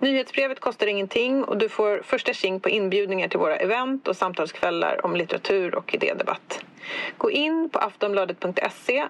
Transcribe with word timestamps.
Nyhetsbrevet 0.00 0.60
kostar 0.60 0.86
ingenting 0.86 1.44
och 1.44 1.58
du 1.58 1.68
får 1.68 2.02
första 2.04 2.32
tjing 2.32 2.60
på 2.60 2.68
inbjudningar 2.68 3.28
till 3.28 3.38
våra 3.38 3.56
event 3.56 4.08
och 4.08 4.16
samtalskvällar 4.16 5.06
om 5.06 5.16
litteratur 5.16 5.74
och 5.74 5.94
idédebatt. 5.94 6.60
Gå 7.18 7.30
in 7.30 7.70
på 7.72 7.78
aftonbladet.se 7.78 9.08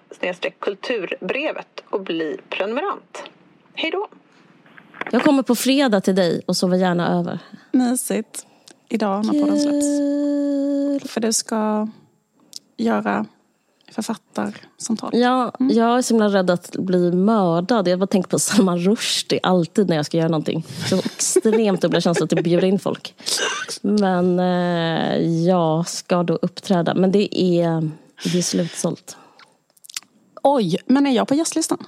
kulturbrevet 0.59 1.83
och 1.91 2.01
bli 2.01 2.37
prenumerant. 2.49 3.23
Hej 3.75 3.91
då! 3.91 4.09
Jag 5.11 5.23
kommer 5.23 5.43
på 5.43 5.55
fredag 5.55 6.01
till 6.01 6.15
dig 6.15 6.43
och 6.47 6.57
sover 6.57 6.77
gärna 6.77 7.19
över. 7.19 7.39
Mysigt. 7.73 8.47
Idag 8.89 9.27
när 9.27 9.33
podden 9.33 9.61
släpps. 9.61 11.13
För 11.13 11.21
du 11.21 11.33
ska 11.33 11.89
göra 12.77 13.27
författarsamtal. 13.91 15.11
Ja, 15.13 15.53
mm. 15.61 15.77
jag 15.77 15.99
är 15.99 16.03
så 16.03 16.15
himla 16.15 16.29
rädd 16.29 16.51
att 16.51 16.77
bli 16.77 17.13
mördad. 17.13 17.89
Jag 17.89 17.99
bara 17.99 18.07
tänkt 18.07 18.31
på 18.31 18.39
Salman 18.39 18.79
Rushdie 18.79 19.41
alltid 19.43 19.89
när 19.89 19.97
jag 19.97 20.07
ska 20.07 20.17
göra 20.17 20.29
någonting. 20.29 20.67
Så 20.89 20.97
extremt 20.97 21.83
dubbla 21.83 22.01
känslor 22.01 22.39
att 22.39 22.45
bjuda 22.45 22.67
in 22.67 22.79
folk. 22.79 23.15
Men 23.83 24.39
eh, 24.41 25.47
jag 25.47 25.89
ska 25.89 26.23
då 26.23 26.35
uppträda. 26.35 26.95
Men 26.95 27.13
det 27.13 27.41
är, 27.41 27.91
det 28.33 28.39
är 28.39 28.43
slutsålt. 28.43 29.17
Oj, 30.43 30.77
men 30.87 31.07
är 31.07 31.11
jag 31.11 31.29
på 31.29 31.35
gästlistan? 31.35 31.79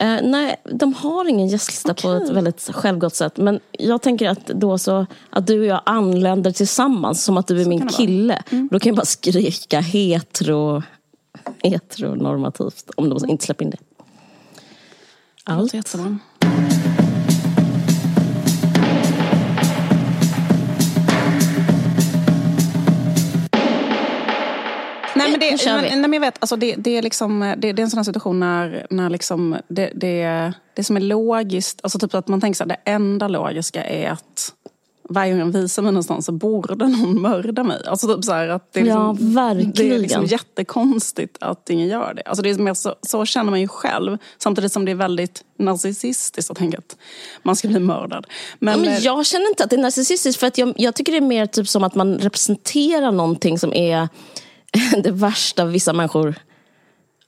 Eh, 0.00 0.18
nej, 0.22 0.56
de 0.64 0.94
har 0.94 1.28
ingen 1.28 1.48
gästlista 1.48 1.92
okay. 1.92 2.02
på 2.02 2.24
ett 2.24 2.30
väldigt 2.30 2.70
självgott 2.72 3.14
sätt. 3.14 3.36
Men 3.36 3.60
jag 3.72 4.02
tänker 4.02 4.28
att 4.28 4.46
då 4.46 4.78
så 4.78 5.06
att 5.30 5.46
du 5.46 5.60
och 5.60 5.66
jag 5.66 5.80
anländer 5.86 6.50
tillsammans 6.50 7.24
som 7.24 7.36
att 7.36 7.46
du 7.46 7.60
är 7.60 7.64
så 7.64 7.68
min 7.68 7.88
kille. 7.88 8.42
Mm. 8.50 8.68
Då 8.72 8.78
kan 8.78 8.90
jag 8.90 8.96
bara 8.96 9.06
skrika 9.06 9.80
hetero, 9.80 10.82
heteronormativt 11.62 12.90
om 12.96 13.08
de 13.08 13.28
inte 13.28 13.44
släpper 13.44 13.64
in 13.64 13.70
det. 13.70 13.78
Allt. 15.44 15.72
Det 15.72 15.88
Nej 25.18 25.30
men, 25.30 25.40
det, 25.40 25.66
men, 25.66 25.84
nej, 25.84 26.00
men 26.00 26.12
jag 26.12 26.20
vet, 26.20 26.36
alltså 26.38 26.56
det, 26.56 26.74
det, 26.74 26.90
är 26.96 27.02
liksom, 27.02 27.54
det, 27.58 27.72
det 27.72 27.82
är 27.82 27.84
en 27.84 27.90
sån 27.90 27.98
här 27.98 28.04
situation 28.04 28.40
när, 28.40 28.86
när 28.90 29.10
liksom 29.10 29.56
det, 29.68 29.90
det, 29.94 30.52
det 30.74 30.84
som 30.84 30.96
är 30.96 31.00
logiskt, 31.00 31.80
alltså 31.82 31.98
typ 31.98 32.14
att 32.14 32.28
man 32.28 32.40
tänker 32.40 32.56
så 32.56 32.64
här, 32.64 32.68
det 32.68 32.90
enda 32.90 33.28
logiska 33.28 33.84
är 33.84 34.10
att 34.10 34.52
varje 35.08 35.32
gång 35.32 35.40
jag 35.40 35.46
visar 35.46 35.82
mig 35.82 35.92
någonstans 35.92 36.26
så 36.26 36.32
borde 36.32 36.86
någon 36.86 37.22
mörda 37.22 37.62
mig. 37.62 37.80
Alltså 37.86 38.16
typ 38.16 38.24
så 38.24 38.32
att 38.32 38.72
det 38.72 38.80
är, 38.80 38.84
liksom, 38.84 39.02
ja, 39.02 39.16
verkligen. 39.20 39.72
det 39.72 39.94
är 39.94 39.98
liksom 39.98 40.24
jättekonstigt 40.24 41.36
att 41.40 41.70
ingen 41.70 41.88
gör 41.88 42.14
det. 42.14 42.22
Alltså 42.22 42.42
det 42.42 42.50
är 42.50 42.74
så, 42.74 42.94
så 43.02 43.24
känner 43.24 43.50
man 43.50 43.60
ju 43.60 43.68
själv. 43.68 44.18
Samtidigt 44.38 44.72
som 44.72 44.84
det 44.84 44.90
är 44.90 44.96
väldigt 44.96 45.44
narcissistiskt 45.58 46.50
att 46.50 46.56
tänka 46.56 46.78
att 46.78 46.96
man 47.42 47.56
ska 47.56 47.68
bli 47.68 47.80
mördad. 47.80 48.26
Men, 48.58 48.74
ja, 48.74 48.80
men 48.80 48.94
eh, 48.94 48.98
jag 48.98 49.26
känner 49.26 49.48
inte 49.48 49.64
att 49.64 49.70
det 49.70 49.76
är 49.76 49.80
narcissistiskt. 49.80 50.40
För 50.40 50.46
att 50.46 50.58
jag, 50.58 50.72
jag 50.76 50.94
tycker 50.94 51.12
det 51.12 51.18
är 51.18 51.22
mer 51.22 51.46
typ 51.46 51.68
som 51.68 51.84
att 51.84 51.94
man 51.94 52.18
representerar 52.18 53.12
någonting 53.12 53.58
som 53.58 53.72
är 53.74 54.08
det 55.02 55.10
värsta 55.10 55.64
vissa 55.64 55.92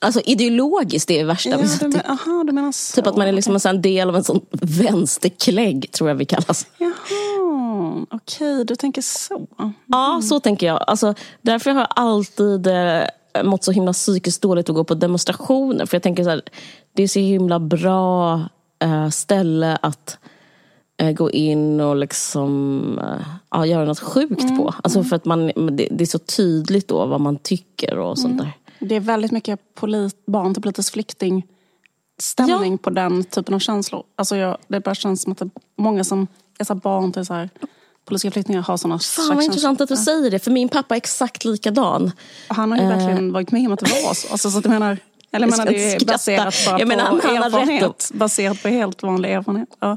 Alltså 0.02 0.20
ideologiskt 0.20 1.08
det 1.08 1.14
är 1.14 1.18
det 1.18 1.24
värsta. 1.24 1.50
Ja, 1.50 1.56
du, 1.80 1.88
men, 1.88 2.00
aha, 2.06 2.44
du 2.46 2.52
menar 2.52 2.72
så. 2.72 2.94
Typ 2.94 3.06
att 3.06 3.16
man 3.16 3.28
är 3.28 3.32
liksom 3.32 3.58
en 3.64 3.82
del 3.82 4.08
av 4.08 4.16
en 4.16 4.24
sån 4.24 4.40
vänsterklägg, 4.50 5.92
tror 5.92 6.10
jag 6.10 6.16
vi 6.16 6.24
kallas. 6.24 6.66
Jaha, 6.78 8.06
okej, 8.10 8.54
okay, 8.54 8.64
du 8.64 8.76
tänker 8.76 9.02
så. 9.02 9.46
Mm. 9.58 9.72
Ja, 9.86 10.20
så 10.24 10.40
tänker 10.40 10.66
jag. 10.66 10.84
Alltså, 10.86 11.14
därför 11.42 11.70
har 11.70 11.80
jag 11.80 11.88
alltid 11.96 12.66
eh, 12.66 13.02
mått 13.44 13.64
så 13.64 13.72
himla 13.72 13.92
psykiskt 13.92 14.42
dåligt 14.42 14.68
att 14.68 14.74
gå 14.74 14.84
på 14.84 14.94
demonstrationer. 14.94 15.86
För 15.86 15.94
jag 15.94 16.02
tänker 16.02 16.24
så 16.24 16.30
här, 16.30 16.42
det 16.92 17.02
är 17.02 17.08
så 17.08 17.18
himla 17.18 17.60
bra 17.60 18.40
eh, 18.82 19.08
ställe 19.08 19.78
att 19.82 20.18
gå 21.16 21.30
in 21.30 21.80
och 21.80 21.96
liksom, 21.96 22.98
eh, 22.98 23.26
ja, 23.50 23.66
göra 23.66 23.84
något 23.84 24.00
sjukt 24.00 24.42
mm. 24.42 24.56
på. 24.56 24.74
Alltså 24.82 25.04
för 25.04 25.16
att 25.16 25.24
man, 25.24 25.46
det, 25.46 25.88
det, 25.90 26.04
är 26.04 26.06
så 26.06 26.18
tydligt 26.18 26.88
då 26.88 27.06
vad 27.06 27.20
man 27.20 27.36
tycker 27.36 27.98
och 27.98 28.18
sånt 28.18 28.40
mm. 28.40 28.46
där. 28.46 28.52
Det 28.88 28.94
är 28.94 29.00
väldigt 29.00 29.32
mycket 29.32 29.74
polit, 29.74 30.26
barn 30.26 30.54
till 30.54 30.62
politisk 30.62 30.92
flykting 30.92 31.46
stämning 32.22 32.72
ja. 32.72 32.78
på 32.82 32.90
den 32.90 33.24
typen 33.24 33.54
av 33.54 33.58
känslor. 33.58 34.02
Alltså 34.16 34.36
jag, 34.36 34.58
det 34.68 34.80
bara 34.80 34.94
känns 34.94 35.22
som 35.22 35.32
att 35.32 35.38
det 35.38 35.44
är 35.44 35.50
många 35.76 36.04
som 36.04 36.26
är 36.58 36.64
så 36.64 36.74
barn 36.74 37.12
till 37.12 37.26
så 37.26 37.34
här, 37.34 37.50
politiska 38.04 38.30
flyktingar 38.30 38.62
har 38.62 38.76
sådana 38.76 38.98
Fan 38.98 39.34
vad 39.34 39.44
intressant 39.44 39.80
att 39.80 39.88
du 39.88 39.96
säger 39.96 40.30
det, 40.30 40.38
för 40.38 40.50
min 40.50 40.68
pappa 40.68 40.94
är 40.94 40.96
exakt 40.96 41.44
likadan. 41.44 42.12
Han 42.48 42.70
har 42.70 42.78
ju 42.78 42.84
uh, 42.84 42.88
verkligen 42.88 43.32
varit 43.32 43.52
med 43.52 43.66
om 43.66 43.72
att 43.72 43.80
det 43.80 43.90
var 44.04 44.14
så. 44.14 44.32
Alltså, 44.32 44.50
så 44.50 44.58
att 44.58 44.64
jag 44.64 44.72
menar, 44.72 44.98
eller 45.32 45.46
menar, 45.46 45.66
det 45.66 45.94
är 45.94 46.04
baserat 46.04 46.54
bara 46.66 46.86
menar, 46.86 47.10
på 47.10 47.28
erfarenhet. 47.28 48.10
Baserat 48.14 48.62
på 48.62 48.68
helt 48.68 49.02
vanlig 49.02 49.32
erfarenhet. 49.32 49.68
Ja. 49.80 49.96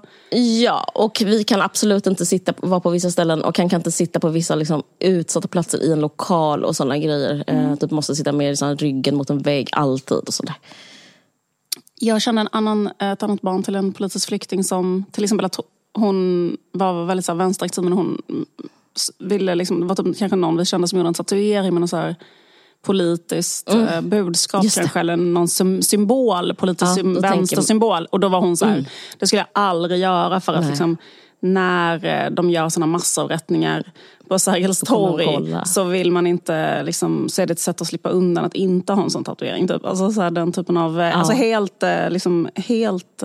ja, 0.61 0.91
och 0.93 1.21
vi 1.25 1.43
kan 1.43 1.61
absolut 1.61 2.07
inte 2.07 2.25
sitta, 2.25 2.53
vara 2.57 2.79
på 2.79 2.89
vissa 2.89 3.11
ställen 3.11 3.43
och 3.43 3.57
han 3.57 3.69
kan 3.69 3.79
inte 3.79 3.91
sitta 3.91 4.19
på 4.19 4.29
vissa 4.29 4.55
liksom, 4.55 4.83
utsatta 4.99 5.47
platser 5.47 5.83
i 5.83 5.91
en 5.91 5.99
lokal 5.99 6.65
och 6.65 6.75
sådana 6.75 6.97
grejer. 6.97 7.43
Eh, 7.47 7.55
mm. 7.55 7.71
Eh, 7.71 7.75
typ 7.75 7.91
måste 7.91 8.15
sitta 8.15 8.31
med 8.31 8.49
liksom, 8.49 8.77
ryggen 8.77 9.15
mot 9.15 9.29
en 9.29 9.39
vägg 9.39 9.69
alltid 9.71 10.17
och 10.17 10.33
sådär. 10.33 10.55
Jag 11.99 12.21
känner 12.21 12.41
en 12.41 12.49
annan, 12.51 12.89
ett 12.99 13.23
annat 13.23 13.41
barn 13.41 13.63
till 13.63 13.75
en 13.75 13.93
politisk 13.93 14.27
flykting 14.27 14.63
som 14.63 15.05
till 15.11 15.23
exempel 15.23 15.45
att 15.45 15.59
hon 15.93 16.57
var 16.71 17.05
väldigt 17.05 17.25
så 17.25 17.31
här, 17.31 17.37
vänsteraktiv 17.37 17.83
men 17.83 17.93
hon 17.93 18.21
ville 19.19 19.55
liksom, 19.55 19.79
det 19.79 19.85
var 19.85 19.95
typ, 19.95 20.17
kanske 20.17 20.35
någon 20.35 20.57
vi 20.57 20.65
kände 20.65 20.87
som 20.87 20.97
gjorde 20.97 21.07
en 21.07 21.13
tatuering 21.13 21.73
någon 21.73 21.87
så 21.87 21.97
här, 21.97 22.15
politiskt 22.83 23.69
mm. 23.69 23.87
Eh, 23.87 24.01
budskap 24.01 24.65
kanske, 24.73 24.99
eller 24.99 25.15
någon 25.15 25.47
symbol, 25.83 26.53
politisk 26.53 26.97
ja, 26.97 27.19
vänstersymbol. 27.19 28.05
Och 28.05 28.19
då 28.19 28.27
var 28.27 28.39
hon 28.39 28.57
så 28.57 28.65
här, 28.65 28.73
mm. 28.73 28.85
det 29.19 29.27
skulle 29.27 29.39
jag 29.39 29.63
aldrig 29.63 29.99
göra 29.99 30.39
för 30.39 30.53
att 30.53 30.67
liksom, 30.67 30.97
när 31.39 32.05
eh, 32.05 32.29
de 32.31 32.49
gör 32.49 32.69
sådana 32.69 32.91
massavrättningar 32.91 33.91
på 34.27 34.39
Sergels 34.39 34.79
torg 34.79 35.55
så 35.65 35.83
vill 35.83 36.11
man 36.11 36.27
inte, 36.27 36.83
liksom, 36.83 37.29
så 37.29 37.41
är 37.41 37.45
det 37.45 37.53
ett 37.53 37.59
sätt 37.59 37.81
att 37.81 37.87
slippa 37.87 38.09
undan 38.09 38.45
att 38.45 38.53
inte 38.53 38.93
ha 38.93 39.03
en 39.03 39.09
sån 39.09 39.23
tatuering. 39.23 39.67
Typ. 39.67 39.85
Alltså 39.85 40.11
så 40.11 40.21
här, 40.21 40.31
den 40.31 40.51
typen 40.51 40.77
av, 40.77 41.01
eh, 41.01 41.07
ja. 41.07 41.13
alltså 41.13 41.33
helt, 41.33 41.83
liksom, 42.09 42.49
helt, 42.55 43.23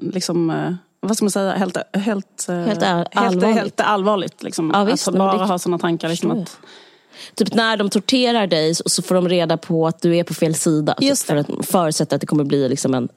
liksom, 0.00 0.76
vad 1.00 1.16
ska 1.16 1.24
man 1.24 1.30
säga, 1.30 1.52
helt, 1.52 1.76
helt, 1.92 2.46
helt, 2.48 2.82
allvarligt. 2.82 3.42
helt, 3.44 3.44
helt 3.44 3.80
allvarligt. 3.80 4.42
Liksom, 4.42 4.70
ja, 4.74 4.84
visst, 4.84 5.08
att 5.08 5.14
bara 5.14 5.44
ha 5.44 5.58
sådana 5.58 5.78
tankar. 5.78 6.08
Liksom, 6.08 6.30
att, 6.30 6.58
Typ 7.34 7.54
när 7.54 7.76
de 7.76 7.90
torterar 7.90 8.46
dig 8.46 8.74
så 8.74 9.02
får 9.02 9.14
de 9.14 9.28
reda 9.28 9.56
på 9.56 9.86
att 9.86 10.02
du 10.02 10.16
är 10.16 10.24
på 10.24 10.34
fel 10.34 10.54
sida. 10.54 10.94
Typ, 10.94 11.08
Just 11.08 11.28
typ, 11.28 11.28
för 11.28 11.36
att 11.36 11.66
förutsätta 11.66 12.14
att 12.14 12.20
det 12.20 12.26
kommer 12.26 12.44
bli 12.44 12.68
liksom 12.68 12.94
en 12.94 13.08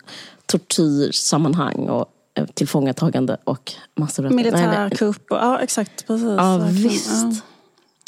tortyrsammanhang 0.45 1.89
och 1.89 2.06
eh, 2.38 2.45
tillfångatagande 2.53 3.38
och 3.44 3.73
massavrättning. 4.00 4.35
Militärkupp, 4.35 5.23
ja 5.29 5.59
exakt. 5.59 6.07
Precis, 6.07 6.28
ja 6.38 6.67
visst. 6.72 7.09
Ja. 7.09 7.35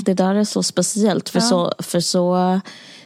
Det 0.03 0.13
där 0.13 0.35
är 0.35 0.43
så 0.43 0.63
speciellt. 0.63 1.29
För, 1.29 1.39
ja. 1.39 1.45
så, 1.45 1.73
för, 1.79 1.99
så, 1.99 2.59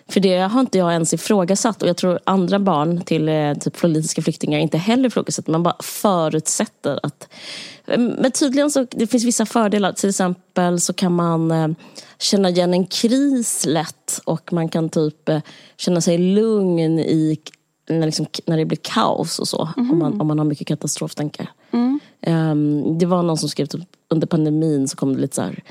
för 0.10 0.20
det 0.20 0.38
har 0.38 0.60
inte 0.60 0.78
jag 0.78 0.94
ens 0.94 1.14
ifrågasatt. 1.14 1.82
Och 1.82 1.90
jag 1.90 1.98
tror 1.98 2.20
andra 2.24 2.60
barn 2.60 3.02
till 3.02 3.30
eh, 3.30 3.54
typ 3.54 3.82
politiska 3.82 4.22
flyktingar 4.22 4.60
inte 4.60 4.78
heller 4.78 5.08
ifrågasätter. 5.08 5.52
Man 5.52 5.64
bara 5.64 5.76
förutsätter 5.80 7.00
att... 7.04 7.30
Men 7.98 8.32
tydligen 8.32 8.72
så 8.72 8.88
det 8.92 9.08
finns 9.08 9.24
vissa 9.24 9.46
fördelar. 9.46 9.92
Till 9.92 10.10
exempel 10.10 10.80
så 10.80 10.94
kan 10.94 11.16
man 11.16 11.52
eh, 11.52 11.68
känna 12.20 12.50
igen 12.50 12.74
en 12.74 12.86
kris 12.86 13.66
lätt 13.68 14.22
och 14.26 14.54
man 14.54 14.70
kan 14.70 14.90
typ 14.90 15.30
eh, 15.30 15.42
känna 15.78 16.02
sig 16.02 16.18
lugn 16.18 17.00
i 17.00 17.38
när, 17.90 18.06
liksom, 18.06 18.26
när 18.46 18.58
det 18.58 18.66
blir 18.66 18.80
kaos 18.82 19.40
och 19.40 19.48
så. 19.48 19.70
Mm. 19.78 19.92
Om, 19.92 20.00
man, 20.00 20.22
om 20.22 20.28
man 20.28 20.40
har 20.40 20.46
mycket 20.46 20.68
katastroftankar. 20.68 21.52
Mm. 21.72 22.00
Um, 22.28 22.98
det 22.98 23.06
var 23.06 23.24
någon 23.24 23.38
som 23.38 23.50
skrev 23.50 23.66
typ, 23.66 23.90
under 24.10 24.28
pandemin 24.28 24.88
så 24.88 24.98
kom 24.98 25.14
det 25.14 25.20
lite 25.20 25.36
så 25.36 25.42
här, 25.42 25.64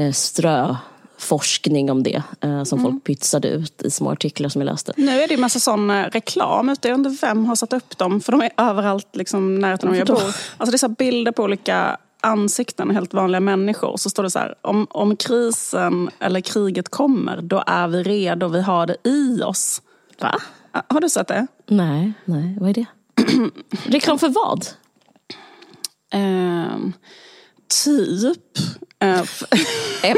uh, 0.00 0.12
strö 0.12 0.76
forskning 1.22 1.90
om 1.90 2.02
det 2.02 2.22
eh, 2.40 2.64
som 2.64 2.78
mm. 2.78 2.92
folk 2.92 3.04
pytsade 3.04 3.48
ut 3.48 3.82
i 3.82 3.90
små 3.90 4.10
artiklar 4.10 4.48
som 4.48 4.60
jag 4.60 4.66
läste. 4.66 4.92
Nu 4.96 5.22
är 5.22 5.28
det 5.28 5.34
ju 5.34 5.40
massa 5.40 5.60
sån 5.60 5.90
eh, 5.90 6.04
reklam 6.04 6.68
ute. 6.68 6.88
Jag 6.88 6.94
undrar 6.94 7.10
vem 7.10 7.44
har 7.44 7.56
satt 7.56 7.72
upp 7.72 7.98
dem? 7.98 8.20
För 8.20 8.32
de 8.32 8.40
är 8.40 8.50
överallt 8.56 9.16
liksom, 9.16 9.58
närheten 9.58 9.88
av 9.88 9.96
jag 9.96 10.06
bor. 10.06 10.22
Alltså 10.56 10.70
det 10.70 10.76
är 10.76 10.78
så 10.78 10.88
bilder 10.88 11.32
på 11.32 11.42
olika 11.42 11.96
ansikten, 12.20 12.90
helt 12.90 13.14
vanliga 13.14 13.40
människor. 13.40 13.96
Så 13.96 14.10
står 14.10 14.22
det 14.22 14.30
så 14.30 14.38
här, 14.38 14.54
om, 14.62 14.86
om 14.90 15.16
krisen 15.16 16.10
eller 16.18 16.40
kriget 16.40 16.88
kommer, 16.88 17.42
då 17.42 17.64
är 17.66 17.88
vi 17.88 18.02
redo, 18.02 18.48
vi 18.48 18.62
har 18.62 18.86
det 18.86 18.96
i 19.04 19.42
oss. 19.42 19.82
Va? 20.20 20.40
Har 20.88 21.00
du 21.00 21.08
sett 21.08 21.28
det? 21.28 21.46
Nej, 21.66 22.12
nej. 22.24 22.56
vad 22.60 22.70
är 22.70 22.74
det? 22.74 22.86
Reklam 23.84 24.18
för 24.18 24.28
vad? 24.28 24.66
Eh, 26.12 26.78
typ 27.84 28.58
nej, 30.02 30.14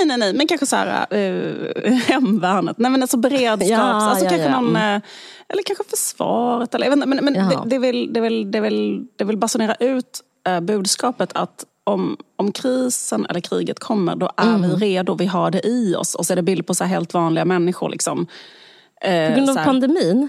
nej, 0.00 0.06
nej, 0.06 0.18
nej, 0.18 0.32
men 0.32 0.46
kanske 0.46 0.66
så 0.66 0.76
här, 0.76 1.16
uh, 1.16 1.92
hemvärnet. 2.06 2.78
Nej 2.78 2.90
men 2.90 3.02
alltså 3.02 3.16
beredskaps, 3.16 3.70
ja, 3.70 3.78
alltså 3.78 4.24
ja, 4.24 4.30
kanske 4.30 4.48
ja. 4.48 4.60
någon, 4.60 4.76
uh, 4.76 5.00
eller 5.48 5.62
kanske 5.66 5.84
försvaret. 5.88 6.74
Eller, 6.74 6.96
men 6.96 7.08
men 7.24 7.34
det, 7.34 7.62
det, 7.66 7.78
vill, 7.78 8.12
det, 8.12 8.20
vill, 8.20 8.50
det, 8.50 8.60
vill, 8.60 9.06
det 9.16 9.24
vill 9.24 9.36
basunera 9.36 9.74
ut 9.74 10.20
uh, 10.48 10.60
budskapet 10.60 11.30
att 11.34 11.64
om, 11.84 12.16
om 12.36 12.52
krisen 12.52 13.26
eller 13.26 13.40
kriget 13.40 13.78
kommer, 13.78 14.16
då 14.16 14.30
är 14.36 14.54
mm. 14.54 14.62
vi 14.62 14.76
redo, 14.76 15.14
vi 15.14 15.26
har 15.26 15.50
det 15.50 15.66
i 15.66 15.94
oss. 15.94 16.14
Och 16.14 16.26
så 16.26 16.32
är 16.32 16.36
det 16.36 16.42
bild 16.42 16.66
på 16.66 16.74
så 16.74 16.84
helt 16.84 17.14
vanliga 17.14 17.44
människor. 17.44 17.88
Liksom. 17.88 18.26
På 19.00 19.34
grund 19.36 19.50
av 19.50 19.64
pandemin? 19.64 20.28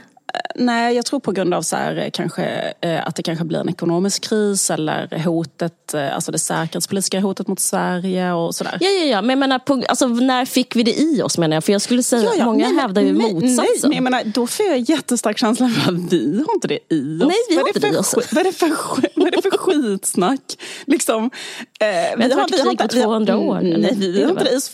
Nej, 0.55 0.95
jag 0.95 1.05
tror 1.05 1.19
på 1.19 1.31
grund 1.31 1.53
av 1.53 1.61
så 1.61 1.75
här, 1.75 2.09
kanske, 2.13 2.73
eh, 2.81 3.07
att 3.07 3.15
det 3.15 3.23
kanske 3.23 3.45
blir 3.45 3.59
en 3.59 3.69
ekonomisk 3.69 4.29
kris 4.29 4.71
eller 4.71 5.23
hotet, 5.25 5.93
eh, 5.93 6.15
alltså 6.15 6.31
det 6.31 6.39
säkerhetspolitiska 6.39 7.19
hotet 7.19 7.47
mot 7.47 7.59
Sverige 7.59 8.31
och 8.31 8.55
sådär. 8.55 8.77
Ja, 8.79 8.89
ja, 8.89 9.05
ja. 9.05 9.21
men 9.21 9.29
jag 9.29 9.39
menar, 9.39 9.59
på, 9.59 9.83
alltså, 9.87 10.07
när 10.07 10.45
fick 10.45 10.75
vi 10.75 10.83
det 10.83 10.99
i 10.99 11.21
oss 11.21 11.37
menar 11.37 11.55
jag? 11.55 11.63
För 11.63 11.71
jag 11.71 11.81
skulle 11.81 12.03
säga 12.03 12.23
ja, 12.23 12.33
ja, 12.37 12.45
många 12.45 12.67
nej, 12.67 12.75
hävdar 12.75 13.01
ju 13.01 13.11
nej, 13.11 13.33
motsatsen. 13.33 13.65
Nej, 13.65 13.79
men 13.81 13.93
jag 13.93 14.03
menar, 14.03 14.23
då 14.23 14.47
får 14.47 14.65
jag 14.65 14.79
jättestark 14.79 15.37
känsla 15.37 15.69
för 15.69 15.91
att 15.91 16.13
vi 16.13 16.43
har 16.47 16.53
inte 16.53 16.67
det 16.67 16.79
i 16.89 17.21
oss. 17.21 17.27
Nej, 17.27 17.37
vi 17.49 17.55
har 17.55 17.67
inte 17.67 17.79
det 17.79 17.89
i 17.89 17.97
oss. 17.97 18.15
Vad 18.31 18.37
är 18.37 18.43
det 18.43 18.51
för, 18.51 18.69
vad 19.15 19.27
är 19.27 19.31
det 19.31 19.41
för 19.41 19.57
skitsnack? 19.57 20.57
Liksom, 20.85 21.31
eh, 21.79 21.87
vi, 22.17 22.27
vi 22.27 22.33
har 22.33 22.47
krig 22.47 22.77
på 22.77 22.87
200 22.87 23.37
år. 23.37 23.61
Nej, 23.61 23.93
vi, 23.97 24.23
har 24.23 24.29
inte 24.29 24.43
det 24.43 24.53
i 24.53 24.57
oss 24.57 24.69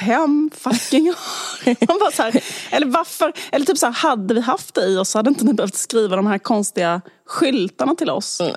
fem 0.00 0.50
fucking 0.54 1.08
år. 1.08 1.86
Man 1.88 1.98
bara 1.98 2.10
så 2.10 2.22
här, 2.22 2.44
eller 2.70 2.86
varför? 2.86 3.32
Eller 3.52 3.66
typ 3.66 3.78
så 3.78 3.86
här, 3.86 3.92
hade 3.92 4.34
vi 4.34 4.40
haft 4.40 4.74
det 4.74 4.84
i 4.84 4.96
oss 4.96 5.10
så 5.10 5.18
hade 5.18 5.28
inte 5.28 5.44
ni 5.44 5.52
behövt 5.52 5.74
skriva 5.74 6.16
de 6.16 6.26
här 6.26 6.38
konstiga 6.38 7.00
skyltarna 7.26 7.94
till 7.94 8.10
oss. 8.10 8.40
Mm. 8.40 8.54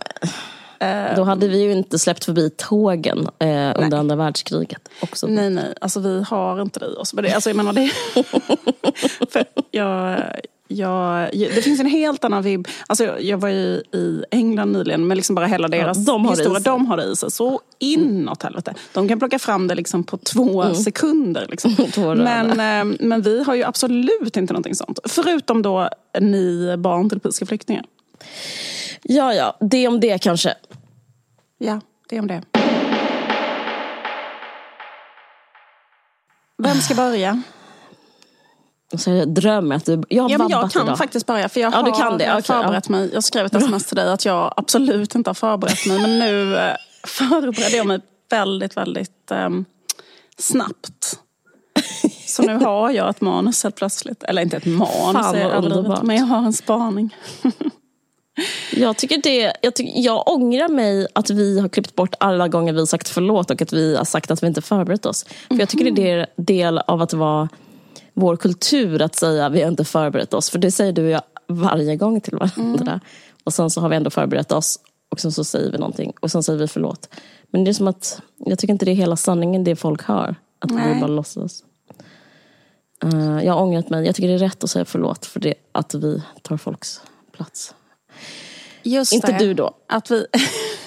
Uh, 0.84 1.16
Då 1.16 1.24
hade 1.24 1.48
vi 1.48 1.62
ju 1.62 1.72
inte 1.72 2.00
släppt 2.00 2.26
förbi 2.26 2.50
tågen 2.50 3.20
eh, 3.40 3.48
under 3.48 3.90
nej. 3.90 4.00
andra 4.00 4.16
världskriget. 4.16 4.90
Också. 5.02 5.28
Nej, 5.28 5.50
nej. 5.50 5.74
Alltså 5.82 6.00
vi 6.00 6.24
har 6.30 6.62
inte 6.62 6.80
det 6.80 6.86
i 6.86 6.96
oss. 6.96 7.14
Men 7.14 7.24
det, 7.24 7.34
alltså, 7.34 7.50
jag 7.50 7.58
menar 7.58 7.74
det... 7.74 7.92
för 9.32 9.46
jag, 9.72 10.24
jag, 10.72 11.30
det 11.34 11.62
finns 11.62 11.80
en 11.80 11.86
helt 11.86 12.24
annan 12.24 12.44
vibb. 12.44 12.68
Alltså, 12.88 13.20
jag 13.20 13.38
var 13.38 13.50
ju 13.50 13.84
i 13.94 14.24
England 14.32 14.72
nyligen 14.72 15.08
med 15.08 15.18
liksom 15.18 15.36
bara 15.36 15.46
hela 15.46 15.68
deras 15.68 15.98
ja, 15.98 16.14
de 16.14 16.30
historia. 16.30 16.60
De 16.60 16.86
har 16.86 16.98
det 16.98 17.12
i 17.12 17.16
sig. 17.16 17.32
Så 17.32 17.62
inåt 17.80 18.44
helvete. 18.44 18.74
De 18.94 19.08
kan 19.08 19.20
plocka 19.20 19.40
fram 19.40 19.68
det 19.68 19.76
liksom 19.76 20.04
på 20.04 20.18
två 20.18 20.64
mm. 20.64 20.76
sekunder. 20.76 21.48
Liksom. 21.50 21.76
men, 22.18 22.50
eh, 22.50 22.98
men 23.00 23.22
vi 23.22 23.44
har 23.44 23.56
ju 23.56 23.64
absolut 23.64 24.38
inte 24.38 24.54
någonting 24.54 24.76
sånt. 24.76 25.00
Förutom 25.04 25.62
då 25.62 25.90
ni 26.20 26.76
barn 26.78 27.10
till 27.10 27.20
politiska 27.20 27.46
flyktingar. 27.46 27.86
Ja, 29.04 29.34
ja. 29.34 29.58
Det 29.60 29.88
om 29.88 30.00
det 30.00 30.18
kanske. 30.18 30.54
Ja, 31.58 31.82
det 32.10 32.20
om 32.20 32.28
det. 32.28 32.42
Vem 36.58 36.76
ska 36.76 36.96
börja? 36.96 37.42
Så 38.98 39.10
jag 39.10 39.30
drömmer 39.30 39.76
att 39.76 39.86
du... 39.86 40.04
Jag 40.10 40.24
har 40.24 40.30
ja, 40.30 40.38
men 40.38 40.50
Jag 40.50 40.72
kan 40.72 40.86
idag. 40.86 40.98
faktiskt 40.98 41.26
börja. 41.26 41.50
För 41.50 41.60
jag 41.60 41.74
ja, 41.74 41.78
har 41.78 42.00
kan 42.00 42.18
det. 42.18 42.30
Okay, 42.30 42.42
förberett 42.42 42.86
ja. 42.88 42.92
mig. 42.92 43.10
Jag 43.14 43.24
skrev 43.24 43.46
ett 43.46 43.56
sms 43.56 43.86
till 43.86 43.96
dig 43.96 44.12
att 44.12 44.26
jag 44.26 44.54
absolut 44.58 45.16
inte 45.16 45.30
har 45.30 45.36
förberett 45.36 45.86
mig. 45.86 46.02
Men 46.02 46.20
nu 46.20 46.58
eh, 46.58 46.76
förberedde 47.04 47.78
jag 47.78 47.88
mig 47.88 48.00
väldigt, 48.30 48.78
väldigt 48.78 49.32
eh, 49.32 49.50
snabbt. 50.38 51.20
Så 52.26 52.44
nu 52.44 52.56
har 52.56 52.92
jag 52.92 53.10
ett 53.10 53.22
manus 53.22 53.64
helt 53.64 53.76
plötsligt. 53.76 54.24
Eller 54.24 54.42
inte 54.42 54.58
ett 54.58 54.66
manus, 54.66 55.14
Fan, 55.14 55.36
överdrivet, 55.36 56.04
men 56.04 56.16
jag 56.16 56.26
har 56.26 56.38
en 56.38 56.54
spaning. 56.54 57.16
Jag, 58.76 58.98
tycker 58.98 59.18
det, 59.18 59.54
jag, 59.62 59.76
tycker, 59.76 60.02
jag 60.02 60.28
ångrar 60.28 60.68
mig 60.70 61.08
att 61.14 61.30
vi 61.30 61.60
har 61.60 61.70
klippt 61.70 61.96
bort 61.96 62.16
alla 62.20 62.48
gånger 62.48 62.74
vi 62.74 62.88
sagt 62.88 63.10
förlåt 63.10 63.52
och 63.52 63.62
att 63.62 63.74
vi 63.74 63.96
har 63.96 64.06
sagt 64.06 64.32
att 64.32 64.44
vi 64.44 64.48
inte 64.48 64.62
förberett 64.62 65.06
oss. 65.06 65.26
För 65.48 65.60
Jag 65.60 65.70
tycker 65.70 65.92
det 65.92 66.12
är 66.12 66.28
del 66.38 66.78
av 66.78 67.02
att 67.02 67.14
vara 67.14 67.50
vår 68.14 68.36
kultur 68.36 69.02
att 69.02 69.16
säga 69.16 69.50
vi 69.50 69.62
har 69.62 69.68
inte 69.68 69.86
förberett 69.86 70.34
oss. 70.34 70.50
För 70.50 70.60
det 70.60 70.72
säger 70.72 70.92
du 70.92 71.04
och 71.04 71.10
jag 71.10 71.22
varje 71.48 71.96
gång 71.96 72.22
till 72.22 72.38
varandra. 72.38 72.92
Mm. 72.92 73.00
Och 73.44 73.54
sen 73.54 73.70
så 73.70 73.82
har 73.82 73.90
vi 73.90 73.96
ändå 73.96 74.10
förberett 74.10 74.52
oss 74.52 74.80
och 75.10 75.20
sen 75.20 75.32
så 75.32 75.44
säger 75.44 75.72
vi 75.72 75.78
någonting 75.78 76.14
och 76.20 76.32
sen 76.32 76.44
säger 76.44 76.60
vi 76.60 76.68
förlåt. 76.68 77.10
Men 77.52 77.64
det 77.64 77.72
är 77.72 77.74
som 77.74 77.88
att, 77.88 78.22
jag 78.38 78.60
tycker 78.60 78.74
inte 78.74 78.86
det 78.86 78.92
är 78.92 78.96
hela 78.96 79.16
sanningen 79.16 79.64
det 79.64 79.76
folk 79.76 80.04
hör. 80.04 80.36
Att 80.60 80.72
Nej. 80.72 80.94
vi 80.94 81.00
bara 81.00 81.08
låtsas. 81.08 81.64
Uh, 83.04 83.46
jag 83.46 83.54
har 83.54 83.62
ångrat 83.62 83.90
mig. 83.90 84.06
Jag 84.06 84.16
tycker 84.16 84.28
det 84.28 84.34
är 84.34 84.38
rätt 84.38 84.64
att 84.64 84.70
säga 84.70 84.86
förlåt 84.86 85.26
för 85.26 85.40
det, 85.40 85.54
att 85.72 85.94
vi 85.94 86.24
tar 86.42 86.58
folks 86.58 87.02
plats. 87.32 87.76
Just 88.84 89.14
inte 89.14 89.32
det. 89.32 89.38
du 89.38 89.54
då. 89.54 89.76
Att 89.88 90.12
vi... 90.12 90.26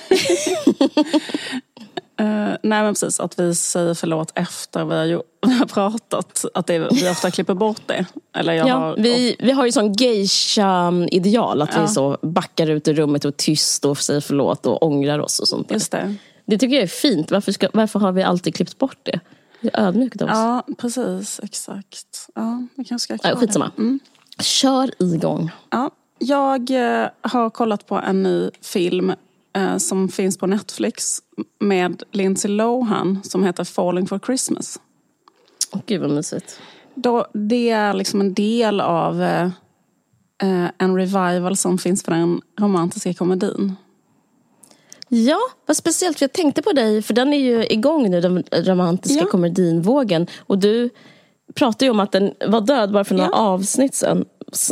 Uh, 2.20 2.26
nej 2.62 2.82
men 2.82 2.94
precis, 2.94 3.20
att 3.20 3.38
vi 3.38 3.54
säger 3.54 3.94
förlåt 3.94 4.32
efter 4.34 4.84
vi 4.84 4.94
har, 4.94 5.04
ju, 5.04 5.20
vi 5.46 5.52
har 5.52 5.66
pratat. 5.66 6.44
Att 6.54 6.66
det, 6.66 6.78
vi 6.78 7.10
ofta 7.10 7.30
klipper 7.30 7.54
bort 7.54 7.80
det. 7.86 8.06
Eller 8.32 8.52
jag 8.52 8.68
ja, 8.68 8.74
har, 8.74 8.96
vi, 8.96 9.36
vi 9.38 9.52
har 9.52 9.66
ju 9.66 9.72
sån 9.72 9.92
geisha-ideal. 9.92 11.62
Att 11.62 11.74
ja. 11.74 11.82
vi 11.82 11.88
så 11.88 12.18
backar 12.22 12.70
ut 12.70 12.88
ur 12.88 12.94
rummet 12.94 13.24
och 13.24 13.36
tyst 13.36 13.84
och 13.84 13.98
säger 13.98 14.20
förlåt 14.20 14.66
och 14.66 14.82
ångrar 14.82 15.18
oss 15.18 15.38
och 15.40 15.48
sånt. 15.48 15.70
Just 15.70 15.92
det. 15.92 16.14
det 16.44 16.58
tycker 16.58 16.74
jag 16.74 16.82
är 16.82 16.86
fint. 16.86 17.30
Varför, 17.30 17.52
ska, 17.52 17.68
varför 17.72 17.98
har 17.98 18.12
vi 18.12 18.22
alltid 18.22 18.54
klippt 18.54 18.78
bort 18.78 18.98
det? 19.02 19.20
Det 19.60 19.70
är 19.72 19.86
ödmjukt 19.86 20.22
av 20.22 20.28
oss. 20.28 20.34
Ja, 20.34 20.62
precis. 20.78 21.40
Exakt. 21.42 22.28
Ja, 22.34 22.66
vi 22.74 22.84
kanske 22.84 23.16
ska 23.16 23.28
ja, 23.28 23.36
skitsamma. 23.36 23.70
Mm. 23.78 24.00
Kör 24.40 24.90
igång. 24.98 25.50
Ja, 25.70 25.90
jag 26.18 26.70
eh, 26.70 27.08
har 27.20 27.50
kollat 27.50 27.86
på 27.86 27.94
en 27.94 28.22
ny 28.22 28.50
film 28.60 29.12
som 29.78 30.08
finns 30.08 30.38
på 30.38 30.46
Netflix 30.46 31.18
med 31.60 32.02
Lindsay 32.12 32.50
Lohan 32.50 33.20
som 33.22 33.44
heter 33.44 33.64
Falling 33.64 34.06
for 34.06 34.18
Christmas. 34.18 34.80
Gud 35.86 36.00
vad 36.00 36.10
mysigt. 36.10 36.60
Då, 36.94 37.26
det 37.32 37.70
är 37.70 37.94
liksom 37.94 38.20
en 38.20 38.34
del 38.34 38.80
av 38.80 39.22
eh, 39.22 39.44
eh, 40.42 40.66
en 40.78 40.96
revival 40.96 41.56
som 41.56 41.78
finns 41.78 42.02
på 42.02 42.10
den 42.10 42.40
romantiska 42.60 43.14
komedin. 43.14 43.76
Ja, 45.08 45.38
vad 45.66 45.76
speciellt. 45.76 46.18
För 46.18 46.24
jag 46.24 46.32
tänkte 46.32 46.62
på 46.62 46.72
dig, 46.72 47.02
för 47.02 47.14
den 47.14 47.32
är 47.32 47.38
ju 47.38 47.66
igång 47.66 48.10
nu, 48.10 48.20
den 48.20 48.44
romantiska 48.52 49.20
ja. 49.20 49.30
komedinvågen. 49.30 50.26
Och 50.38 50.58
du 50.58 50.90
pratade 51.54 51.84
ju 51.84 51.90
om 51.90 52.00
att 52.00 52.12
den 52.12 52.34
var 52.46 52.60
död 52.60 52.92
bara 52.92 53.04
för 53.04 53.14
några 53.14 53.30
ja. 53.32 53.38
avsnitt 53.38 53.94
sen. 53.94 54.24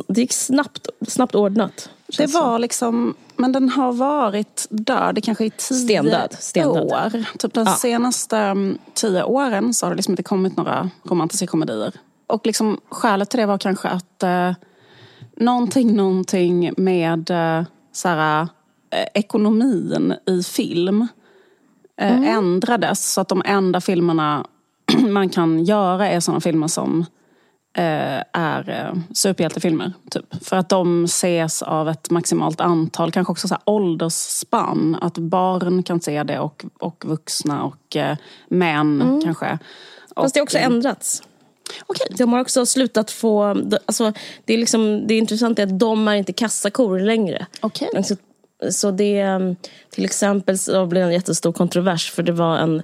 Det 0.09 0.21
gick 0.21 0.33
snabbt, 0.33 0.89
snabbt 1.09 1.35
ordnat. 1.35 1.91
Det 2.17 2.27
var 2.27 2.59
liksom, 2.59 3.15
men 3.37 3.53
den 3.53 3.69
har 3.69 3.93
varit 3.93 4.67
död 4.71 5.19
i 5.19 5.21
kanske 5.21 5.45
i 5.45 5.51
tio 5.51 5.79
Stendöd. 5.79 6.37
Stendöd. 6.41 6.83
år. 6.83 7.39
Typ 7.39 7.55
de 7.55 7.65
ja. 7.67 7.75
senaste 7.75 8.37
um, 8.37 8.79
tio 8.95 9.23
åren 9.23 9.75
så 9.75 9.87
har 9.87 9.91
det 9.91 9.97
liksom 9.97 10.13
inte 10.13 10.23
kommit 10.23 10.57
några 10.57 10.91
romantiska 11.03 11.47
komedier. 11.47 11.93
Och 12.27 12.47
liksom, 12.47 12.81
skälet 12.89 13.31
till 13.31 13.41
det 13.41 13.47
var 13.47 13.59
kanske 13.59 13.89
att 13.89 14.23
eh, 14.23 14.53
någonting, 15.37 15.97
någonting 15.97 16.73
med 16.77 17.31
eh, 17.31 17.65
såhär, 17.93 18.49
eh, 18.91 19.07
ekonomin 19.15 20.15
i 20.27 20.43
film 20.43 21.09
eh, 22.01 22.17
mm. 22.17 22.39
ändrades. 22.39 23.13
Så 23.13 23.21
att 23.21 23.29
de 23.29 23.43
enda 23.45 23.81
filmerna 23.81 24.47
man 25.09 25.29
kan 25.29 25.65
göra 25.65 26.09
är 26.09 26.21
sådana 26.21 26.41
filmer 26.41 26.69
som 26.69 27.07
är 27.75 28.71
eh, 28.71 29.01
superhjältefilmer. 29.15 29.93
Typ. 30.11 30.45
För 30.45 30.57
att 30.57 30.69
de 30.69 31.05
ses 31.05 31.63
av 31.63 31.89
ett 31.89 32.11
maximalt 32.11 32.61
antal, 32.61 33.13
kanske 33.13 33.31
också 33.31 33.49
så 33.49 33.55
här 33.55 33.63
åldersspann. 33.67 34.99
Att 35.01 35.19
barn 35.19 35.83
kan 35.83 36.01
se 36.01 36.23
det 36.23 36.39
och, 36.39 36.65
och 36.79 37.05
vuxna 37.07 37.65
och 37.65 37.97
eh, 37.97 38.17
män 38.49 39.03
mm. 39.03 39.23
kanske. 39.23 39.59
Fast 40.17 40.35
det 40.35 40.41
har 40.41 40.45
också 40.45 40.59
ändrats. 40.59 41.23
Okay. 41.87 42.17
De 42.17 42.33
har 42.33 42.41
också 42.41 42.67
slutat 42.67 43.11
få... 43.11 43.45
Alltså, 43.87 44.13
det, 44.45 44.55
är 44.55 44.59
liksom, 44.59 45.07
det 45.07 45.15
är 45.15 45.63
att 45.63 45.79
de 45.79 46.09
är 46.09 46.15
inte 46.15 46.33
kassakor 46.33 46.99
längre. 46.99 47.47
Okay. 47.63 47.89
Alltså, 47.97 48.17
så 48.71 48.91
det, 48.91 49.27
till 49.91 50.05
exempel 50.05 50.59
så 50.59 50.87
blev 50.87 51.03
det 51.03 51.09
en 51.09 51.15
jättestor 51.15 51.53
kontrovers 51.53 52.11
för 52.11 52.23
det 52.23 52.33
var 52.33 52.59
en 52.59 52.83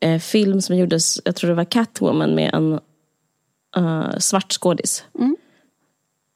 eh, 0.00 0.18
film 0.18 0.60
som 0.60 0.76
gjordes, 0.76 1.20
jag 1.24 1.36
tror 1.36 1.48
det 1.50 1.56
var 1.56 1.64
Catwoman 1.64 2.34
med 2.34 2.54
en 2.54 2.80
uh, 3.78 4.18
svart 4.18 4.52
skådis. 4.52 5.04
Mm. 5.18 5.36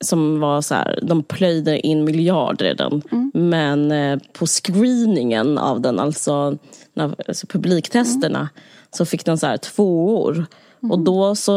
Som 0.04 0.40
var 0.40 0.60
så 0.60 0.74
här, 0.74 0.98
de 1.02 1.22
plöjde 1.22 1.86
in 1.86 2.04
miljarder 2.04 2.64
redan. 2.64 3.02
Mm. 3.12 3.30
Men 3.34 3.92
uh, 3.92 4.18
på 4.32 4.46
screeningen 4.46 5.58
av 5.58 5.80
den, 5.80 5.98
alltså, 5.98 6.58
när, 6.94 7.14
alltså 7.28 7.46
publiktesterna, 7.46 8.38
mm. 8.38 8.50
så 8.90 9.04
fick 9.04 9.24
den 9.24 9.38
så 9.38 9.46
här 9.46 9.56
tvåor. 9.56 10.46
Och 10.82 10.94
mm. 10.94 11.04
då 11.04 11.36
så 11.36 11.52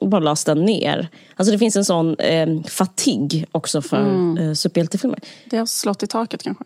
bara 0.00 0.20
lades 0.20 0.44
den 0.44 0.64
ner. 0.64 1.08
Alltså 1.36 1.52
det 1.52 1.58
finns 1.58 1.76
en 1.76 1.84
sån 1.84 2.16
eh, 2.18 2.62
fatig 2.62 3.46
också 3.52 3.82
för 3.82 4.00
mm. 4.00 4.38
eh, 4.38 4.52
superhjältefilmer. 4.52 5.18
Det 5.50 5.56
har 5.56 5.66
slått 5.66 6.02
i 6.02 6.06
taket 6.06 6.42
kanske? 6.42 6.64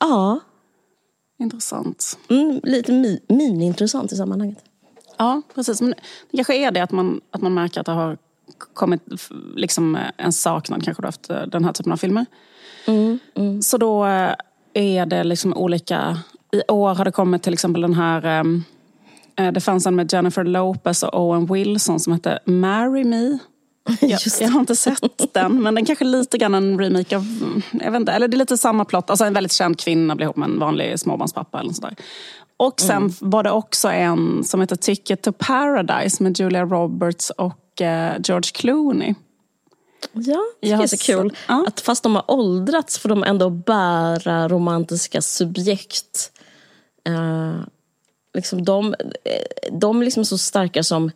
Ja. 0.00 0.40
Intressant. 1.38 2.18
Mm, 2.30 2.60
lite 2.62 2.92
mi 2.92 3.20
mini-intressant 3.28 4.12
i 4.12 4.16
sammanhanget. 4.16 4.58
Ja, 5.18 5.42
precis. 5.54 5.80
Men 5.80 5.94
det 6.30 6.36
kanske 6.36 6.56
är 6.56 6.70
det 6.70 6.80
att 6.80 6.92
man, 6.92 7.20
att 7.30 7.42
man 7.42 7.54
märker 7.54 7.80
att 7.80 7.86
det 7.86 7.92
har 7.92 8.18
kommit 8.74 9.02
liksom 9.56 9.98
en 10.16 10.32
saknad 10.32 10.84
kanske 10.84 11.02
då 11.02 11.08
efter 11.08 11.46
den 11.46 11.64
här 11.64 11.72
typen 11.72 11.92
av 11.92 11.96
filmer. 11.96 12.26
Mm, 12.86 13.18
mm. 13.34 13.62
Så 13.62 13.78
då 13.78 14.06
eh, 14.06 14.34
är 14.74 15.06
det 15.06 15.24
liksom 15.24 15.54
olika 15.54 16.18
I 16.52 16.62
år 16.68 16.94
har 16.94 17.04
det 17.04 17.12
kommit 17.12 17.42
till 17.42 17.52
exempel 17.52 17.82
den 17.82 17.94
här... 17.94 18.44
Det 19.52 19.60
fanns 19.60 19.86
en 19.86 19.96
med 19.96 20.12
Jennifer 20.12 20.44
Lopez 20.44 21.02
och 21.02 21.20
Owen 21.20 21.46
Wilson 21.46 22.00
som 22.00 22.12
hette 22.12 22.38
Marry 22.44 23.04
Me. 23.04 23.38
Jag, 24.00 24.20
jag, 24.40 24.48
har 24.48 24.60
inte 24.60 24.76
sett 24.76 25.34
den, 25.34 25.62
men 25.62 25.74
den 25.74 25.84
kanske 25.84 26.04
är 26.04 26.06
lite 26.06 26.38
grann 26.38 26.54
en 26.54 26.78
remake 26.78 27.16
av... 27.16 27.26
Jag 27.72 27.90
vet 27.90 28.00
inte, 28.00 28.12
eller 28.12 28.28
det 28.28 28.36
är 28.36 28.38
lite 28.38 28.58
samma 28.58 28.84
plott. 28.84 29.10
Alltså 29.10 29.24
en 29.24 29.34
väldigt 29.34 29.52
känd 29.52 29.78
kvinna 29.78 30.16
blir 30.16 30.24
ihop 30.24 30.36
med 30.36 30.48
en 30.48 30.58
vanlig 30.58 31.00
småbarnspappa. 31.00 31.60
Eller 31.60 31.72
sådär. 31.72 31.94
Och 32.58 32.80
sen 32.80 32.96
mm. 32.96 33.12
var 33.20 33.42
det 33.42 33.50
också 33.50 33.88
en 33.88 34.44
som 34.44 34.60
heter 34.60 34.76
Ticket 34.76 35.22
to 35.22 35.32
Paradise 35.32 36.22
med 36.22 36.40
Julia 36.40 36.64
Roberts 36.64 37.30
och 37.30 37.80
uh, 37.80 38.20
George 38.24 38.50
Clooney. 38.54 39.14
Ja, 40.12 40.40
det 40.60 40.70
är 40.70 40.86
så 40.86 40.96
kul. 40.96 41.36
Ja. 41.48 41.64
Att 41.68 41.80
fast 41.80 42.02
de 42.02 42.14
har 42.14 42.24
åldrats 42.30 42.98
får 42.98 43.08
de 43.08 43.24
ändå 43.24 43.50
bära 43.50 44.48
romantiska 44.48 45.22
subjekt. 45.22 46.32
Uh, 47.08 47.60
liksom 48.34 48.64
de, 48.64 48.94
de 49.72 50.00
är 50.00 50.04
liksom 50.04 50.24
så 50.24 50.38
starka 50.38 50.82
som 50.82 51.10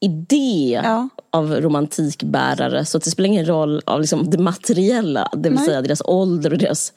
idé 0.00 0.80
ja. 0.84 1.08
av 1.30 1.54
romantikbärare. 1.54 2.84
Så 2.84 2.98
det 2.98 3.10
spelar 3.10 3.26
ingen 3.26 3.46
roll 3.46 3.82
av 3.86 4.00
liksom 4.00 4.30
det 4.30 4.38
materiella, 4.38 5.28
det 5.32 5.48
vill 5.48 5.58
Nej. 5.58 5.66
säga 5.66 5.82
deras 5.82 6.02
ålder 6.04 6.52
och 6.52 6.58
deras 6.58 6.92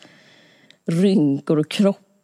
rynkor 0.87 1.59
och 1.59 1.69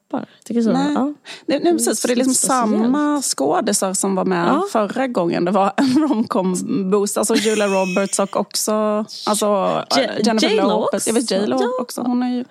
kroppar. 0.09 0.29
Tycker 0.43 0.62
så. 0.62 0.71
Nej. 0.71 0.93
Ja. 0.93 1.13
Nej, 1.45 1.59
nej, 1.63 1.74
precis, 1.74 2.01
för 2.01 2.07
det 2.07 2.13
är 2.13 2.15
liksom 2.15 2.33
samma 2.33 3.21
skådisar 3.21 3.93
som 3.93 4.15
var 4.15 4.25
med 4.25 4.47
ja. 4.47 4.63
förra 4.71 5.07
gången. 5.07 5.45
Det 5.45 5.51
var 5.51 5.74
en 5.77 6.07
romcom 6.09 6.55
boost, 6.91 7.17
alltså 7.17 7.35
Julia 7.35 7.67
Roberts 7.67 8.19
och 8.19 8.35
också 8.35 9.05
alltså, 9.25 9.83
Jennifer 10.25 10.55
Lopez. 10.55 11.07
Jag 11.07 11.13
vet 11.13 11.31
J.Lo 11.31 11.57
ja. 11.62 11.69
också. 11.81 12.01
Hon 12.01 12.24
är 12.24 12.35
ju, 12.35 12.45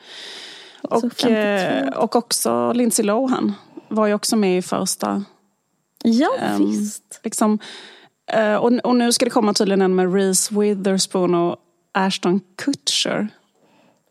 och, 0.82 1.26
eh, 1.26 1.88
och 1.88 2.16
också 2.16 2.72
Lindsay 2.72 3.04
Lohan 3.04 3.52
var 3.88 4.06
ju 4.06 4.14
också 4.14 4.36
med 4.36 4.58
i 4.58 4.62
första. 4.62 5.24
Ja, 6.04 6.30
um, 6.56 6.70
visst. 6.70 7.20
Liksom, 7.22 7.58
Uh, 8.36 8.54
och, 8.54 8.72
och, 8.84 8.96
nu 8.96 9.12
ska 9.12 9.24
det 9.24 9.30
komma 9.30 9.54
tydligen 9.54 9.82
en 9.82 9.94
med 9.94 10.14
Reese 10.14 10.50
Witherspoon 10.52 11.34
och 11.34 11.56
Ashton 11.92 12.40
Kutcher. 12.56 13.28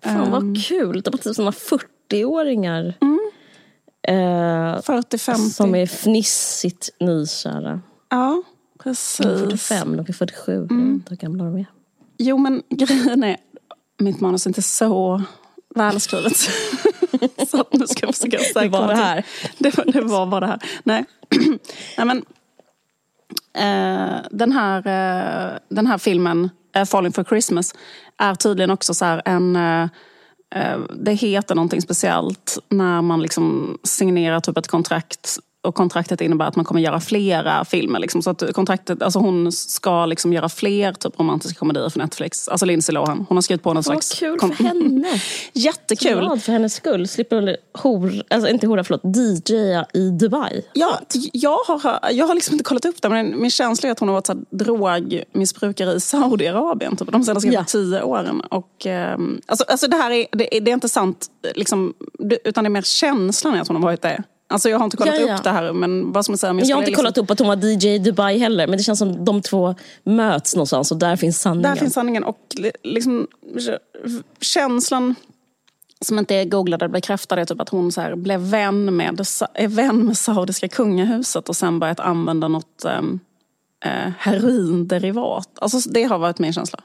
Fan 0.03 0.23
um, 0.23 0.31
vad 0.31 0.41
ehm. 0.41 0.55
kul, 0.55 1.01
de 1.01 1.13
är 1.13 1.17
typ 1.17 1.35
sådana 1.35 1.51
40-åringar. 1.51 2.93
Mm. 3.01 3.23
Uh, 4.10 4.15
40-50. 4.15 5.50
Som 5.50 5.75
är 5.75 5.86
fnissigt 5.86 6.89
nykära. 7.00 7.81
Ja, 8.10 8.43
precis. 8.83 9.25
De 9.25 9.31
är 9.31 9.38
45, 9.38 9.98
de 9.98 10.05
är 10.07 10.13
47. 10.13 10.55
Mm. 10.55 10.67
Jag 10.69 10.77
vet 10.77 10.93
inte 10.93 11.10
hur 11.10 11.17
gamla 11.17 11.43
de 11.43 11.57
är. 11.57 11.65
Jo 12.17 12.38
men 12.38 12.63
grejen 12.69 13.24
är, 13.24 13.38
mitt 13.98 14.22
manus 14.22 14.45
är 14.45 14.50
inte 14.50 14.62
så 14.62 15.22
välskrivet. 15.75 16.38
så 17.48 17.65
nu 17.72 17.88
ska 17.88 18.05
jag 18.05 18.15
försöka 18.15 18.38
säga 18.38 18.62
Det 18.62 18.69
var 18.69 18.88
det 18.88 18.95
här. 18.95 19.25
Det 19.57 19.77
var, 19.77 19.86
det 19.86 20.01
var 20.01 20.25
bara 20.25 20.39
det 20.39 20.48
här. 20.48 20.60
Nej. 20.83 21.05
Nej 21.98 22.07
men 22.07 22.25
Eh, 23.57 24.17
den, 24.31 24.51
här, 24.51 24.77
eh, 24.77 25.60
den 25.69 25.88
här 25.88 25.98
filmen, 25.98 26.50
eh, 26.75 26.86
Falling 26.86 27.13
for 27.13 27.24
Christmas, 27.24 27.75
är 28.17 28.36
tydligen 28.36 28.69
också 28.69 28.93
så 28.93 29.22
en... 29.25 29.57
Eh, 30.55 30.79
det 30.95 31.13
heter 31.13 31.55
någonting 31.55 31.81
speciellt 31.81 32.57
när 32.69 33.01
man 33.01 33.22
liksom 33.22 33.77
signerar 33.83 34.39
typ 34.39 34.57
ett 34.57 34.67
kontrakt 34.67 35.39
och 35.63 35.75
kontraktet 35.75 36.22
innebär 36.22 36.46
att 36.46 36.55
man 36.55 36.65
kommer 36.65 36.82
göra 36.82 37.00
flera 37.00 37.65
filmer. 37.65 38.00
Liksom. 38.00 38.22
Så 38.22 38.29
att 38.29 38.53
kontraktet, 38.53 39.01
alltså 39.01 39.20
hon 39.20 39.51
ska 39.51 40.05
liksom 40.05 40.34
göra 40.34 40.50
fler 40.50 40.93
typ 40.93 41.20
romantiska 41.20 41.60
komedier 41.60 41.89
för 41.89 42.00
Netflix. 42.00 42.48
Alltså 42.48 42.65
Lindsay 42.65 42.93
Lohan. 42.93 43.25
Hon 43.29 43.38
har 43.38 43.41
skrivit 43.41 43.63
på 43.63 43.70
någon 43.70 43.75
Vad 43.75 43.86
slags... 43.86 44.20
kul 44.20 44.39
för 44.39 44.48
henne! 44.63 45.22
Jättekul! 45.53 46.20
Glad 46.20 46.43
för 46.43 46.51
hennes 46.51 46.74
skull. 46.74 47.08
Slipper 47.08 47.36
hon 47.36 47.55
hor, 47.74 48.24
alltså 48.29 48.50
inte 48.50 48.67
hora, 48.67 48.84
förlåt, 48.84 49.01
DJa 49.03 49.86
i 49.93 50.10
Dubai. 50.10 50.62
Ja, 50.74 51.00
jag 51.34 51.58
har, 51.67 52.00
jag 52.12 52.27
har 52.27 52.36
liksom 52.36 52.53
inte 52.53 52.63
kollat 52.63 52.86
upp 52.86 53.01
det 53.01 53.10
men 53.10 53.41
min 53.41 53.51
känsla 53.51 53.89
är 53.89 53.91
att 53.91 54.00
hon 54.00 54.10
har 54.10 54.13
varit 54.13 54.27
så 54.27 54.43
drogmissbrukare 54.50 55.93
i 55.93 56.00
Saudiarabien 56.00 56.96
typ, 56.96 57.12
de 57.12 57.24
senaste 57.24 57.50
ja. 57.50 57.63
tio 57.63 58.03
åren. 58.03 58.41
Och, 58.41 58.88
eh, 58.88 59.17
alltså, 59.46 59.65
alltså 59.67 59.88
det 59.88 59.96
här 59.96 60.12
är, 60.12 60.25
det, 60.32 60.48
det 60.62 60.72
är 60.72 60.74
inte 60.74 60.89
sant, 60.89 61.27
liksom, 61.55 61.93
utan 62.43 62.63
det 62.63 62.67
är 62.67 62.70
mer 62.70 62.82
känslan 62.82 63.60
att 63.60 63.67
hon 63.67 63.75
har 63.75 63.84
varit 63.84 64.01
det. 64.01 64.24
Alltså 64.47 64.69
jag 64.69 64.77
har 64.77 64.85
inte 64.85 64.97
kollat 64.97 65.19
ja, 65.19 65.27
ja. 65.27 65.35
upp 65.35 65.43
det 65.43 65.50
här. 65.50 65.73
Men 65.73 66.12
vad 66.12 66.25
som 66.25 66.38
säger, 66.38 66.53
jag, 66.53 66.63
jag 66.63 66.75
har 66.75 66.81
inte 66.81 66.89
liksom... 66.89 67.01
kollat 67.01 67.17
upp 67.17 67.31
att 67.31 67.39
hon 67.39 67.47
var 67.47 67.65
DJ 67.65 67.88
i 67.88 68.00
Dubai 68.00 68.38
heller. 68.38 68.67
Men 68.67 68.77
det 68.77 68.83
känns 68.83 69.00
som 69.00 69.25
de 69.25 69.41
två 69.41 69.75
möts 70.03 70.55
någonstans 70.55 70.91
och 70.91 70.97
där 70.97 71.15
finns 71.15 71.41
sanningen. 71.41 71.71
Där 71.71 71.79
finns 71.79 71.93
sanningen. 71.93 72.23
Och 72.23 72.55
liksom, 72.83 73.27
känslan 74.41 75.15
som 76.01 76.19
inte 76.19 76.35
är 76.35 76.45
googlade 76.45 76.89
bekräftade 76.89 77.41
är 77.41 77.45
typ 77.45 77.62
att 77.62 77.69
hon 77.69 77.91
så 77.91 78.01
här, 78.01 78.15
blev 78.15 78.39
vän 78.39 78.95
med, 78.95 79.19
är 79.53 79.67
vän 79.67 80.05
med 80.05 80.17
saudiska 80.17 80.67
kungahuset 80.67 81.50
och 81.50 81.55
sen 81.55 81.79
börjat 81.79 82.00
använda 82.00 82.47
något 82.47 82.85
um, 83.00 83.19
uh, 83.85 84.12
heroinderivat. 84.19 85.50
Alltså 85.62 85.89
det 85.89 86.03
har 86.03 86.17
varit 86.17 86.39
min 86.39 86.53
känsla. 86.53 86.79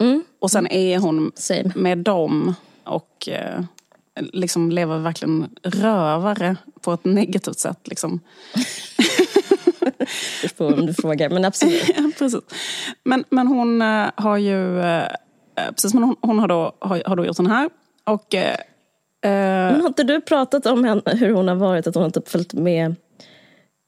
Mm. 0.00 0.24
Och 0.38 0.50
sen 0.50 0.66
är 0.66 0.98
hon 0.98 1.32
Same. 1.34 1.72
med 1.74 1.98
dem 1.98 2.54
och 2.84 3.28
uh, 3.28 3.64
liksom 4.32 4.70
lever 4.70 4.98
verkligen 4.98 5.48
rövare 5.62 6.56
på 6.80 6.92
ett 6.92 7.04
negativt 7.04 7.58
sätt. 7.58 7.88
Liksom. 7.88 8.20
det 10.42 10.56
får 10.56 10.72
om 10.72 10.86
du 10.86 10.94
frågar, 10.94 11.30
men 11.30 11.44
absolut. 11.44 11.88
ja, 11.96 12.10
precis. 12.18 12.40
Men, 13.04 13.24
men 13.30 13.46
hon 13.46 13.82
äh, 13.82 14.10
har 14.14 14.36
ju, 14.36 14.80
äh, 14.80 15.06
precis, 15.68 15.94
men 15.94 16.02
hon, 16.02 16.16
hon, 16.20 16.38
har, 16.38 16.48
då, 16.48 16.72
har, 16.78 17.02
har 17.06 17.16
då 17.16 17.26
gjort 17.26 17.36
den 17.36 17.46
här. 17.46 17.70
Och, 18.04 18.34
äh, 18.34 18.56
men 19.22 19.80
har 19.80 19.88
inte 19.88 20.04
du 20.04 20.20
pratat 20.20 20.66
om 20.66 20.84
henne, 20.84 21.02
hur 21.04 21.32
hon 21.32 21.48
har 21.48 21.54
varit, 21.54 21.86
att 21.86 21.94
hon 21.94 22.02
har 22.02 22.10
typ 22.10 22.28
följt 22.28 22.52
med 22.52 22.94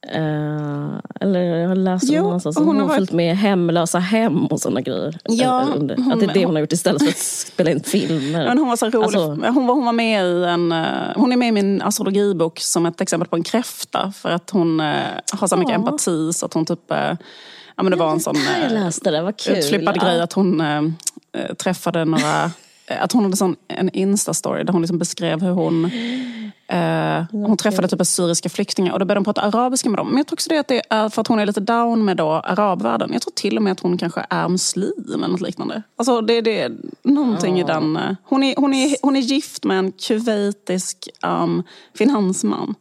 Uh, 0.06 0.99
eller 1.21 1.40
jag 1.40 1.68
har 1.68 1.75
läst 1.75 2.04
jo, 2.09 2.23
någonstans 2.23 2.56
hon, 2.56 2.66
hon 2.66 2.76
har 2.76 2.87
varit... 2.87 2.97
följt 2.97 3.12
med 3.12 3.37
hemlösa 3.37 3.99
hem 3.99 4.47
och 4.47 4.61
sådana 4.61 4.80
grejer. 4.80 5.18
Ja, 5.25 5.68
hon, 5.73 6.12
att 6.12 6.21
det 6.21 6.26
är 6.26 6.35
det 6.35 6.44
hon 6.44 6.54
har 6.54 6.61
gjort 6.61 6.73
istället 6.73 7.02
för 7.02 7.09
att 7.09 7.18
spela 7.18 7.71
in 7.71 7.80
filmer. 7.80 8.47
Men 8.47 8.59
hon 8.59 8.68
var 8.68 8.76
så 8.76 8.87
rolig. 8.87 9.04
Alltså, 9.04 9.26
hon, 9.26 9.66
var, 9.66 9.75
hon 9.75 9.85
var 9.85 9.92
med 9.92 10.26
i 10.26 10.44
en, 10.44 10.73
uh, 10.73 10.87
hon 11.16 11.32
är 11.32 11.37
med 11.37 11.49
i 11.49 11.52
min 11.52 11.82
astrologibok 11.82 12.61
som 12.61 12.87
ett 12.87 13.00
exempel 13.00 13.28
på 13.28 13.37
en 13.37 13.42
kräfta. 13.42 14.12
För 14.12 14.30
att 14.30 14.50
hon 14.50 14.80
uh, 14.80 14.97
har 15.32 15.47
så 15.47 15.56
mycket 15.56 15.75
empati 15.75 16.32
så 16.32 16.47
att 16.47 16.54
hon 16.54 16.66
typ 16.66 16.92
Ja, 17.76 17.82
men 17.82 17.90
det 17.90 17.97
var 17.97 18.11
en 18.11 18.21
sån 18.21 18.37
jag 18.62 18.73
läste 18.73 19.11
det, 19.11 19.23
vad 19.23 19.37
kul. 19.37 19.56
utflippad 19.56 19.97
ja. 19.97 20.04
grej 20.04 20.21
att 20.21 20.32
hon 20.32 20.62
träffade 21.56 22.04
några 22.04 22.50
att 23.00 23.12
hon 23.12 23.25
hade 23.25 23.37
sån, 23.37 23.56
en 23.68 23.90
Insta-story 23.90 24.64
där 24.64 24.73
hon 24.73 24.82
liksom 24.82 24.99
beskrev 24.99 25.42
hur 25.42 25.50
hon 25.50 25.90
Eh, 26.72 27.24
hon 27.30 27.56
träffade 27.56 27.88
typ 27.88 28.06
syriska 28.06 28.48
flyktingar 28.48 28.92
och 28.92 28.98
då 28.98 29.04
började 29.04 29.18
de 29.20 29.24
prata 29.24 29.40
arabiska 29.40 29.88
med 29.88 29.98
dem. 29.98 30.08
Men 30.08 30.16
jag 30.16 30.26
tror 30.26 30.36
också 30.36 30.48
det 30.48 30.58
att 30.58 30.68
det 30.68 30.82
är 30.90 31.08
för 31.08 31.20
att 31.20 31.28
hon 31.28 31.38
är 31.38 31.46
lite 31.46 31.60
down 31.60 32.04
med 32.04 32.16
då 32.16 32.30
arabvärlden. 32.30 33.10
Jag 33.12 33.22
tror 33.22 33.32
till 33.32 33.56
och 33.56 33.62
med 33.62 33.72
att 33.72 33.80
hon 33.80 33.98
kanske 33.98 34.26
är 34.30 34.48
muslim 34.48 35.04
eller 35.14 35.28
något 35.28 35.40
liknande. 35.40 35.82
Alltså 35.96 36.20
det, 36.20 36.40
det 36.40 36.60
är 36.60 36.72
någonting 37.02 37.58
ja. 37.58 37.64
i 37.64 37.66
den. 37.66 37.96
Eh, 37.96 38.14
hon 38.24 38.42
är, 38.42 38.54
hon, 38.56 38.74
är, 38.74 38.96
hon 39.02 39.16
är 39.16 39.20
gift 39.20 39.64
med 39.64 39.78
en 39.78 39.92
kuvaitisk 39.92 41.08
um, 41.26 41.62
finansman. 41.94 42.74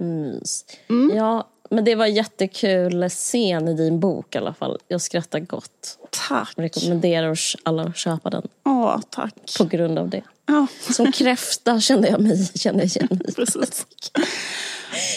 Mm. 0.00 1.10
Ja, 1.16 1.48
men 1.70 1.84
det 1.84 1.94
var 1.94 2.06
jättekul 2.06 3.08
scen 3.08 3.68
i 3.68 3.74
din 3.74 4.00
bok 4.00 4.34
i 4.34 4.38
alla 4.38 4.54
fall. 4.54 4.78
Jag 4.88 5.00
skrattar 5.00 5.40
gott. 5.40 5.98
Tack. 6.28 6.52
Jag 6.56 6.64
rekommenderar 6.64 7.38
alla 7.62 7.82
att 7.82 7.96
köpa 7.96 8.30
den. 8.30 8.48
Åh, 8.64 9.00
tack. 9.10 9.34
På 9.58 9.64
grund 9.64 9.98
av 9.98 10.08
det. 10.08 10.22
Ja. 10.46 10.66
Som 10.92 11.12
kräfta 11.12 11.80
kände 11.80 12.08
jag 12.08 12.20
mig 12.20 12.46
kände 12.54 12.84
igen 12.84 13.08
mig. 13.10 13.34
Precis. 13.34 13.86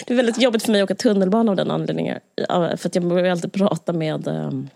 Det 0.06 0.12
är 0.12 0.16
väldigt 0.16 0.42
jobbigt 0.42 0.62
för 0.62 0.72
mig 0.72 0.80
att 0.80 0.90
åka 0.90 0.94
tunnelbana 0.94 1.50
av 1.50 1.56
den 1.56 1.70
anledningen. 1.70 2.20
För 2.48 2.86
att 2.86 2.94
jag 2.94 3.04
börjar 3.04 3.30
alltid 3.30 3.52
prata 3.52 3.92
med 3.92 4.28
um, 4.28 4.68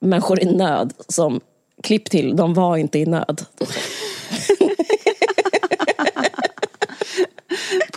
människor 0.00 0.42
i 0.42 0.44
nöd 0.44 0.92
som 1.08 1.40
klipp 1.82 2.10
till, 2.10 2.36
de 2.36 2.54
var 2.54 2.76
inte 2.76 2.98
i 2.98 3.06
nöd. 3.06 3.42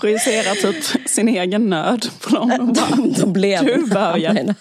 Projicera 0.08 0.56
typ 0.56 1.10
sin 1.10 1.28
egen 1.28 1.70
nöd 1.70 2.10
på 2.22 2.30
dem. 2.30 2.50
De, 2.74 2.74
de, 2.74 3.14
de 3.14 3.34
blev 3.34 3.66
du 3.66 3.86
börjar. 3.86 4.34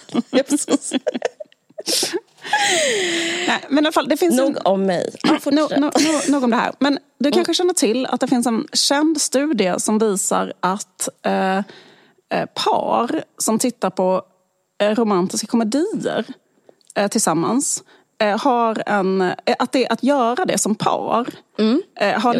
Nej, 3.48 3.64
men 3.68 3.84
i 3.84 3.86
alla 3.86 3.92
fall, 3.92 4.08
det 4.08 4.16
finns 4.16 4.36
nog 4.36 4.56
en... 4.56 4.62
om 4.64 4.86
mig. 4.86 5.14
Ja, 5.22 5.38
nog, 5.50 5.80
nog, 5.80 5.92
nog 6.28 6.44
om 6.44 6.50
det 6.50 6.56
här. 6.56 6.72
Men 6.78 6.98
du 7.18 7.30
kanske 7.30 7.50
mm. 7.50 7.54
känner 7.54 7.74
till 7.74 8.06
att 8.06 8.20
det 8.20 8.26
finns 8.26 8.46
en 8.46 8.66
känd 8.72 9.20
studie 9.20 9.74
som 9.78 9.98
visar 9.98 10.52
att 10.60 11.08
eh, 11.22 11.58
eh 11.58 11.64
par 12.54 13.24
som 13.38 13.58
tittar 13.58 13.90
på 13.90 14.22
eh, 14.82 14.94
romantiska 14.94 15.46
komedier 15.46 16.24
eh, 16.94 17.08
tillsammans 17.08 17.82
har 18.24 18.82
en, 18.86 19.20
eh, 19.20 19.56
att, 19.58 19.72
det, 19.72 19.88
att 19.88 20.02
göra 20.02 20.44
det 20.44 20.58
som 20.58 20.74
par 20.74 21.26
mm. 21.58 21.82
har, 22.00 22.34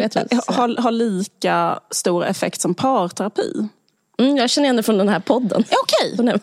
har, 0.53 0.81
har, 0.81 0.91
lika 0.91 1.79
stor 1.91 2.25
effekt 2.25 2.61
som 2.61 2.73
parterapi. 2.73 3.69
Mm, 4.19 4.37
jag 4.37 4.49
känner 4.49 4.65
igen 4.65 4.75
det 4.75 4.83
från 4.83 4.97
den 4.97 5.09
här 5.09 5.19
podden. 5.19 5.63
Okej. 5.83 6.13
Okay. 6.13 6.39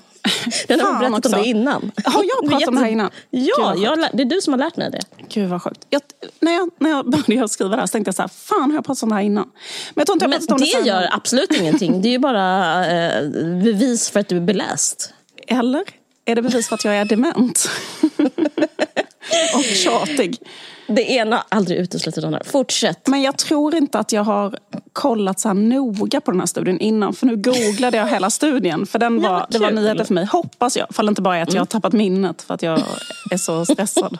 Den 0.68 0.80
har 0.80 0.86
Fan 0.86 1.00
vi 1.00 1.06
berättat 1.06 1.26
också. 1.26 1.36
om 1.36 1.42
det 1.42 1.48
innan. 1.48 1.92
Har 2.04 2.24
jag 2.24 2.50
pratat 2.50 2.68
om 2.68 2.74
det 2.74 2.80
här 2.80 2.88
innan? 2.88 3.10
Ja, 3.30 3.74
jag, 3.76 3.90
har 3.90 4.16
det 4.16 4.22
är 4.22 4.24
du 4.24 4.40
som 4.40 4.52
har 4.52 4.58
lärt 4.58 4.76
mig 4.76 4.90
det. 4.90 5.00
Gud 5.28 5.48
vad 5.48 5.62
sjukt. 5.62 5.86
Jag, 5.90 6.02
när, 6.40 6.52
jag, 6.52 6.70
när 6.78 6.90
jag 6.90 7.10
började 7.10 7.48
skriva 7.48 7.70
det 7.70 7.76
här 7.76 7.86
så 7.86 7.92
tänkte 7.92 8.08
jag 8.08 8.14
så 8.14 8.22
här, 8.22 8.28
fan 8.28 8.70
har 8.70 8.78
jag 8.78 8.84
pratat 8.84 9.02
om 9.02 9.08
det 9.08 9.14
här 9.14 9.22
innan? 9.22 9.50
Men 9.94 10.00
jag 10.00 10.06
tror 10.06 10.16
inte 10.16 10.24
jag 10.24 10.32
pratat 10.32 10.50
om 10.50 10.58
det 10.58 10.82
det 10.82 10.88
gör 10.88 11.08
absolut 11.12 11.52
ingenting. 11.52 12.02
Det 12.02 12.08
är 12.08 12.12
ju 12.12 12.18
bara 12.18 12.86
eh, 12.86 13.28
bevis 13.62 14.10
för 14.10 14.20
att 14.20 14.28
du 14.28 14.36
är 14.36 14.40
beläst. 14.40 15.14
Eller? 15.46 15.82
Är 16.24 16.34
det 16.34 16.42
bevis 16.42 16.68
för 16.68 16.74
att 16.74 16.84
jag 16.84 16.96
är 16.96 17.04
dement? 17.04 17.70
Och 19.54 19.64
tjatig. 19.64 20.38
Det 20.86 21.02
ena 21.02 21.44
aldrig 21.48 21.78
utesluter 21.78 22.20
det 22.20 22.26
andra. 22.26 22.42
Fortsätt. 22.44 23.06
Men 23.06 23.22
jag 23.22 23.38
tror 23.38 23.74
inte 23.74 23.98
att 23.98 24.12
jag 24.12 24.24
har 24.24 24.58
kollat 24.92 25.40
så 25.40 25.48
här 25.48 25.54
noga 25.54 26.20
på 26.20 26.30
den 26.30 26.40
här 26.40 26.46
studien 26.46 26.80
innan. 26.80 27.14
För 27.14 27.26
nu 27.26 27.36
googlade 27.36 27.96
jag 27.96 28.08
hela 28.08 28.30
studien. 28.30 28.86
För 28.86 28.98
den 28.98 29.22
Ja, 29.22 29.30
var, 29.30 29.38
vad 29.38 29.50
det 29.50 29.58
var 29.58 29.70
nyheter 29.70 30.04
för 30.04 30.14
mig, 30.14 30.24
hoppas 30.24 30.76
jag. 30.76 30.94
Fall 30.94 31.08
inte 31.08 31.22
bara 31.22 31.36
är 31.36 31.42
att 31.42 31.52
jag 31.52 31.60
har 31.60 31.66
tappat 31.66 31.92
minnet 31.92 32.42
för 32.42 32.54
att 32.54 32.62
jag 32.62 32.82
är 33.30 33.36
så 33.36 33.64
stressad. 33.72 34.18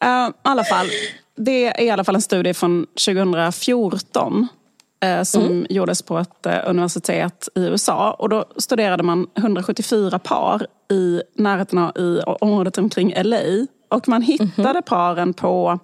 Eh, 0.00 0.28
I 0.28 0.32
alla 0.42 0.64
fall, 0.64 0.86
det 1.36 1.66
är 1.66 1.84
i 1.84 1.90
alla 1.90 2.04
fall 2.04 2.14
en 2.14 2.22
studie 2.22 2.54
från 2.54 2.86
2014 3.06 4.48
eh, 5.04 5.22
som 5.22 5.66
gjordes 5.70 6.02
på 6.02 6.18
ett 6.18 6.46
eh, 6.46 6.58
universitet 6.66 7.48
i 7.54 7.60
USA. 7.60 8.12
Och 8.18 8.28
då 8.28 8.44
studerade 8.56 9.02
man 9.02 9.26
174 9.38 10.18
par 10.18 10.66
i 10.92 11.22
närheten 11.36 11.78
av 11.78 11.98
i 11.98 12.20
området 12.40 12.78
omkring 12.78 13.14
LA. 13.22 13.66
Och 13.88 14.08
man 14.08 14.22
hittade 14.22 14.82
paren 14.82 15.34
på 15.34 15.78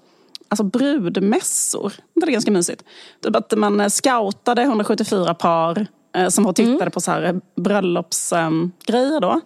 alltså 0.49 0.65
brudmässor. 0.65 1.93
Det 2.15 2.27
är 2.27 2.31
ganska 2.31 2.51
mysigt. 2.51 2.85
Typ 3.23 3.37
att 3.37 3.59
man 3.59 3.81
eh, 3.81 3.89
scoutade 3.89 4.63
174 4.63 5.35
par 5.35 5.87
eh, 6.17 6.29
som 6.29 6.45
var 6.45 6.51
och 6.51 6.57
tittade 6.57 6.91
på 6.91 7.01
så 7.01 7.11
här 7.11 7.23
eh, 7.23 7.35
bröllopsgrejer 7.57 9.25
ehm, 9.25 9.41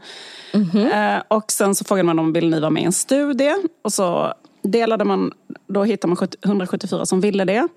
-hmm. 0.52 1.16
Eh, 1.16 1.22
och 1.28 1.52
sen 1.52 1.74
så 1.74 1.84
frågade 1.84 2.06
man 2.06 2.18
om 2.18 2.32
vill 2.32 2.50
ni 2.50 2.60
vara 2.60 2.70
med 2.70 2.82
i 2.82 2.86
en 2.86 2.92
studie? 2.92 3.54
Och 3.82 3.92
så 3.92 4.34
delade 4.62 5.04
man, 5.04 5.32
då 5.66 5.84
hittade 5.84 6.14
man 6.14 6.28
174 6.44 7.06
som 7.06 7.20
ville 7.20 7.44
det. 7.44 7.68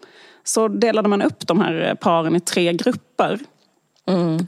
Så 0.43 0.67
delade 0.67 1.10
man 1.10 1.22
upp 1.22 1.48
de 1.48 1.62
här 1.62 1.89
eh, 1.89 1.93
paren 1.93 2.36
i 2.36 2.39
tre 2.39 2.74
grupper. 2.74 3.39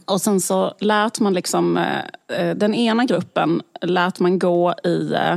Och 0.06 0.22
sen 0.22 0.42
så 0.42 0.74
lät 0.80 1.20
man 1.20 1.34
liksom, 1.34 1.78
eh, 1.78 2.40
eh, 2.40 2.56
den 2.56 2.76
ena 2.76 3.06
gruppen 3.06 3.62
lät 3.82 4.20
man 4.20 4.40
gå 4.40 4.74
i 4.84 5.14
eh, 5.14 5.36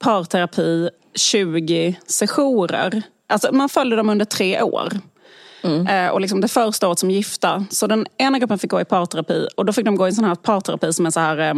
parterapi 0.00 0.90
20 1.14 1.96
sessioner. 2.06 3.02
Alltså 3.26 3.52
man 3.52 3.68
följde 3.68 3.96
dem 3.96 4.10
under 4.10 4.24
tre 4.24 4.62
år. 4.62 4.92
Eh, 5.88 6.08
och 6.08 6.20
liksom 6.20 6.40
det 6.40 6.48
första 6.48 6.88
året 6.88 6.98
som 6.98 7.10
gifta. 7.10 7.66
Så 7.70 7.86
den 7.86 8.06
ena 8.18 8.38
gruppen 8.38 8.58
fick 8.58 8.70
gå 8.70 8.80
i 8.80 8.84
parterapi 8.84 9.48
och 9.56 9.64
då 9.64 9.72
fick 9.72 9.84
de 9.84 9.96
gå 9.96 10.06
i 10.06 10.08
en 10.08 10.14
sån 10.14 10.24
här 10.24 10.34
parterapi 10.34 10.92
som 10.92 11.06
är 11.06 11.10
så 11.10 11.20
här 11.20 11.38
eh, 11.38 11.54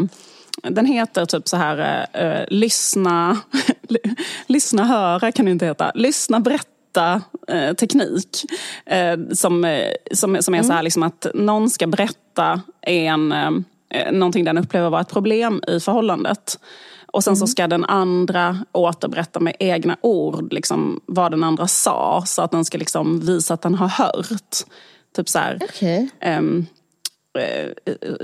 den 0.62 0.86
heter 0.86 1.26
typ 1.26 1.48
så 1.48 1.56
här, 1.56 2.06
eh, 2.12 2.26
eh, 2.26 2.44
lyssna, 2.48 3.40
lyssna 4.46 4.84
höra 4.84 5.32
kan 5.32 5.44
det 5.44 5.50
inte 5.50 5.66
heta. 5.66 5.92
Lyssna 5.94 6.40
berätta 6.40 7.22
eh, 7.48 7.74
teknik. 7.74 8.44
Eh, 8.86 9.18
som, 9.32 9.84
som, 10.12 10.42
som 10.42 10.54
är 10.54 10.62
så 10.62 10.72
här 10.72 10.82
liksom 10.82 11.02
att 11.02 11.26
någon 11.34 11.70
ska 11.70 11.86
berätta 11.86 12.60
en, 12.80 13.32
eh, 13.32 14.12
någonting 14.12 14.44
den 14.44 14.58
upplever 14.58 14.90
vara 14.90 15.00
ett 15.00 15.12
problem 15.12 15.62
i 15.68 15.80
förhållandet. 15.80 16.58
Och 17.12 17.24
sen 17.24 17.36
så 17.36 17.46
ska 17.46 17.66
den 17.66 17.84
andra 17.84 18.64
återberätta 18.72 19.40
med 19.40 19.56
egna 19.58 19.96
ord 20.00 20.52
liksom, 20.52 21.00
vad 21.06 21.30
den 21.30 21.44
andra 21.44 21.68
sa. 21.68 22.22
Så 22.26 22.42
att 22.42 22.50
den 22.50 22.64
ska 22.64 22.78
liksom 22.78 23.20
visa 23.20 23.54
att 23.54 23.62
den 23.62 23.74
har 23.74 23.88
hört. 23.88 24.56
Typ 25.16 25.28
så 25.28 25.38
här. 25.38 25.58
Okej. 25.62 26.08
ehm, 26.20 26.66
eh, 27.38 27.70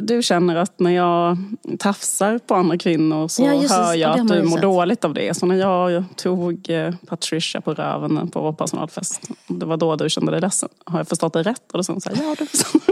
du 0.01 0.23
känner 0.23 0.57
att 0.57 0.81
när 0.81 0.91
jag 0.91 1.37
tafsar 1.79 2.39
på 2.39 2.55
andra 2.55 2.79
kvinnor 2.79 3.29
så 3.29 3.43
Ja, 3.43 3.55
just 3.55 3.75
hör 3.75 3.95
jag 3.95 4.21
att 4.21 4.29
du 4.29 4.43
mår 4.43 4.57
sett. 4.57 4.63
dåligt 4.63 5.05
av 5.05 5.15
det. 5.15 5.37
Så 5.37 5.47
när 5.47 5.55
jag 5.57 6.05
tog 6.17 6.71
eh, 6.71 6.95
Patricia 7.07 7.61
på 7.61 7.75
röven 7.75 8.29
på 8.31 8.41
vår 8.41 8.53
personalfest, 8.53 9.29
det 9.47 9.67
var 9.67 9.77
då 9.77 9.97
du 9.97 10.11
kände 10.11 10.31
dig 10.33 10.41
ledsen. 10.41 10.69
Har 10.85 10.99
jag 10.99 11.09
förstått 11.09 11.33
det 11.33 11.43
rätt? 11.43 11.73
Och 11.73 11.79
då 11.79 11.85
sa 11.85 11.93
hon 11.93 12.01
så 12.01 12.09
här, 12.11 12.17
ja 12.23 12.35
du 12.39 12.47
förstår. 12.47 12.81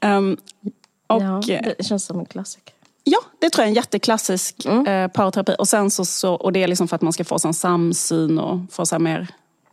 Ehm, 0.00 0.36
och, 1.06 1.22
ja, 1.22 1.42
det 1.78 1.86
känns 1.86 2.04
som 2.04 2.18
en 2.20 2.26
klassiker. 2.26 2.74
Ja, 3.04 3.18
det 3.38 3.50
tror 3.50 3.62
jag 3.62 3.66
är 3.66 3.70
en 3.70 3.74
jätteklassisk 3.74 4.66
eh, 4.66 5.08
parterapi. 5.08 5.54
Och, 5.58 5.68
sen 5.68 5.90
så, 5.90 6.04
så, 6.04 6.34
och 6.34 6.52
det 6.52 6.62
är 6.62 6.68
liksom 6.68 6.88
för 6.88 6.96
att 6.96 7.02
man 7.02 7.12
ska 7.12 7.24
få 7.24 7.38
sån 7.38 7.54
samsyn 7.54 8.38
och 8.38 8.58
få 8.70 8.86
så 8.86 8.98
mer 8.98 9.28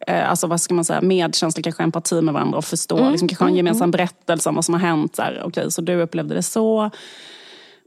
eh, 0.07 0.29
alltså 0.29 0.47
vad 0.47 0.61
ska 0.61 0.73
man 0.73 0.85
säga, 0.85 1.01
medkänsla, 1.01 1.63
kanske 1.63 1.83
empati 1.83 2.21
med 2.21 2.33
varandra 2.33 2.57
och 2.57 2.65
förstå. 2.65 3.09
Liksom, 3.09 3.27
kanske 3.27 3.43
ha 3.43 3.49
en 3.49 3.55
gemensam 3.55 3.91
berättelse 3.91 4.49
om 4.49 4.55
vad 4.55 4.65
som 4.65 4.73
har 4.73 4.81
hänt. 4.81 5.15
Så 5.15 5.21
här, 5.21 5.41
Okej, 5.45 5.71
så 5.71 5.81
du 5.81 6.01
upplevde 6.01 6.35
det 6.35 6.43
så. 6.43 6.89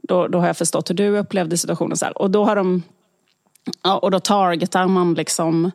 Då, 0.07 0.27
då 0.27 0.39
har 0.39 0.47
jag 0.47 0.57
förstått 0.57 0.89
hur 0.89 0.95
du 0.95 1.17
upplevde 1.17 1.57
situationen. 1.57 1.97
Så 1.97 2.05
här. 2.05 2.17
Och 2.17 2.31
då 2.31 2.45
har 2.45 2.55
de 2.55 2.83
Ja, 3.83 3.97
och 3.97 4.11
då 4.11 4.19
targetar 4.19 4.87
man 4.87 5.13
liksom 5.13 5.71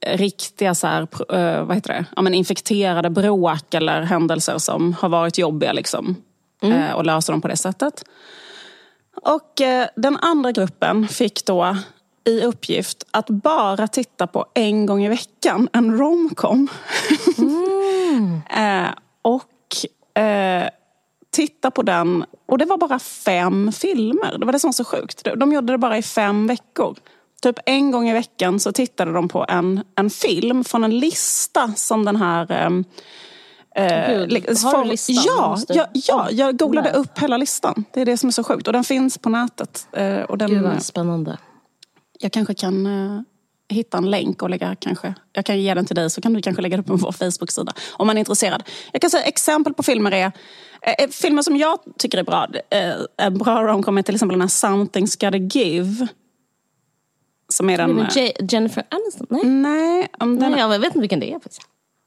eh, 0.00 0.18
riktiga 0.18 0.74
så 0.74 0.86
här, 0.86 1.02
eh, 1.32 1.64
vad 1.64 1.76
heter 1.76 1.92
det? 1.92 2.04
Ja, 2.16 2.22
men 2.22 2.34
infekterade 2.34 3.10
bråk 3.10 3.74
eller 3.74 4.02
händelser 4.02 4.58
som 4.58 4.92
har 4.92 5.08
varit 5.08 5.38
jobbiga. 5.38 5.72
Liksom, 5.72 6.16
eh, 6.62 6.92
och 6.92 7.04
löser 7.04 7.32
dem 7.32 7.40
på 7.40 7.48
det 7.48 7.56
sättet. 7.56 8.04
Och 9.22 9.60
eh, 9.60 9.88
den 9.96 10.16
andra 10.16 10.52
gruppen 10.52 11.08
fick 11.08 11.44
då 11.46 11.76
i 12.24 12.42
uppgift 12.44 13.04
att 13.10 13.26
bara 13.30 13.88
titta 13.88 14.26
på 14.26 14.46
en 14.54 14.86
gång 14.86 15.04
i 15.04 15.08
veckan 15.08 15.68
en 15.72 15.98
romcom. 15.98 16.68
eh, 18.50 18.88
och 19.22 20.20
eh, 20.22 20.68
titta 21.30 21.70
på 21.70 21.82
den. 21.82 22.24
Och 22.46 22.58
det 22.58 22.64
var 22.64 22.78
bara 22.78 22.98
fem 22.98 23.72
filmer. 23.72 24.38
Det 24.38 24.46
var 24.46 24.52
det 24.52 24.58
som 24.60 24.68
var 24.68 24.72
så 24.72 24.84
sjukt. 24.84 25.24
De- 25.24 25.38
De 25.38 25.52
gjorde 25.52 25.72
det 25.72 25.78
bara 25.78 25.98
i 25.98 26.02
fem 26.02 26.46
veckor. 26.46 26.96
Typ 27.42 27.58
en 27.66 27.90
gång 27.90 28.08
i 28.08 28.12
veckan 28.12 28.60
så 28.60 28.72
tittade 28.72 29.12
de 29.12 29.28
på 29.28 29.44
en, 29.48 29.80
en 29.96 30.10
film 30.10 30.64
från 30.64 30.84
en 30.84 30.98
lista 30.98 31.72
som 31.76 32.04
den 32.04 32.16
här... 32.16 32.68
eh, 33.74 34.26
Gud, 34.26 34.58
har 34.62 34.84
du 34.84 34.90
listan? 34.90 35.14
Ja, 35.26 35.58
ja, 35.68 35.86
ja, 35.92 36.28
jag 36.30 36.58
googlade 36.58 36.90
Nej. 36.92 37.00
upp 37.00 37.18
hela 37.18 37.36
listan. 37.36 37.84
Det 37.92 38.00
är 38.00 38.04
det 38.04 38.16
som 38.16 38.28
är 38.28 38.32
så 38.32 38.44
sjukt. 38.44 38.66
Och 38.66 38.72
den 38.72 38.84
finns 38.84 39.18
på 39.18 39.28
nätet. 39.28 39.88
Eh, 39.92 40.20
och 40.20 40.38
den, 40.38 40.50
Gud 40.50 40.62
vad 40.62 40.82
spännande. 40.82 41.38
jag 42.18 42.32
kanske 42.32 42.54
kan 42.54 42.86
eh, 42.86 43.20
hitta 43.68 43.98
en 43.98 44.10
länk 44.10 44.42
och 44.42 44.50
lägga 44.50 44.76
kanske. 44.78 45.14
Jag 45.32 45.44
kan 45.44 45.60
ge 45.60 45.74
den 45.74 45.86
till 45.86 45.96
dig 45.96 46.10
så 46.10 46.20
kan 46.20 46.32
du 46.32 46.42
kanske 46.42 46.62
lägga 46.62 46.76
den 46.76 46.84
på 46.84 46.96
vår 46.96 47.12
Facebook-sida. 47.12 47.72
Om 47.92 48.06
man 48.06 48.16
är 48.16 48.18
intresserad. 48.18 48.62
Jag 48.92 49.00
kan 49.00 49.10
säga 49.10 49.24
exempel 49.24 49.74
på 49.74 49.82
filmer 49.82 50.12
är 50.12 50.32
eh, 50.82 51.08
filmer 51.10 51.42
som 51.42 51.56
jag 51.56 51.78
tycker 51.98 52.18
är 52.18 52.22
bra. 52.22 52.46
Eh, 52.70 52.94
en 53.16 53.38
bra 53.38 53.62
romcom 53.62 53.98
är 53.98 54.02
till 54.02 54.14
exempel 54.14 54.38
den 54.38 54.40
här 54.40 54.48
Something's 54.48 55.24
gotta 55.26 55.58
give. 55.58 56.06
Som 57.48 57.70
är 57.70 57.78
den... 57.78 58.00
eh, 58.00 58.30
Jennifer 58.48 58.84
Aniston? 58.90 59.26
Nej, 59.30 59.44
Nej, 59.44 60.08
om 60.18 60.38
den, 60.38 60.50
Nej 60.52 60.60
jag 60.60 60.68
vet 60.68 60.84
inte 60.84 60.98
vilken 60.98 61.20
det 61.20 61.32
är. 61.32 61.38
faktiskt. 61.40 61.62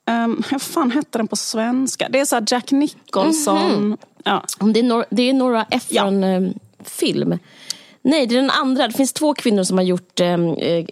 Um, 0.10 0.44
hur 0.50 0.60
fan 0.60 0.92
hette 0.92 1.18
den 1.18 1.28
på 1.28 1.36
svenska? 1.36 2.10
Det 2.10 2.20
är 2.20 2.26
så 2.26 2.42
Jack 2.48 2.72
Nicholson. 2.72 3.98
Ja. 4.24 4.44
Det 4.60 4.80
är, 4.80 4.84
Nor- 4.84 5.06
det 5.10 5.30
är 5.30 5.34
Nora 5.34 5.66
Ephron-film. 5.70 7.40
Nej, 8.02 8.28
det 8.28 8.36
är 8.36 8.42
den 8.42 8.50
andra. 8.50 8.88
Det 8.88 8.94
finns 8.94 9.14
två 9.14 9.34
kvinnor 9.34 9.64
som 9.64 9.78
har 9.78 9.86
gjort 9.86 10.20
eh, 10.20 10.34
eh, 10.34 10.86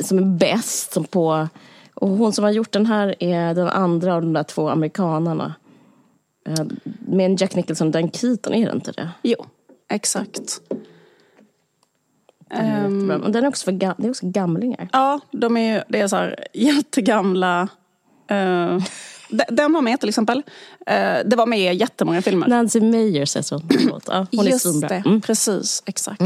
som 0.00 0.18
är 0.18 0.38
bäst 0.38 0.92
som 0.92 1.04
på... 1.04 1.48
Och 1.94 2.08
hon 2.08 2.32
som 2.32 2.44
har 2.44 2.50
gjort 2.50 2.72
den 2.72 2.86
här 2.86 3.14
är 3.18 3.54
den 3.54 3.68
andra 3.68 4.14
av 4.14 4.22
de 4.22 4.32
där 4.32 4.42
två 4.42 4.68
amerikanarna. 4.68 5.54
Eh, 6.48 6.64
med 6.98 7.26
en 7.26 7.36
Jack 7.36 7.54
Nicholson 7.54 7.86
och 7.86 7.92
Dan 7.92 8.10
Keaton, 8.10 8.54
är 8.54 8.66
det 8.66 8.72
inte 8.72 8.92
det? 8.92 9.10
Jo, 9.22 9.46
exakt. 9.90 10.60
Den 12.48 12.66
är. 12.66 12.88
Men 12.88 13.32
den 13.32 13.44
är 13.44 13.48
också 13.48 13.64
för 13.64 13.72
det 13.72 13.86
är 13.98 14.10
också 14.10 14.26
gamlingar. 14.26 14.88
Ja, 14.92 15.20
de 15.30 15.56
är, 15.56 15.84
det 15.88 16.00
är 16.00 16.08
så 16.08 16.16
här 16.16 16.46
jättegamla... 16.52 17.68
de- 19.28 19.44
den 19.54 19.72
var 19.72 19.80
med 19.80 20.00
till 20.00 20.08
exempel. 20.08 20.42
Eh, 20.86 21.18
det 21.24 21.36
var 21.36 21.46
med 21.46 21.74
i 21.74 21.76
jättemånga 21.78 22.22
filmer. 22.22 22.46
Nancy 22.48 22.80
Meyers. 22.80 23.36
Ja, 24.06 24.26
hon 24.32 24.46
är 24.46 24.50
Just 24.50 24.62
svinbra. 24.62 24.88
det, 24.88 25.02
Mm. 25.06 25.20
precis. 25.20 25.82
Exakt. 25.86 26.20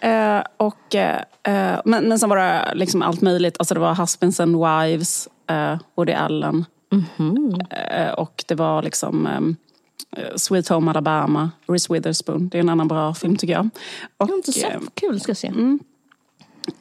Eh, 0.00 0.42
och, 0.56 0.94
eh, 0.94 1.16
eh, 1.42 1.80
men, 1.84 2.08
men 2.08 2.18
sen 2.18 2.28
var 2.28 2.36
det 2.36 2.72
liksom 2.74 3.02
allt 3.02 3.20
möjligt. 3.20 3.56
Alltså 3.58 3.74
det 3.74 3.80
var 3.80 3.94
Husbands 3.94 4.40
and 4.40 4.56
Wives, 4.56 5.28
uh, 5.50 5.76
Woody 5.96 6.12
Allen. 6.12 6.64
Mhm. 6.90 7.60
Eh, 7.70 8.10
och 8.12 8.44
det 8.48 8.54
var 8.54 8.82
liksom 8.82 9.26
eh, 9.26 10.26
Sweet 10.36 10.68
Home 10.68 10.90
Alabama, 10.90 11.50
Reese 11.68 11.90
Witherspoon. 11.94 12.48
Det 12.48 12.58
är 12.58 12.60
en 12.62 12.68
annan 12.68 12.88
bra 12.88 13.14
film 13.14 13.36
tycker 13.36 13.54
jag. 13.54 13.66
Och, 13.66 13.70
Jag 14.18 14.26
har 14.26 14.34
inte 14.36 14.52
sett. 14.52 14.82
Kul, 14.94 15.20
ska 15.20 15.34
se. 15.34 15.52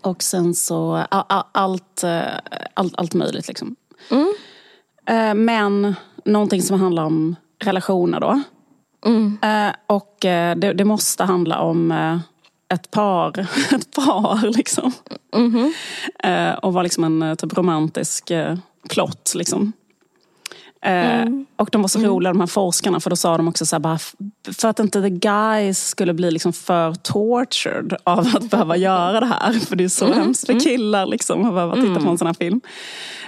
och 0.02 0.24
sen 0.24 0.54
så 0.54 0.96
allt, 1.52 2.04
allt, 2.74 2.94
allt 2.98 3.14
möjligt 3.14 3.48
liksom. 3.48 3.76
Mm. 4.10 4.34
Men 5.46 5.96
någonting 6.26 6.62
som 6.62 6.80
handlar 6.82 7.04
om 7.04 7.36
relationer 7.64 8.20
då. 8.20 8.42
Mm. 9.06 9.38
Och 9.88 10.26
eh, 10.26 10.56
det, 10.56 10.74
det 10.74 10.86
måste 10.86 11.24
handla 11.24 11.60
om 11.60 11.92
ett 12.74 12.92
par, 12.92 13.40
ett 13.76 13.96
par 13.96 14.58
liksom. 14.58 14.92
Mhm. 15.36 15.74
Eh, 16.24 16.54
Och 16.54 16.74
vara 16.74 16.84
liksom 16.84 17.04
en 17.04 17.38
typ 17.38 17.58
romantisk 17.58 18.32
plott 18.90 19.34
liksom. 19.36 19.74
Eh, 20.84 21.26
och 21.56 21.70
de 21.72 21.82
var 21.82 21.88
så 21.88 22.00
roliga 22.00 22.34
de 22.34 22.40
här 22.40 22.48
forskarna 22.48 23.00
för 23.00 23.10
då 23.10 23.16
sa 23.16 23.38
de 23.38 23.48
också 23.48 23.66
så 23.66 23.76
här, 23.76 23.80
bara, 23.80 24.00
för 24.58 24.68
att 24.68 24.80
inte 24.80 25.02
the 25.02 25.10
guys 25.10 25.88
skulle 25.88 26.14
bli 26.14 26.32
liksom 26.32 26.54
för 26.54 26.94
tortured 26.94 27.96
av 28.04 28.20
att 28.36 28.50
behöva 28.50 28.78
göra 28.78 29.20
det 29.20 29.26
här. 29.26 29.54
För 29.54 29.76
det 29.76 29.84
är 29.84 29.88
så 29.90 30.14
hemskt 30.14 30.46
för 30.46 30.60
killar 30.60 31.06
liksom, 31.06 31.46
att 31.46 31.54
behöva 31.54 31.76
titta 31.76 32.00
på 32.00 32.10
en 32.10 32.18
sån 32.18 32.28
här 32.28 32.34
film. 32.34 32.62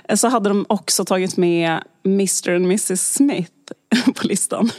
Eh, 0.09 0.15
Så 0.15 0.27
hade 0.27 0.49
de 0.49 0.65
också 0.69 1.05
tagit 1.05 1.37
med 1.37 1.83
Mr 2.05 2.55
and 2.55 2.65
Mrs 2.65 3.13
Smith 3.13 3.51
på 4.15 4.27
listan. 4.27 4.69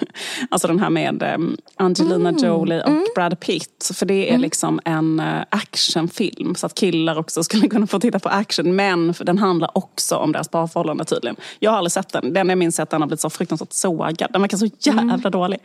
Alltså 0.48 0.68
den 0.68 0.78
här 0.78 0.90
med 0.90 1.22
eh, 1.22 1.38
Angelina 1.76 2.32
Jolie 2.32 2.82
och 2.82 2.92
Brad 3.14 3.40
Pitt. 3.40 3.90
För 3.94 4.06
det 4.06 4.34
är 4.34 4.38
liksom 4.38 4.80
en 4.84 5.20
eh, 5.20 5.42
actionfilm. 5.50 6.54
Så 6.54 6.66
att 6.66 6.74
killar 6.74 7.18
också 7.18 7.44
skulle 7.44 7.68
kunna 7.68 7.86
få 7.86 8.00
titta 8.00 8.18
på 8.18 8.28
action. 8.28 8.76
Men 8.76 9.14
den 9.20 9.38
handlar 9.38 9.78
också 9.78 10.16
om 10.16 10.32
deras 10.32 10.48
parförhållande 10.48 11.04
tydligen. 11.04 11.36
Jag 11.58 11.70
har 11.70 11.78
aldrig 11.78 11.92
sett 11.92 12.12
den. 12.12 12.32
Den 12.32 12.48
jag 12.48 12.58
minns 12.58 12.78
är 12.78 12.82
att 12.82 12.90
den 12.90 13.02
har 13.02 13.08
blivit 13.08 13.20
så 13.20 13.30
fruktansvärt 13.30 13.72
sågad. 13.72 14.32
Den 14.32 14.42
verkar 14.42 14.56
så 14.58 14.68
jävla 14.78 15.30
dålig. 15.30 15.58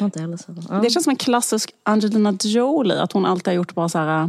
Inte 0.00 0.20
heller 0.20 0.36
sett 0.36 0.46
den. 0.46 0.64
Ja. 0.68 0.74
Det 0.74 0.90
känns 0.90 1.04
som 1.04 1.10
en 1.10 1.16
klassisk 1.16 1.70
Angelina 1.82 2.38
Jolie. 2.42 3.00
Att 3.00 3.12
hon 3.12 3.26
alltid 3.26 3.48
har 3.48 3.54
gjort 3.54 3.74
bara 3.74 3.88
så 3.88 3.98
här 3.98 4.22
äh, 4.22 4.28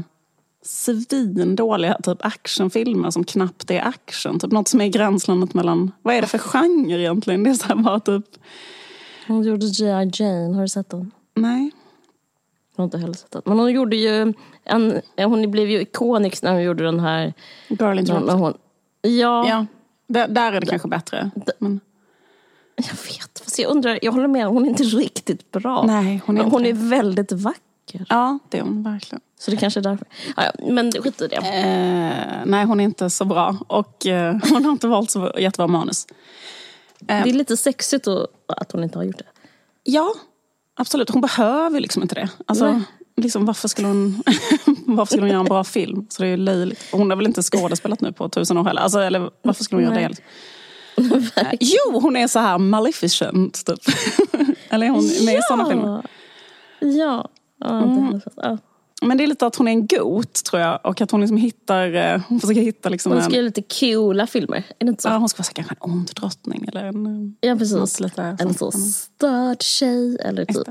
svindåliga 0.67 1.97
typ 2.03 2.25
actionfilmer 2.25 3.11
som 3.11 3.23
knappt 3.23 3.71
är 3.71 3.81
action. 3.81 4.39
Typ 4.39 4.51
något 4.51 4.67
som 4.67 4.81
är 4.81 4.85
i 4.85 4.89
gränslandet 4.89 5.53
mellan, 5.53 5.91
vad 6.01 6.15
är 6.15 6.21
det 6.21 6.27
för 6.27 6.37
genre 6.37 6.99
egentligen? 6.99 7.43
Det 7.43 7.49
är 7.49 7.53
så 7.53 7.75
bara 7.75 7.99
typ, 7.99 8.25
Hon 9.27 9.43
gjorde 9.43 9.65
G.I. 9.65 10.09
Jane, 10.13 10.55
har 10.55 10.61
du 10.61 10.67
sett 10.69 10.89
den? 10.89 11.11
nej. 11.35 11.71
Jag 12.75 12.81
har 12.81 12.85
inte 12.85 12.97
heller 12.97 13.13
sett 13.13 13.31
den. 13.31 13.41
Men 13.45 13.59
hon 13.59 13.71
gjorde 13.71 13.95
ju 13.95 14.33
en, 14.63 15.01
hon 15.17 15.51
blev 15.51 15.69
ju 15.69 15.81
ikonisk 15.81 16.43
när 16.43 16.53
hon 16.53 16.63
gjorde 16.63 16.83
den 16.83 16.99
här... 16.99 17.33
Girl 17.67 17.81
När 17.83 17.99
Interrupt. 17.99 18.31
hon, 18.31 18.53
ja, 19.01 19.47
Ja, 19.49 19.65
där, 20.07 20.27
där 20.27 20.53
är 20.53 20.59
det 20.59 20.65
kanske 20.67 20.87
bättre. 20.87 21.31
Men, 21.59 21.79
jag 22.75 22.83
vet. 22.85 23.39
Fast 23.43 23.59
jag 23.59 23.71
undrar, 23.71 23.99
jag 24.01 24.11
håller 24.11 24.27
med, 24.27 24.47
hon 24.47 24.65
är 24.65 24.69
inte 24.69 24.83
riktigt 24.83 25.51
bra. 25.51 25.83
Nej, 25.87 26.21
hon 26.25 26.37
är 26.37 26.43
hon 26.43 26.65
är 26.65 26.73
väldigt 26.73 27.31
vacker. 27.31 28.05
ja, 28.09 28.39
det 28.49 28.57
är 28.57 28.61
hon 28.61 28.83
verkligen. 28.83 29.21
Så 29.39 29.51
det 29.51 29.57
kanske 29.57 29.79
är 29.79 29.81
därför. 29.81 30.07
Ja, 30.37 30.43
ja, 30.43 30.71
men 30.71 30.91
skit 30.91 31.21
i 31.21 31.27
det. 31.27 31.35
Eh, 31.35 32.45
nej, 32.45 32.65
hon 32.65 32.79
är 32.79 32.83
inte 32.83 33.09
så 33.09 33.25
bra. 33.25 33.57
Och 33.67 34.05
eh, 34.05 34.35
hon 34.49 34.65
har 34.65 34.71
inte 34.71 34.87
valt 34.87 35.11
så 35.11 35.31
jättebra 35.37 35.67
manus. 35.67 36.07
Det 36.99 37.13
är 37.13 37.25
lite 37.25 37.57
sexigt 37.57 38.07
att, 38.07 38.27
att 38.47 38.71
hon 38.71 38.83
inte 38.83 38.97
har 38.97 39.03
gjort 39.03 39.17
det. 39.17 39.25
Ja, 39.83 40.13
absolut. 40.75 41.09
Hon 41.09 41.21
behöver 41.21 41.79
liksom 41.79 42.01
inte 42.01 42.15
det. 42.15 42.29
Alltså, 42.45 42.71
Nej. 42.71 42.81
liksom, 43.15 43.45
varför, 43.45 43.67
skulle 43.67 43.87
hon, 43.87 44.23
varför 44.85 45.05
skulle 45.05 45.21
hon 45.21 45.29
göra 45.29 45.39
en 45.39 45.45
bra 45.45 45.63
film? 45.63 46.05
Så 46.09 46.21
det 46.21 46.27
är 46.27 46.31
ju 46.31 46.37
löjligt. 46.37 46.83
Hon 46.91 47.09
har 47.09 47.17
väl 47.17 47.27
inte 47.27 47.43
skådespelat 47.43 48.01
nu 48.01 48.11
på 48.11 48.29
tusen 48.29 48.57
år 48.57 48.63
heller. 48.63 48.81
Alltså, 48.81 48.99
eller 48.99 49.29
varför 49.41 49.63
skulle 49.63 49.85
hon 49.85 49.95
göra 49.95 50.09
det? 50.09 50.15
Eh, 51.37 51.53
jo, 51.59 51.99
hon 51.99 52.15
är 52.15 52.27
så 52.27 52.39
här 52.39 52.57
Maleficent 52.57 53.65
typ. 53.65 53.79
eller 54.69 54.85
är 54.85 54.91
hon 54.91 55.03
med 55.25 55.35
i 55.35 55.41
sådana 55.47 55.69
filmer? 55.69 56.05
Ja. 56.79 57.29
ja, 57.59 58.19
sett. 58.23 58.33
ja. 58.35 58.57
Men 59.01 59.17
det 59.17 59.23
är 59.23 59.27
lite 59.27 59.45
att 59.47 59.55
hon 59.55 59.67
är 59.67 59.71
en 59.71 59.87
got 59.87 60.33
tror 60.43 60.61
jag. 60.61 60.79
Och 60.83 61.01
att 61.01 61.11
hon 61.11 61.21
liksom 61.21 61.37
hittar, 61.37 61.93
eh, 61.95 62.21
hon 62.27 62.39
försöker 62.39 62.61
hitta 62.61 62.89
liksom 62.89 63.11
Hon 63.11 63.17
en... 63.21 63.23
ska 63.25 63.33
göra 63.33 63.45
lite 63.45 63.61
coola 63.79 64.27
filmer. 64.27 64.57
Är 64.79 64.85
det 64.85 64.89
inte 64.89 65.03
så? 65.03 65.09
Ja, 65.09 65.17
hon 65.17 65.29
ska 65.29 65.43
vara 65.43 65.51
kanske 65.53 65.73
en 65.73 65.91
ond 65.91 66.11
drottning 66.15 66.65
eller 66.67 66.83
en... 66.83 67.05
eh, 67.41 67.49
Ja, 67.49 67.55
precis. 67.55 67.99
lite 67.99 68.37
En 68.39 68.53
så 68.53 68.71
sånt. 68.71 68.95
störd 68.95 69.61
tjej 69.61 70.17
eller 70.19 70.45
typ 70.45 70.67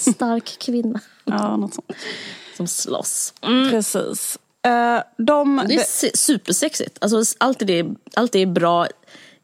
stark 0.00 0.56
kvinna 0.58 1.00
Ja, 1.24 1.56
något 1.56 1.74
sånt. 1.74 1.92
som 2.56 2.66
slåss. 2.66 3.34
Precis. 3.70 4.38
Eh, 4.66 5.02
de, 5.18 5.62
Det 5.68 5.74
är 5.74 5.84
se- 5.84 6.16
supersexigt. 6.16 6.98
Alltså, 7.00 7.34
allt, 7.40 7.62
är 7.62 7.66
det, 7.66 7.86
allt 8.14 8.34
är 8.34 8.46
bra 8.46 8.86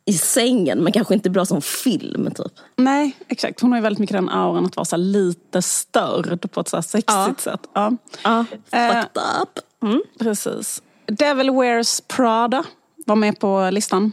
i 0.08 0.12
sängen 0.12 0.78
men 0.84 0.92
kanske 0.92 1.14
inte 1.14 1.30
bra 1.30 1.44
som 1.44 1.62
film. 1.62 2.30
Typ. 2.34 2.52
Nej, 2.76 3.16
exakt. 3.28 3.60
Hon 3.60 3.70
har 3.72 3.78
ju 3.78 3.82
väldigt 3.82 3.98
mycket 4.00 4.16
den 4.16 4.28
auran 4.28 4.66
att 4.66 4.76
vara 4.76 4.84
så 4.84 4.96
lite 4.96 5.62
störd 5.62 6.50
på 6.50 6.60
ett 6.60 6.68
så 6.68 6.82
sexigt 6.82 7.04
Ja. 7.12 7.34
sätt. 7.38 7.60
Ja, 7.74 7.92
Ja, 8.24 8.44
Eh, 8.70 8.88
fucked 8.88 9.22
up. 9.42 9.58
Mm. 9.82 10.02
precis. 10.18 10.82
Devil 11.06 11.50
Wears 11.50 12.00
Prada 12.00 12.64
var 13.06 13.16
med 13.16 13.38
på 13.38 13.68
listan. 13.72 14.12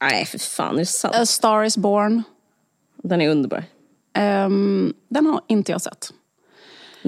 Nej, 0.00 0.26
för 0.26 0.38
fan. 0.38 0.74
Är 0.74 0.78
det 0.78 0.86
sant? 0.86 1.14
A 1.14 1.26
Star 1.26 1.64
Is 1.64 1.76
Born. 1.76 2.22
Den 3.02 3.20
är 3.20 3.30
underbar. 3.30 3.64
Ehm, 4.14 4.94
den 5.08 5.26
har 5.26 5.40
inte 5.48 5.72
jag 5.72 5.82
sett. 5.82 6.12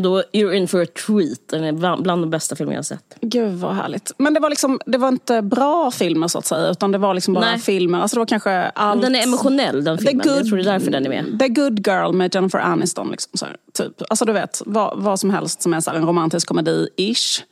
Då 0.03 0.23
you're 0.33 0.53
in 0.53 0.69
for 0.69 0.83
a 0.83 0.87
treat. 1.07 1.39
Den 1.47 1.65
är 1.65 1.73
bland 1.73 2.03
bland 2.03 2.23
de 2.23 2.31
bästa 2.31 2.57
filmer 2.57 2.73
jag 2.73 2.79
har 2.79 2.83
sett. 2.83 3.17
Gud 3.21 3.53
vad 3.53 3.75
härligt. 3.75 4.13
Men 4.19 4.35
det 4.35 4.41
var, 4.41 4.51
liksom, 4.51 4.81
det 4.87 4.99
var 4.99 5.09
inte 5.09 5.43
bra 5.43 5.91
filmer 5.91 6.29
så 6.29 6.39
att 6.39 6.47
säga. 6.47 6.71
Utan 6.71 6.93
det 6.93 6.99
var 6.99 7.15
liksom 7.15 7.35
bara 7.35 7.45
Nej. 7.45 7.59
filmer. 7.59 8.01
Alltså 8.01 8.15
det 8.15 8.19
var 8.19 8.27
kanske 8.27 8.51
allt... 8.69 9.03
Den 9.03 9.15
är 9.15 9.23
emotionell 9.23 9.85
den 9.85 9.99
filmen. 9.99 10.27
Jag 10.27 10.47
tror 10.47 10.57
det 10.57 10.63
är 10.63 10.73
därför 10.73 10.91
den 10.91 11.07
är 11.07 11.09
med. 11.09 11.39
The 11.39 11.49
Good 11.49 11.87
Girl 11.87 12.13
med 12.13 12.35
Jennifer 12.35 12.59
Aniston. 12.59 13.11
Liksom, 13.11 13.31
så 13.35 13.45
här, 13.47 13.57
typ. 13.73 14.03
Alltså 14.09 14.25
du 14.25 14.33
vet, 14.33 14.63
vad, 14.67 15.03
vad 15.03 15.21
som 15.21 15.31
helst 15.31 15.63
som 15.63 15.75
är 15.75 15.81
så 15.81 15.91
här, 15.91 15.97
en 15.99 16.07
romantisk 16.07 16.49
komedi-ish. 16.49 17.43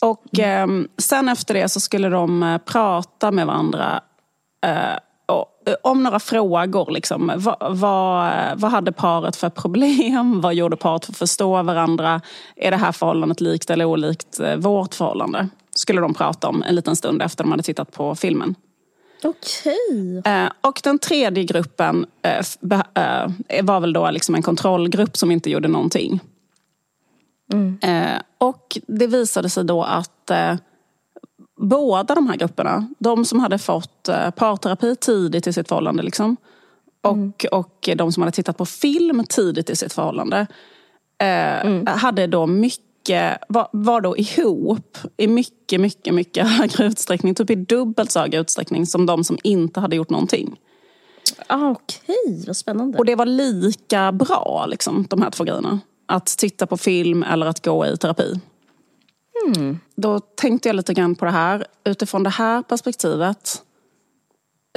Och 0.00 0.38
ehm, 0.38 0.88
sen 0.98 1.28
efter 1.28 1.54
det 1.54 1.68
så 1.68 1.80
skulle 1.80 2.08
de 2.08 2.42
eh, 2.42 2.58
prata 2.58 3.30
med 3.30 3.46
varandra 3.46 4.00
eh, 4.64 4.92
eh, 4.92 4.98
om 5.82 6.02
några 6.02 6.20
frågor. 6.20 6.90
Liksom. 6.90 7.32
Vad, 7.36 7.56
vad, 7.60 8.32
vad 8.60 8.70
hade 8.70 8.92
paret 8.92 9.36
för 9.36 9.50
problem? 9.50 10.40
Vad 10.40 10.54
gjorde 10.54 10.76
paret 10.76 11.04
för 11.04 11.12
att 11.12 11.18
förstå 11.18 11.62
varandra? 11.62 12.20
Är 12.56 12.70
det 12.70 12.76
här 12.76 12.92
förhållandet 12.92 13.40
likt 13.40 13.70
eller 13.70 13.84
olikt 13.84 14.40
eh, 14.40 14.56
vårt 14.56 14.94
förhållande? 14.94 15.48
Skulle 15.76 16.00
de 16.00 16.14
prata 16.14 16.48
om 16.48 16.62
en 16.62 16.74
liten 16.74 16.96
stund 16.96 17.22
efter 17.22 17.44
de 17.44 17.50
hade 17.50 17.62
tittat 17.62 17.92
på 17.92 18.14
filmen. 18.14 18.54
Okej. 19.24 20.22
Eh, 20.24 20.50
och 20.60 20.80
den 20.84 20.98
tredje 20.98 21.44
gruppen 21.44 22.06
eh, 22.22 22.44
eh, 23.48 23.64
var 23.64 23.80
väl 23.80 23.92
då 23.92 24.10
liksom 24.10 24.34
en 24.34 24.42
kontrollgrupp 24.42 25.16
som 25.16 25.30
inte 25.30 25.50
gjorde 25.50 25.68
någonting. 25.68 26.20
Eh, 27.82 28.20
och 28.38 28.78
det 28.86 29.06
visade 29.06 29.50
sig 29.50 29.64
då 29.64 29.82
att 29.82 30.30
eh, 30.30 30.54
båda 31.56 32.14
de 32.14 32.26
här 32.28 32.36
grupperna, 32.36 32.88
de 32.98 33.24
som 33.24 33.40
hade 33.40 33.58
fått 33.58 34.08
eh, 34.08 34.30
parterapi 34.30 34.96
tidigt 34.96 35.46
i 35.46 35.52
sitt 35.52 35.68
förhållande 35.68 36.02
liksom, 36.02 36.36
och, 37.02 37.44
och 37.52 37.88
de 37.96 38.12
som 38.12 38.22
hade 38.22 38.32
tittat 38.32 38.56
på 38.56 38.66
film 38.66 39.24
tidigt 39.28 39.70
i 39.70 39.76
sitt 39.76 39.92
förhållande 39.92 40.46
eh, 41.18 41.94
hade 41.96 42.26
då 42.26 42.46
mycket, 42.46 43.38
var, 43.48 43.68
var 43.72 44.00
då 44.00 44.16
ihop 44.16 44.98
i 45.16 45.26
mycket, 45.26 45.80
mycket, 45.80 46.14
mycket 46.14 46.48
högre 46.58 46.86
utsträckning, 46.86 47.34
typ 47.34 47.50
i 47.50 47.54
dubbelt 47.54 48.10
så 48.10 48.20
hög 48.20 48.34
utsträckning 48.34 48.86
som 48.86 49.06
de 49.06 49.24
som 49.24 49.38
inte 49.42 49.80
hade 49.80 49.96
gjort 49.96 50.10
någonting. 50.10 50.60
Ah, 51.46 51.70
Okej, 51.70 52.44
vad 52.46 52.56
spännande. 52.56 52.98
Och 52.98 53.04
det 53.04 53.14
var 53.14 53.26
lika 53.26 54.12
bra, 54.12 54.66
liksom, 54.68 55.06
de 55.10 55.22
här 55.22 55.30
två 55.30 55.44
grejerna. 55.44 55.80
Att 56.06 56.26
titta 56.26 56.66
på 56.66 56.76
film 56.76 57.22
eller 57.22 57.46
att 57.46 57.64
gå 57.64 57.86
i 57.86 57.96
terapi. 57.96 58.40
Då 59.96 60.20
tänkte 60.20 60.68
jag 60.68 60.76
lite 60.76 60.94
grann 60.94 61.14
på 61.14 61.24
det 61.24 61.30
här 61.30 61.66
utifrån 61.84 62.22
det 62.22 62.30
här 62.30 62.62
perspektivet. 62.62 63.62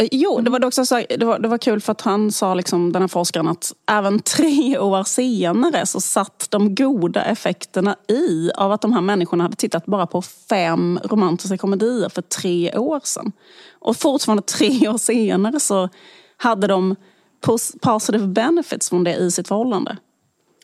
Eh, 0.01 0.07
Jo, 0.11 0.41
det 0.41 0.49
var 0.49 0.65
också 0.65 0.85
så, 0.85 1.03
det, 1.09 1.25
var, 1.25 1.39
det 1.39 1.47
var 1.47 1.57
kul 1.57 1.81
för 1.81 1.91
att 1.91 2.01
han 2.01 2.31
sa, 2.31 2.53
liksom, 2.53 2.91
den 2.91 3.01
här 3.01 3.07
forskaren, 3.07 3.47
att 3.47 3.73
även 3.91 4.19
tre 4.19 4.77
år 4.79 5.03
senare 5.03 5.85
så 5.85 6.01
satt 6.01 6.47
de 6.49 6.75
goda 6.75 7.23
effekterna 7.23 7.95
i 8.07 8.51
av 8.55 8.71
att 8.71 8.81
de 8.81 8.93
här 8.93 9.01
människorna 9.01 9.43
hade 9.43 9.55
tittat 9.55 9.85
bara 9.85 10.07
på 10.07 10.21
fem 10.21 10.99
romantiska 11.03 11.57
komedier 11.57 12.09
för 12.09 12.21
tre 12.21 12.77
år 12.77 13.01
sedan. 13.03 13.31
Och 13.79 13.97
fortfarande 13.97 14.43
tre 14.43 14.87
år 14.89 14.97
senare 14.97 15.59
så 15.59 15.89
hade 16.37 16.67
de 16.67 16.95
pos- 17.41 17.75
positive 17.81 18.27
benefits 18.27 18.89
från 18.89 19.03
det 19.03 19.15
i 19.15 19.31
sitt 19.31 19.47
förhållande. 19.47 19.97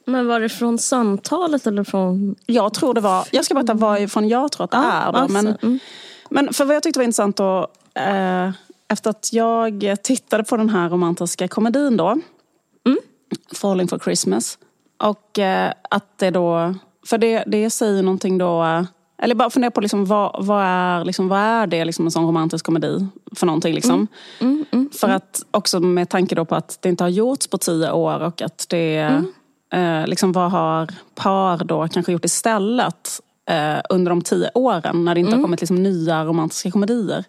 Men 0.06 0.28
var 0.28 0.40
det 0.40 0.50
från 0.50 0.78
samtalet 0.78 1.68
eller 1.68 1.84
från... 1.84 2.36
Jag 2.46 2.74
tror 2.74 2.94
det 2.94 3.02
var, 3.02 3.28
jag 3.32 3.46
ska 3.46 3.54
berätta 3.54 3.74
varifrån 3.74 4.28
jag 4.28 4.52
tror 4.52 4.64
att 4.64 4.72
det 4.72 4.78
Ja, 4.78 4.92
är. 4.92 5.12
Då, 5.12 5.18
alltså, 5.18 5.34
men, 5.34 5.48
mm. 5.62 5.80
men 6.30 6.54
för 6.54 6.66
vad 6.66 6.76
jag 6.76 6.84
tyckte 6.84 7.00
var 7.00 7.04
intressant 7.04 7.38
då, 7.38 7.68
eh, 7.94 8.50
efter 8.88 9.10
att 9.10 9.30
jag 9.34 9.98
tittade 10.04 10.44
på 10.44 10.58
den 10.58 10.70
här 10.70 10.90
romantiska 10.90 11.48
komedin 11.48 11.98
då, 11.98 12.18
Mm. 12.86 12.98
Falling 13.54 13.88
for 13.88 14.00
Christmas. 14.00 14.58
Och 15.04 15.40
eh, 15.40 15.74
att 15.90 16.18
det 16.18 16.32
då, 16.32 16.76
för 17.08 17.18
det, 17.18 17.44
det 17.48 17.70
säger 17.70 18.04
någonting 18.04 18.38
då, 18.38 18.64
eh, 18.64 18.84
eller 19.18 19.36
bara 19.36 19.50
fundera 19.50 19.72
på 19.72 19.82
liksom, 19.82 20.06
vad, 20.06 20.46
vad, 20.46 20.64
är, 20.64 21.06
liksom, 21.06 21.28
vad 21.28 21.40
är 21.40 21.68
det 21.68 21.86
liksom, 21.86 22.06
en 22.06 22.12
sån 22.12 22.26
romantisk 22.26 22.66
komedi 22.66 23.08
för 23.36 23.46
någonting 23.46 23.74
liksom. 23.74 24.08
Mm, 24.40 24.90
För 25.00 25.10
att 25.10 25.46
också 25.52 25.80
med 25.80 26.10
tanke 26.10 26.36
då 26.36 26.46
på 26.46 26.56
att 26.56 26.78
det 26.82 26.90
inte 26.90 27.04
har 27.04 27.10
gjorts 27.10 27.48
på 27.48 27.58
tio 27.58 27.92
år 27.92 28.20
och 28.20 28.42
att 28.42 28.66
det, 28.70 29.24
eh, 29.74 30.08
liksom 30.08 30.32
vad 30.32 30.52
har 30.52 30.90
par 31.16 31.58
då 31.64 31.88
kanske 31.88 32.12
gjort 32.12 32.26
istället 32.26 33.22
eh, 33.50 33.78
under 33.90 34.10
de 34.10 34.22
tio 34.22 34.52
åren 34.54 35.06
när 35.06 35.14
det 35.16 35.20
inte 35.20 35.32
har 35.36 35.44
kommit 35.44 35.62
liksom, 35.62 35.84
nya 35.84 36.26
romantiska 36.26 36.72
komedier. 36.72 37.26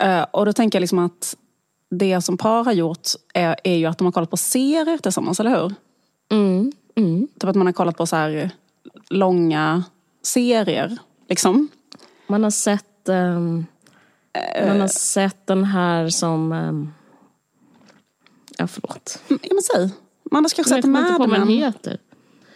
Eh, 0.00 0.26
och 0.30 0.46
då 0.46 0.52
tänker 0.52 0.76
jag 0.76 0.80
liksom 0.80 0.98
att 0.98 1.36
det 1.90 2.20
som 2.22 2.38
par 2.38 2.64
har 2.64 2.72
gjort 2.72 3.08
är, 3.34 3.56
är 3.64 3.76
ju 3.76 3.86
att 3.86 3.98
de 3.98 4.04
har 4.04 4.12
kollat 4.12 4.30
på 4.30 4.36
serier 4.36 4.98
tillsammans, 4.98 5.40
eller 5.40 5.50
hur? 5.50 5.74
Mm, 6.30 6.72
mm. 6.96 7.28
Typ 7.40 7.44
att 7.50 7.56
man 7.56 7.66
har 7.66 7.72
kollat 7.72 7.96
på 7.96 8.06
så 8.06 8.16
här 8.16 8.50
långa 9.10 9.84
serier. 10.22 10.98
Liksom. 11.28 11.68
Man 12.26 12.42
har 12.44 12.50
sett... 12.50 13.08
ehm, 13.08 13.66
Man 14.66 14.80
har 14.80 14.88
sett 14.88 15.46
den 15.46 15.64
här 15.64 16.08
som... 16.08 16.52
ehm, 16.52 16.92
Ja, 18.58 18.66
förlåt. 18.66 19.18
Ja, 19.28 19.36
men 19.52 19.62
säg. 19.62 19.90
Man 20.30 20.44
har 20.44 20.48
kanske 20.48 20.74
sett 20.74 20.84
Mad 20.84 21.28
Men. 21.28 21.48
heter. 21.48 21.98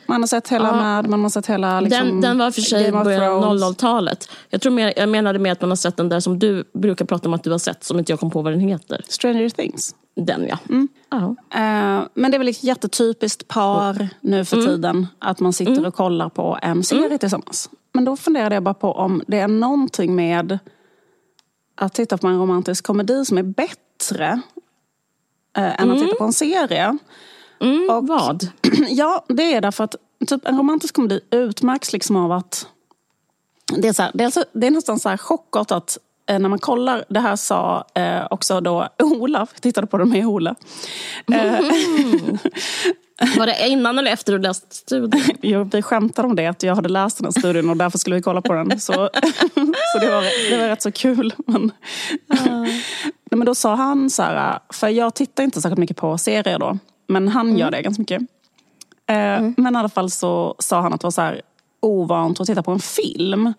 Man 0.09 0.23
har 0.23 0.27
sett 0.27 0.49
hela 0.49 0.69
Ja. 0.69 0.77
Mad, 0.77 1.09
man 1.09 1.23
har 1.23 1.31
sett 1.31 1.47
hela 1.47 1.81
liksom, 1.81 2.07
den, 2.07 2.21
den 2.21 2.39
var 2.39 2.51
för 2.51 2.61
sig 2.61 2.89
i 2.89 2.93
början 2.93 3.23
av 3.23 3.41
Thrones. 3.43 3.63
00-talet. 3.63 4.31
Jag, 4.51 4.61
tror 4.61 4.73
mer, 4.73 4.93
jag 4.97 5.09
menade 5.09 5.39
med 5.39 5.53
att 5.53 5.61
man 5.61 5.71
har 5.71 5.77
sett 5.77 5.97
den 5.97 6.09
där 6.09 6.21
som 6.21 6.39
du 6.39 6.65
brukar 6.75 7.05
prata 7.05 7.29
om 7.29 7.35
att 7.35 7.45
du 7.45 7.51
har 7.51 7.59
sett, 7.59 7.85
som 7.85 7.99
inte 7.99 8.13
jag 8.13 8.21
kom 8.21 8.31
på 8.31 8.43
vad 8.43 8.53
den 8.53 8.61
heter. 8.61 9.05
Stranger 9.09 9.49
Things. 9.49 9.95
Den 10.17 10.49
ja. 10.49 10.59
Mm. 10.69 10.89
Eh, 11.11 12.09
men 12.15 12.31
det 12.31 12.37
är 12.37 12.39
väl 12.39 12.49
ett 12.49 12.65
jättetypiskt 12.65 13.49
par 13.49 14.09
nu 14.21 14.45
för 14.45 14.57
tiden. 14.57 15.07
Att 15.19 15.41
man 15.41 15.53
sitter 15.53 15.87
och 15.87 15.95
kollar 15.95 16.29
på 16.29 16.59
en 16.63 16.83
serie 16.85 17.19
tillsammans. 17.19 17.71
Men 17.93 18.05
då 18.05 18.17
funderade 18.17 18.55
jag 18.55 18.63
bara 18.63 18.75
på 18.75 18.93
om 18.93 19.23
det 19.27 19.39
är 19.39 19.49
någonting 19.49 20.15
med 20.15 20.59
att 21.75 21.95
titta 21.95 22.19
på 22.19 22.27
en 22.27 22.39
romantisk 22.39 22.87
komedi 22.87 23.25
som 23.25 23.39
är 23.39 23.43
bättre 23.43 24.41
eh, 25.57 25.83
än 25.83 25.91
att 25.91 25.99
titta 25.99 26.15
på 26.15 26.25
en 26.25 26.33
serie. 26.33 26.99
Mm, 27.61 28.07
vad? 28.07 28.49
Ja, 28.89 29.25
det 29.29 29.55
är 29.55 29.61
därför 29.61 29.85
att 29.85 29.95
typ, 30.27 30.47
en 30.49 30.59
romantisk 30.59 30.95
komedi 30.95 31.21
utmärks 31.31 31.93
liksom 31.93 32.17
av 32.17 32.33
att 32.33 32.67
det 33.77 33.89
är, 33.89 33.93
så 33.93 34.03
här, 34.03 34.11
det 34.15 34.23
är, 34.25 34.27
alltså, 34.27 34.45
det 34.53 34.67
är 34.67 34.71
nästan 34.71 34.99
så 34.99 35.09
här 35.09 35.17
chockartat 35.17 35.99
eh, 36.29 36.39
när 36.39 36.49
man 36.49 36.59
kollar. 36.59 37.05
Det 37.09 37.21
här 37.21 37.37
sa 37.37 37.85
eh, 37.95 38.27
också 38.31 38.61
då 38.61 38.89
Ola, 39.03 39.39
jag 39.39 39.63
tittade 39.63 39.87
på 39.87 39.99
den 39.99 40.09
med 40.09 40.27
Ola. 40.27 40.55
Eh, 41.33 41.61
Var 43.39 43.47
det 43.47 43.69
innan 43.69 43.99
eller 43.99 44.11
efter 44.11 44.33
du 44.33 44.39
läst 44.39 44.73
studien? 44.75 45.25
Jo, 45.43 45.69
vi 45.73 45.83
skämtade 45.83 46.29
om 46.29 46.37
det, 46.37 46.47
att 46.47 46.63
jag 46.63 46.75
hade 46.75 46.89
läst 46.89 47.19
den 47.19 47.25
här 47.25 47.41
studien 47.41 47.71
och 47.71 47.77
därför 47.77 47.99
skulle 47.99 48.17
vi 48.17 48.23
kolla 48.23 48.43
på 48.43 48.53
den. 48.53 48.81
Så, 48.81 48.93
så 49.93 49.99
det, 50.01 50.11
var, 50.11 50.51
det 50.51 50.57
var 50.59 50.69
rätt 50.69 50.83
så 50.83 50.93
kul. 50.93 51.35
Men, 51.47 51.73
Nej, 53.31 53.39
men 53.39 53.47
då 53.47 53.55
sa 53.55 53.75
han 53.75 54.11
så 54.11 54.23
här, 54.23 54.59
för 54.73 54.89
jag 54.89 55.15
tittar 55.15 55.45
inte 55.45 55.61
särskilt 55.61 55.79
mycket 55.79 55.97
på 55.97 56.19
serier 56.19 56.59
då, 56.59 56.79
men 57.09 57.29
han 57.29 57.57
gör 57.57 57.71
det 57.71 57.83
ganska 57.83 58.01
mycket. 58.03 58.23
Eh, 59.07 59.51
Men 59.57 59.75
i 59.75 59.79
alla 59.79 59.89
fall 59.89 60.11
så 60.11 60.55
sa 60.59 60.81
han 60.81 60.93
att 60.93 61.01
det 61.01 61.07
var 61.07 61.11
så 61.11 61.21
här 61.21 61.43
ovant 61.81 62.41
att 62.41 62.47
titta 62.47 62.63
på 62.63 62.71
en 62.71 62.81
film. 62.81 63.53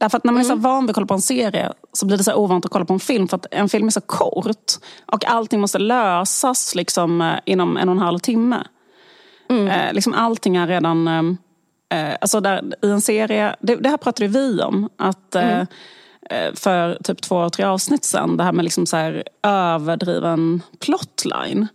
Därför 0.00 0.18
att 0.18 0.24
när 0.24 0.32
man 0.32 0.40
är 0.40 0.44
så 0.44 0.54
van 0.54 0.84
vid 0.84 0.90
att 0.90 0.94
kolla 0.94 1.06
på 1.06 1.14
en 1.14 1.20
serie 1.20 1.72
så 1.92 2.06
blir 2.06 2.16
det 2.16 2.24
så 2.24 2.34
ovant 2.34 2.64
att 2.64 2.70
kolla 2.70 2.84
på 2.84 2.92
en 2.92 3.00
film 3.00 3.28
för 3.28 3.36
att 3.36 3.46
en 3.50 3.68
film 3.68 3.86
är 3.86 3.90
så 3.90 4.00
kort. 4.00 4.72
Och 5.06 5.24
allting 5.24 5.60
måste 5.60 5.78
lösas 5.78 6.74
liksom, 6.74 7.20
eh, 7.20 7.38
inom 7.44 7.76
en 7.76 7.88
och 7.88 7.94
en 7.94 8.02
halv 8.02 8.18
timme. 8.18 8.64
Eh, 9.68 9.92
liksom 9.92 10.14
allting 10.14 10.56
är 10.56 10.66
redan... 10.66 11.08
Eh, 11.88 12.14
alltså 12.20 12.40
där, 12.40 12.62
I 12.82 12.90
en 12.90 13.00
serie, 13.00 13.56
det, 13.60 13.76
det 13.76 13.88
här 13.88 13.96
pratade 13.96 14.28
vi 14.28 14.60
om. 14.62 14.88
Att, 14.96 15.34
eh, 15.34 15.60
eh, 16.30 16.54
för 16.54 16.98
typ 17.04 17.22
två, 17.22 17.50
tre 17.50 17.64
avsnitt 17.64 18.04
sen. 18.04 18.36
Det 18.36 18.44
här 18.44 18.52
med 18.52 18.64
liksom 18.64 18.86
så 18.86 18.96
här 18.96 19.24
överdriven 19.42 20.62
plotline. 20.78 21.68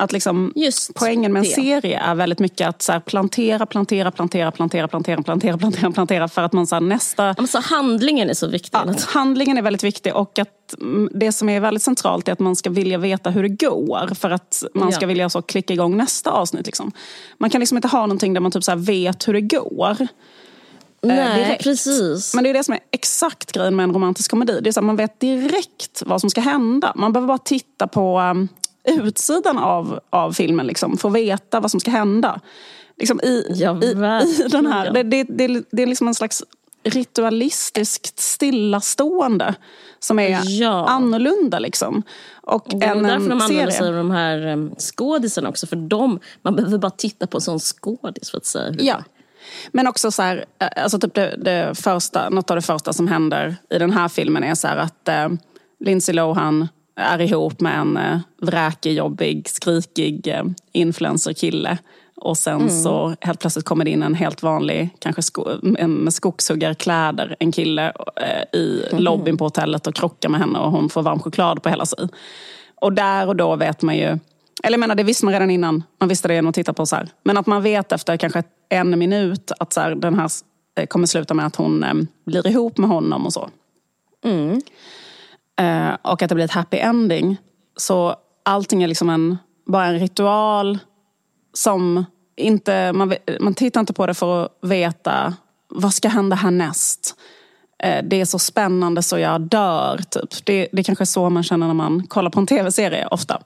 Att 0.00 0.12
liksom, 0.12 0.52
Just 0.54 0.94
poängen 0.94 1.32
med 1.32 1.40
en 1.40 1.44
det. 1.48 1.54
serie 1.54 1.98
är 2.00 2.14
väldigt 2.14 2.38
mycket 2.38 2.68
att 2.68 2.82
så 2.82 2.92
här 2.92 3.00
plantera, 3.00 3.66
plantera, 3.66 4.10
plantera, 4.10 4.50
plantera, 4.52 4.88
plantera, 4.88 5.22
plantera, 5.22 5.58
plantera, 5.58 5.90
plantera 5.92 6.28
för 6.28 6.42
att 6.42 6.52
man 6.52 6.66
så 6.66 6.74
här 6.76 6.80
nästa 6.80 7.34
Alltså, 7.38 7.58
handlingen 7.58 8.30
är 8.30 8.34
så 8.34 8.46
viktig. 8.46 8.70
Ja, 8.72 8.94
handlingen 9.08 9.58
är 9.58 9.62
väldigt 9.62 9.84
viktig 9.84 10.16
och 10.16 10.38
att 10.38 10.74
mm, 10.80 11.08
det 11.14 11.32
som 11.32 11.48
är 11.48 11.60
väldigt 11.60 11.82
centralt 11.82 12.28
är 12.28 12.32
att 12.32 12.38
man 12.38 12.56
ska 12.56 12.70
vilja 12.70 12.98
veta 12.98 13.30
hur 13.30 13.42
det 13.42 13.48
går 13.66 14.14
för 14.14 14.30
att 14.30 14.64
man 14.74 14.92
ska 14.92 15.04
Ja. 15.04 15.08
vilja 15.08 15.28
så 15.30 15.42
klicka 15.42 15.74
igång 15.74 15.96
nästa 15.96 16.30
avsnitt. 16.30 16.66
Liksom. 16.66 16.92
Man 17.38 17.50
kan 17.50 17.58
liksom 17.60 17.76
inte 17.78 17.88
ha 17.88 18.00
någonting 18.00 18.34
där 18.34 18.40
man 18.40 18.50
typ 18.52 18.64
så 18.64 18.70
här 18.70 18.78
vet 18.78 19.28
hur 19.28 19.32
det 19.32 19.40
går. 19.40 20.06
Nej, 21.02 21.44
direkt. 21.44 21.64
precis. 21.64 22.34
Men 22.34 22.44
det 22.44 22.50
är 22.50 22.54
det 22.54 22.64
som 22.64 22.74
är 22.74 22.80
exakt 22.90 23.52
grejen 23.52 23.76
med 23.76 23.84
en 23.84 23.92
romantisk 23.94 24.30
komedi. 24.30 24.60
Det 24.62 24.70
är 24.70 24.72
så 24.72 24.82
man 24.82 24.96
vet 24.96 25.20
direkt 25.20 26.02
vad 26.06 26.20
som 26.20 26.30
ska 26.30 26.40
hända. 26.40 26.92
Man 26.96 27.12
behöver 27.12 27.28
bara 27.28 27.38
titta 27.38 27.86
på 27.86 28.20
um, 28.20 28.48
utsidan 28.84 29.58
av, 29.58 30.00
av 30.10 30.32
filmen 30.32 30.66
liksom, 30.66 30.98
att 31.04 31.12
veta 31.12 31.60
vad 31.60 31.70
som 31.70 31.80
ska 31.80 31.90
hända. 31.90 32.40
Liksom 32.96 33.20
i, 33.20 33.46
Ja, 33.54 33.82
i, 33.82 33.86
i 34.44 34.48
den 34.48 34.66
här, 34.66 34.92
det, 34.92 35.02
det, 35.02 35.22
det, 35.24 35.64
det 35.70 35.82
är 35.82 35.86
liksom 35.86 36.08
en 36.08 36.14
slags 36.14 36.42
ritualistiskt 36.82 38.18
stillastående 38.20 39.54
som 39.98 40.18
är 40.18 40.40
Ja. 40.60 40.86
annorlunda. 40.86 41.58
Liksom. 41.58 42.02
Och 42.42 42.66
Det 42.70 42.86
är 42.86 42.90
en, 42.90 43.02
därför 43.02 43.28
de 43.28 43.40
använder 43.40 43.70
sig 43.70 43.88
av 43.88 43.94
de 43.94 44.10
här 44.10 44.70
skådisarna 44.78 45.48
också. 45.48 45.66
För 45.66 45.76
de, 45.76 46.18
man 46.42 46.56
behöver 46.56 46.78
bara 46.78 46.90
titta 46.90 47.26
på 47.26 47.36
en 47.36 47.40
sån 47.40 47.58
skådis 47.60 48.30
för 48.30 48.38
att 48.38 48.46
säga 48.46 48.70
hur 48.70 48.82
Ja. 48.82 49.04
Men 49.72 49.86
också 49.86 50.10
så 50.10 50.22
här, 50.22 50.44
alltså 50.76 50.98
typ 50.98 51.14
det, 51.14 51.36
det 51.44 51.74
första, 51.78 52.28
något 52.30 52.50
av 52.50 52.56
det 52.56 52.62
första 52.62 52.92
som 52.92 53.08
händer 53.08 53.56
i 53.70 53.78
den 53.78 53.90
här 53.92 54.08
filmen 54.08 54.44
är 54.44 54.54
så 54.54 54.68
att 54.68 55.08
eh, 55.08 55.28
Lindsay 55.84 56.14
Lohan 56.14 56.68
är 57.00 57.20
ihop 57.20 57.60
med 57.60 57.78
en 57.78 57.96
eh, 57.96 58.18
vräkig, 58.40 58.92
jobbig, 58.92 59.48
skrikig 59.48 60.26
eh, 60.28 60.44
influencer-kille. 60.72 61.78
Och 62.16 62.38
sen 62.38 62.70
så 62.70 63.14
helt 63.20 63.40
plötsligt 63.40 63.64
kommer 63.64 63.84
det 63.84 63.90
in 63.90 64.02
en 64.02 64.14
helt 64.14 64.42
vanlig, 64.42 64.90
kanske 64.98 65.22
sko- 65.22 65.48
en 65.78 65.92
med 65.92 66.14
skogshuggarkläder, 66.14 67.36
en 67.38 67.52
kille 67.52 67.92
eh, 68.16 68.58
i 68.60 68.84
lobbyn 68.92 69.36
på 69.36 69.44
hotellet 69.44 69.86
och 69.86 69.94
krockar 69.94 70.28
med 70.28 70.40
henne 70.40 70.58
och 70.58 70.70
hon 70.70 70.88
får 70.88 71.02
varm 71.02 71.20
choklad 71.20 71.62
på 71.62 71.68
hela 71.68 71.86
sig. 71.86 72.08
Och 72.80 72.92
där 72.92 73.28
och 73.28 73.36
då 73.36 73.56
vet 73.56 73.82
man 73.82 73.96
ju, 73.96 74.06
eller 74.62 74.70
jag 74.70 74.80
menar 74.80 74.94
det 74.94 75.02
visste 75.02 75.24
man 75.24 75.34
redan 75.34 75.50
innan, 75.50 75.82
man 76.00 76.08
visste 76.08 76.28
det 76.28 76.34
genom 76.34 76.48
att 76.48 76.54
titta 76.54 76.72
på 76.72 76.86
så 76.86 76.96
här. 76.96 77.08
Men 77.22 77.36
att 77.36 77.46
man 77.46 77.62
vet 77.62 77.92
efter 77.92 78.16
kanske 78.16 78.42
en 78.68 78.98
minut 78.98 79.52
att 79.58 79.72
så 79.72 79.80
här, 79.80 79.94
den 79.94 80.14
här 80.14 80.30
eh, 80.78 80.86
kommer 80.86 81.06
sluta 81.06 81.34
med 81.34 81.46
att 81.46 81.56
hon 81.56 81.84
eh, 81.84 81.94
blir 82.26 82.46
ihop 82.46 82.78
med 82.78 82.90
honom 82.90 83.26
och 83.26 83.32
så. 83.32 83.50
Eh, 85.60 85.96
och 86.02 86.22
att 86.22 86.28
det 86.28 86.34
blir 86.34 86.44
ett 86.44 86.50
happy 86.50 86.76
ending. 86.76 87.36
Så 87.76 88.14
allting 88.44 88.82
är 88.82 88.88
liksom 88.88 89.10
en, 89.10 89.38
bara 89.66 89.86
en 89.86 89.98
ritual 89.98 90.78
som 91.54 92.04
inte, 92.36 92.92
man, 92.92 93.14
man 93.40 93.54
tittar 93.54 93.80
inte 93.80 93.92
på 93.92 94.06
det 94.06 94.14
för 94.14 94.44
att 94.44 94.50
veta 94.62 95.34
vad 95.68 95.94
ska 95.94 96.08
hända 96.08 96.36
härnäst. 96.36 97.14
Eh, 97.82 98.04
Det 98.04 98.20
är 98.20 98.24
så 98.24 98.38
spännande 98.38 99.02
så 99.02 99.18
jag 99.18 99.40
dör. 99.40 100.00
Typ. 100.10 100.46
Det, 100.46 100.68
det 100.72 100.80
är 100.80 100.84
kanske 100.84 101.04
är 101.04 101.06
så 101.06 101.30
man 101.30 101.42
känner 101.42 101.66
när 101.66 101.74
man 101.74 102.06
kollar 102.06 102.30
på 102.30 102.40
en 102.40 102.46
tv-serie 102.46 103.06
ofta. 103.06 103.42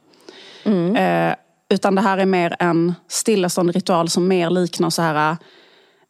Eh, 0.97 1.35
utan 1.69 1.95
det 1.95 2.01
här 2.01 2.19
är 2.19 2.27
mer 2.27 2.57
en 2.59 2.95
stillastående 3.09 3.73
ritual 3.73 4.09
som 4.09 4.29
mer 4.29 4.51
liknar 4.51 4.91
så 4.91 5.03
här... 5.03 5.37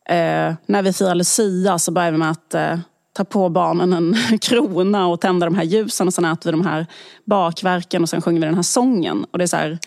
Eh, 0.09 0.55
när 0.67 0.83
vi 0.83 0.93
firar 0.93 1.14
Lucia 1.14 1.79
så 1.79 1.93
börjar 1.93 2.12
vi 2.12 2.19
med 2.19 2.31
att 2.31 2.55
eh, 2.55 2.79
ta 3.14 3.24
på 3.24 3.48
barnen 3.48 3.92
en 3.92 4.16
krona 4.40 5.07
och 5.07 5.20
tända 5.20 5.46
de 5.46 5.55
här 5.55 5.64
ljusen 5.64 6.07
och 6.07 6.14
sen 6.14 6.24
äter 6.24 6.50
vi 6.53 6.59
de 6.59 6.66
här 6.66 6.87
bakverken 7.24 8.03
och 8.03 8.09
sen 8.09 8.22
sjunger 8.22 8.40
vi 8.40 8.46
den 8.46 8.55
här 8.55 8.62
sången. 8.62 9.27
Och 9.31 9.38
det 9.38 9.44
är 9.44 9.48
så 9.48 9.57
här, 9.57 9.79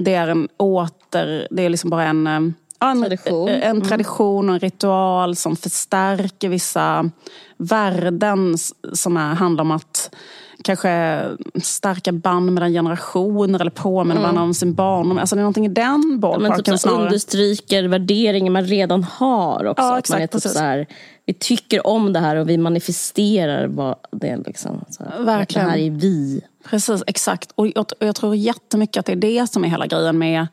det 0.00 0.14
är 0.14 0.28
en 0.28 0.48
åter... 0.56 1.46
Det 1.50 1.62
är 1.62 1.68
liksom 1.68 1.90
bara 1.90 2.04
en... 2.04 2.26
eh, 2.26 2.40
En 2.80 3.00
Tradition. 3.02 3.48
eh, 3.48 3.68
en 3.68 3.80
tradition 3.82 4.48
och 4.48 4.54
en 4.54 4.60
ritual 4.60 5.36
som 5.36 5.56
förstärker 5.56 6.48
vissa 6.48 7.10
värden 7.56 8.58
som 8.92 9.16
är, 9.16 9.34
handlar 9.34 9.62
om 9.64 9.70
att 9.70 10.14
kanske 10.62 11.22
stärka 11.62 12.12
band 12.12 12.52
mellan 12.52 12.72
generationer 12.72 13.60
eller 13.60 13.70
påminna 13.70 14.20
varandra 14.20 14.42
om 14.42 14.54
sin 14.54 14.74
barndom. 14.74 15.18
Alltså 15.18 15.36
det 15.36 15.40
är 15.40 15.42
någonting 15.42 15.66
i 15.66 15.68
den 15.68 16.20
ballparken 16.20 16.56
typ 16.56 16.66
så 16.66 16.70
här 16.70 16.76
snarare. 16.76 17.04
understryker 17.04 17.84
värderingar 17.84 18.52
man 18.52 18.64
redan 18.64 19.04
har 19.04 19.64
också. 19.66 19.82
Ja, 19.82 19.98
att 19.98 20.10
man 20.10 20.20
är 20.20 20.24
exakt, 20.24 20.32
typ 20.32 20.42
precis. 20.42 20.52
så 20.52 20.58
här, 20.58 20.86
vi 21.26 21.34
tycker 21.34 21.86
om 21.86 22.12
det 22.12 22.20
här 22.20 22.36
och 22.36 22.48
vi 22.48 22.58
manifesterar 22.58 23.66
vad 23.66 23.96
det 24.10 24.28
är. 24.28 24.36
Liksom, 24.46 24.84
så 24.88 25.04
här, 25.04 25.24
Verkligen. 25.24 25.66
Det 25.66 25.72
här 25.72 25.78
är 25.78 25.90
vi. 25.90 26.40
Precis, 26.70 27.02
exakt. 27.06 27.52
Och 27.54 27.66
jag, 27.66 27.86
och 28.00 28.06
jag 28.06 28.16
tror 28.16 28.36
jättemycket 28.36 29.00
att 29.00 29.06
det 29.06 29.12
är 29.12 29.16
det 29.16 29.50
som 29.50 29.64
är 29.64 29.68
hela 29.68 29.86
grejen 29.86 30.18
med 30.18 30.46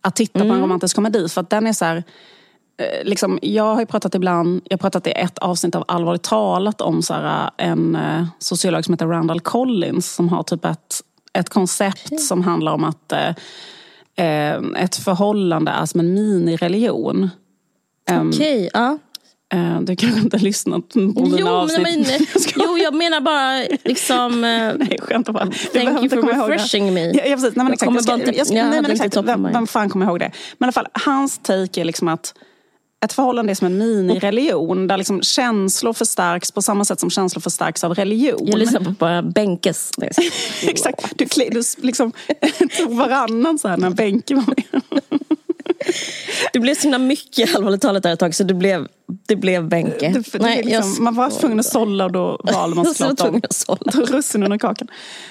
att 0.00 0.16
titta 0.16 0.38
på 0.38 0.44
en 0.44 0.60
romantisk 0.60 0.96
komedi. 0.96 1.28
För 1.28 1.40
att 1.40 1.50
den 1.50 1.66
är 1.66 1.72
så 1.72 1.84
här, 1.84 2.04
liksom, 3.02 3.38
jag 3.42 3.74
har 3.74 3.80
ju 3.80 3.86
pratat 3.86 4.14
ibland, 4.14 4.60
jag 4.64 4.78
har 4.78 4.78
pratat 4.78 5.06
i 5.06 5.10
ett 5.10 5.38
avsnitt 5.38 5.74
av 5.74 5.84
Allvarligt 5.88 6.22
talat 6.22 6.80
om 6.80 7.02
så 7.02 7.14
här, 7.14 7.50
en 7.56 7.96
eh, 7.96 8.24
sociolog 8.38 8.84
som 8.84 8.94
heter 8.94 9.06
Randall 9.06 9.40
Collins 9.40 10.14
som 10.14 10.28
har 10.28 10.42
typ 10.42 10.64
ett, 10.64 11.00
ett 11.32 11.48
koncept 11.48 12.20
som 12.20 12.42
handlar 12.44 12.72
om 12.72 12.84
att 12.84 13.12
eh, 13.12 13.28
eh, 14.26 14.60
ett 14.76 14.96
förhållande 14.96 15.70
är 15.70 15.86
som 15.86 16.00
en 16.00 16.14
minireligion. 16.14 17.30
Okej, 18.10 18.70
ja. 18.72 18.98
Eh, 19.54 19.80
du 19.80 19.96
kanske 19.96 20.20
inte 20.20 20.36
har 20.36 20.42
lyssnat 20.44 20.88
på 20.88 21.34
Jo, 21.38 21.48
avsnitt. 21.48 21.82
men, 21.82 22.04
jo, 22.56 22.78
jag 22.78 22.94
menar 22.94 23.20
bara 23.20 23.76
liksom... 23.84 24.44
eh, 24.44 24.50
Nej, 24.76 24.88
jag 24.90 25.00
skämtar 25.00 25.32
bara. 25.32 25.44
Du 25.44 25.52
behöver 25.72 25.92
you 25.92 26.02
inte 26.02 26.16
for 26.16 26.48
refreshing 26.48 26.94
me. 26.94 27.06
Ja, 27.06 27.22
ja, 27.26 27.36
precis. 27.36 27.56
Nej, 27.56 27.64
men 27.64 27.66
Jag 27.66 27.72
exakt. 27.72 27.92
Jag 27.94 28.02
ska, 28.02 28.32
jag 28.32 28.46
ska, 28.46 28.56
jag 28.56 28.64
nej, 28.66 28.76
hade 28.76 28.82
men 28.82 28.90
exakt. 28.90 29.16
Vem, 29.16 29.42
vem 29.52 29.66
fan 29.66 29.90
kommer 29.90 30.06
ihåg 30.06 30.18
det? 30.18 30.30
Men 30.58 30.66
i 30.66 30.68
alla 30.68 30.72
fall, 30.72 30.86
hans 30.92 31.38
take 31.38 31.80
är 31.80 31.84
liksom 31.84 32.08
att 32.08 32.34
ett 33.04 33.12
förhållande 33.12 33.52
är 33.52 33.54
som 33.54 33.66
en 33.66 33.78
minireligion 33.78 34.86
där 34.86 34.96
liksom 34.96 35.22
känslor 35.22 35.92
förstärks 35.92 36.52
på 36.52 36.62
samma 36.62 36.84
sätt 36.84 37.00
som 37.00 37.10
känslor 37.10 37.40
förstärks 37.40 37.84
av 37.84 37.94
religion. 37.94 38.46
Jag 38.46 38.58
lyssnar 38.58 38.80
på 38.80 38.90
bara 38.90 39.22
Benkes. 39.22 39.90
Exakt. 40.62 41.12
Du, 41.16 41.24
kli- 41.24 41.50
du 41.50 41.86
liksom 41.86 42.12
tog 42.78 42.96
varannan 42.96 43.58
så 43.58 43.68
här 43.68 43.76
när 43.76 43.90
Benke 43.90 44.34
var 44.34 44.44
med. 44.46 44.82
det 46.52 46.58
blev 46.58 46.74
så 46.74 46.82
himla 46.82 46.98
mycket 46.98 47.54
allvarligt 47.54 47.80
talat 47.82 48.02
där 48.02 48.12
ett 48.12 48.18
tag 48.18 48.34
så 48.34 48.44
det 48.44 48.54
blev, 48.54 48.88
det 49.26 49.36
blev 49.36 49.68
bänke. 49.68 50.08
Det, 50.08 50.32
det 50.32 50.38
Nej, 50.38 50.62
liksom, 50.62 50.94
jag, 50.94 51.00
man 51.00 51.14
var 51.14 51.30
tvungen 51.30 51.60
att 51.60 51.66
sålla 51.66 52.04
och 52.04 52.12
då 52.12 52.40
valde 52.42 52.76
man 52.76 52.86
såklart 52.94 53.18
de 53.92 54.02
russinen 54.02 54.52
ur 54.52 54.58
kakan. 54.58 54.88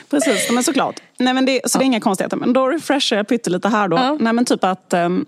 Precis, 0.09 0.51
men 0.51 0.63
såklart. 0.63 0.99
Nej, 1.17 1.33
men 1.33 1.45
det, 1.45 1.61
så 1.65 1.75
ja. 1.75 1.79
det 1.79 1.83
är 1.83 1.85
inga 1.85 1.99
konstigheter. 1.99 2.37
Men 2.37 2.53
då 2.53 2.67
refreshar 2.67 3.17
jag 3.17 3.27
pyttelite 3.27 3.67
här 3.67 3.87
då. 3.87 3.97
Ja. 3.97 4.17
Nej 4.19 4.33
men 4.33 4.45
typ 4.45 4.63
att 4.63 4.93
um, 4.93 5.25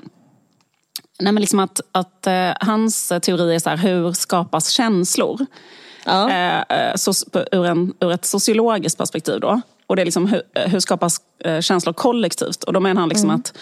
Nej, 1.19 1.33
men 1.33 1.41
liksom 1.41 1.59
att, 1.59 1.81
att 1.91 2.27
uh, 2.27 2.67
hans 2.67 3.13
teori 3.21 3.55
är 3.55 3.59
så 3.59 3.69
här, 3.69 3.77
hur 3.77 4.13
skapas 4.13 4.69
känslor? 4.69 5.45
Ja. 6.05 6.25
Uh, 6.27 6.95
så, 6.95 7.11
ur, 7.51 7.65
en, 7.65 7.93
ur 7.99 8.11
ett 8.11 8.25
sociologiskt 8.25 8.97
perspektiv 8.97 9.39
då. 9.39 9.61
Och 9.87 9.95
det 9.95 10.01
är 10.01 10.05
liksom 10.05 10.27
hur, 10.27 10.41
hur 10.67 10.79
skapas 10.79 11.21
uh, 11.47 11.59
känslor 11.59 11.93
kollektivt? 11.93 12.63
Och 12.63 12.73
då 12.73 12.79
menar 12.79 12.99
han 12.99 13.09
liksom 13.09 13.29
mm. 13.29 13.39
att 13.39 13.53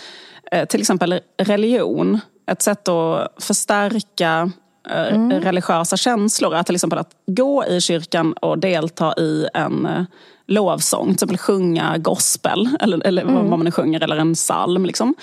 till 0.70 0.80
exempel 0.80 1.20
religion, 1.38 2.20
ett 2.52 2.62
sätt 2.62 2.88
att 2.88 3.34
förstärka 3.38 4.52
mm. 4.90 5.32
religiösa 5.32 5.98
känslor 5.98 6.56
är 6.56 6.64
till 6.64 6.76
exempel 6.76 7.00
att 7.00 7.12
gå 7.28 7.66
i 7.66 7.82
kyrkan 7.82 8.34
och 8.34 8.60
delta 8.60 9.14
i 9.18 9.48
en 9.54 10.08
lovsång, 10.48 11.06
till 11.06 11.14
exempel 11.14 11.38
sjunga 11.38 11.98
gospel, 11.98 12.70
eller, 12.80 13.08
eller 13.08 13.22
mm. 13.22 13.36
vad 13.36 13.46
man 13.46 13.60
nu 13.60 13.72
sjunger, 13.72 14.04
eller 14.04 14.18
en 14.18 14.34
psalm. 14.34 14.86
Liksom. 14.86 15.16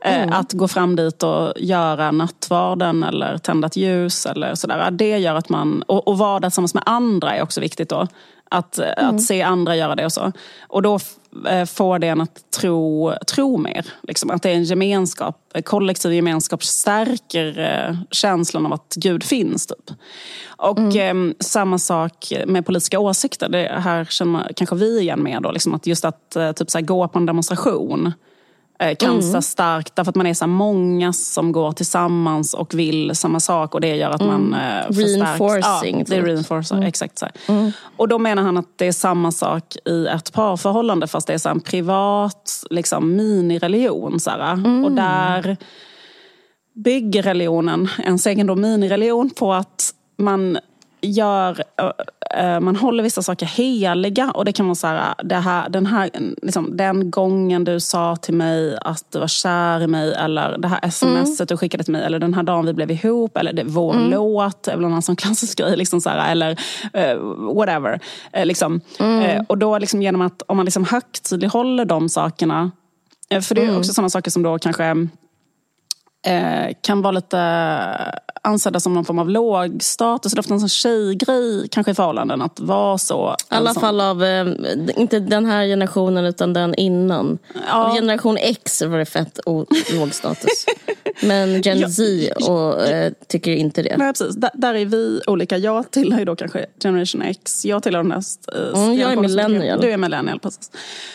Mm. 0.00 0.32
Att 0.32 0.52
gå 0.52 0.68
fram 0.68 0.96
dit 0.96 1.22
och 1.22 1.52
göra 1.56 2.10
nattvarden 2.10 3.02
eller 3.02 3.38
tända 3.38 3.66
ett 3.66 3.76
ljus 3.76 4.26
eller 4.26 4.54
sådär. 4.54 4.90
Det 4.90 5.18
gör 5.18 5.34
att 5.34 5.48
man, 5.48 5.82
och, 5.82 6.08
och 6.08 6.18
vara 6.18 6.40
där 6.40 6.50
tillsammans 6.50 6.74
med 6.74 6.82
andra 6.86 7.36
är 7.36 7.42
också 7.42 7.60
viktigt 7.60 7.88
då. 7.88 8.06
Att, 8.50 8.78
eh, 8.78 8.88
mm. 8.96 9.16
att 9.16 9.22
se 9.22 9.42
andra 9.42 9.76
göra 9.76 9.94
det 9.94 10.04
och 10.04 10.12
så. 10.12 10.32
Och 10.68 10.82
då 10.82 10.98
eh, 11.48 11.64
får 11.64 11.98
det 11.98 12.08
en 12.08 12.20
att 12.20 12.50
tro, 12.60 13.12
tro 13.34 13.56
mer. 13.56 13.86
Liksom. 14.02 14.30
Att 14.30 14.42
det 14.42 14.50
är 14.50 14.54
en 14.54 14.64
gemenskap, 14.64 15.36
kollektiv 15.64 16.12
gemenskap 16.12 16.64
stärker 16.64 17.98
känslan 18.10 18.66
av 18.66 18.72
att 18.72 18.94
Gud 18.96 19.24
finns. 19.24 19.66
Typ. 19.66 19.90
Och 20.46 20.78
mm. 20.78 21.28
eh, 21.28 21.34
samma 21.40 21.78
sak 21.78 22.32
med 22.46 22.66
politiska 22.66 22.98
åsikter. 22.98 23.48
Det 23.48 23.80
här 23.80 24.04
känner 24.04 24.32
man, 24.32 24.44
kanske 24.56 24.76
vi 24.76 25.00
igen 25.00 25.22
med. 25.22 25.42
Då, 25.42 25.52
liksom 25.52 25.74
att 25.74 25.86
just 25.86 26.04
att 26.04 26.36
typ, 26.56 26.70
så 26.70 26.78
här, 26.78 26.84
gå 26.84 27.08
på 27.08 27.18
en 27.18 27.26
demonstration 27.26 28.12
Eh, 28.80 28.96
cancer 28.96 29.30
mm. 29.30 29.42
starkt 29.42 29.96
därför 29.96 30.10
att 30.10 30.16
man 30.16 30.26
är 30.26 30.34
så 30.34 30.46
många 30.46 31.12
som 31.12 31.52
går 31.52 31.72
tillsammans 31.72 32.54
och 32.54 32.74
vill 32.74 33.14
samma 33.14 33.40
sak 33.40 33.74
och 33.74 33.80
det 33.80 33.96
gör 33.96 34.10
att 34.10 34.20
man 34.20 34.54
mm. 34.54 34.78
eh, 34.78 34.86
förstärks. 34.86 35.40
Reinforcing. 35.40 35.98
Ja, 35.98 36.04
det 36.06 36.16
är 36.16 36.22
reinforcing, 36.22 36.76
mm. 36.76 36.88
exakt 36.88 37.18
så 37.18 37.26
mm. 37.48 37.72
Och 37.96 38.08
då 38.08 38.18
menar 38.18 38.42
han 38.42 38.56
att 38.56 38.78
det 38.78 38.86
är 38.86 38.92
samma 38.92 39.32
sak 39.32 39.76
i 39.84 40.06
ett 40.06 40.32
parförhållande 40.32 41.06
fast 41.06 41.26
det 41.26 41.34
är 41.34 41.38
så 41.38 41.48
en 41.48 41.60
privat 41.60 42.64
liksom, 42.70 43.16
minireligion. 43.16 44.20
Så 44.20 44.30
mm. 44.30 44.84
Och 44.84 44.92
där 44.92 45.56
bygger 46.74 47.22
religionen, 47.22 47.88
ens 47.98 48.26
egen 48.26 48.46
då 48.46 48.54
minireligion, 48.54 49.30
på 49.30 49.52
att 49.52 49.94
man 50.18 50.58
gör, 51.00 51.62
man 52.60 52.76
håller 52.76 53.02
vissa 53.02 53.22
saker 53.22 53.46
heliga 53.46 54.30
och 54.30 54.44
det 54.44 54.52
kan 54.52 54.66
vara 54.66 54.74
så 54.74 54.86
här, 54.86 55.14
det 55.24 55.34
här, 55.34 55.68
den, 55.68 55.86
här 55.86 56.10
liksom, 56.42 56.76
den 56.76 57.10
gången 57.10 57.64
du 57.64 57.80
sa 57.80 58.16
till 58.16 58.34
mig 58.34 58.78
att 58.80 59.04
du 59.10 59.18
var 59.18 59.28
kär 59.28 59.82
i 59.82 59.86
mig 59.86 60.12
eller 60.12 60.58
det 60.58 60.68
här 60.68 60.90
smset 60.90 61.40
mm. 61.40 61.46
du 61.48 61.56
skickade 61.56 61.84
till 61.84 61.92
mig 61.92 62.02
eller 62.02 62.18
den 62.18 62.34
här 62.34 62.42
dagen 62.42 62.66
vi 62.66 62.72
blev 62.72 62.90
ihop 62.90 63.36
eller 63.36 63.52
det, 63.52 63.64
vår 63.64 63.94
mm. 63.94 64.10
låt 64.10 64.68
väl 64.68 64.84
en 64.84 65.02
sån 65.02 65.16
klassisk 65.16 65.58
grej 65.58 65.76
liksom 65.76 66.00
så 66.00 66.10
här, 66.10 66.32
eller 66.32 66.50
uh, 66.96 67.54
whatever. 67.54 68.00
Uh, 68.36 68.46
liksom. 68.46 68.80
Mm. 68.98 69.36
Uh, 69.36 69.44
och 69.48 69.58
då 69.58 69.78
liksom 69.78 70.02
genom 70.02 70.20
att 70.20 70.42
om 70.46 70.56
man 70.56 70.64
liksom 70.64 70.84
högtidlighåller 70.84 71.84
de 71.84 72.08
sakerna 72.08 72.70
för 73.42 73.54
det 73.54 73.60
är 73.60 73.64
mm. 73.64 73.78
också 73.78 73.92
sådana 73.92 74.10
saker 74.10 74.30
som 74.30 74.42
då 74.42 74.58
kanske 74.58 75.08
kan 76.82 77.02
vara 77.02 77.12
lite 77.12 77.38
ansedda 78.42 78.80
som 78.80 78.94
någon 78.94 79.04
form 79.04 79.18
av 79.18 79.30
låg 79.30 79.82
status. 79.82 80.32
Det 80.32 80.38
är 80.38 80.40
ofta 80.40 80.54
en 80.54 80.60
sån 80.60 80.68
tjejgrej 80.68 81.68
kanske 81.70 81.90
i 81.90 81.94
förhållanden 81.94 82.42
att 82.42 82.60
vara 82.60 82.98
så. 82.98 83.36
I 83.50 83.54
alla 83.54 83.74
sån. 83.74 83.80
fall 83.80 84.00
av, 84.00 84.24
eh, 84.24 84.46
inte 84.96 85.20
den 85.20 85.46
här 85.46 85.66
generationen 85.66 86.24
utan 86.24 86.52
den 86.52 86.74
innan. 86.74 87.38
Ja. 87.68 87.84
Av 87.84 87.94
generation 87.94 88.36
X 88.36 88.82
var 88.82 88.98
det 88.98 89.04
fett 89.04 89.40
låg 89.92 90.14
status. 90.14 90.66
Men 91.22 91.62
Gen 91.62 91.90
Z 91.90 92.32
och, 92.48 92.86
äh, 92.86 93.12
tycker 93.28 93.52
inte 93.52 93.82
det. 93.82 93.96
Nej, 93.96 94.12
precis. 94.12 94.36
Där, 94.36 94.50
där, 94.54 94.74
är 94.74 94.84
vi 94.84 95.20
olika. 95.26 95.56
Jag 95.56 95.90
tillhör 95.90 96.18
ju 96.18 96.24
då 96.24 96.36
kanske 96.36 96.66
Generation 96.82 97.22
X. 97.22 97.64
Jag 97.64 97.82
tillhör 97.82 98.02
den 98.02 98.08
näst... 98.08 98.48
Äh, 98.74 98.82
mm, 98.82 98.98
jag 98.98 99.12
är 99.12 99.16
millennial. 99.16 99.80
Du 99.80 99.90
är 99.90 99.96
millennial, 99.96 100.40
precis. 100.40 100.70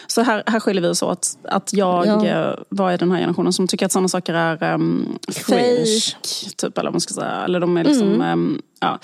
Så 0.07 0.21
här, 0.21 0.43
här 0.45 0.59
skiljer 0.59 0.81
vi 0.81 0.87
oss 0.87 1.03
åt. 1.03 1.27
Att 1.43 1.73
jag 1.73 2.25
ja. 2.25 2.57
var 2.69 2.91
i 2.91 2.97
den 2.97 3.11
här 3.11 3.19
generationen 3.19 3.53
som 3.53 3.67
tycker 3.67 3.85
att 3.85 3.91
sådana 3.91 4.07
saker 4.07 4.33
är 4.33 4.73
um, 4.73 4.92
fake. 5.31 6.17
Typ, 6.57 6.77
eller 6.77 6.87
vad 6.87 6.93
man 6.93 7.01
ska 7.01 7.13
säga. 7.13 7.41
Eller 7.45 7.59
de 7.59 7.77
är 7.77 7.83
liksom... 7.83 8.13
Mm. 8.13 8.31
Um, 8.31 8.61
ja. 8.79 8.99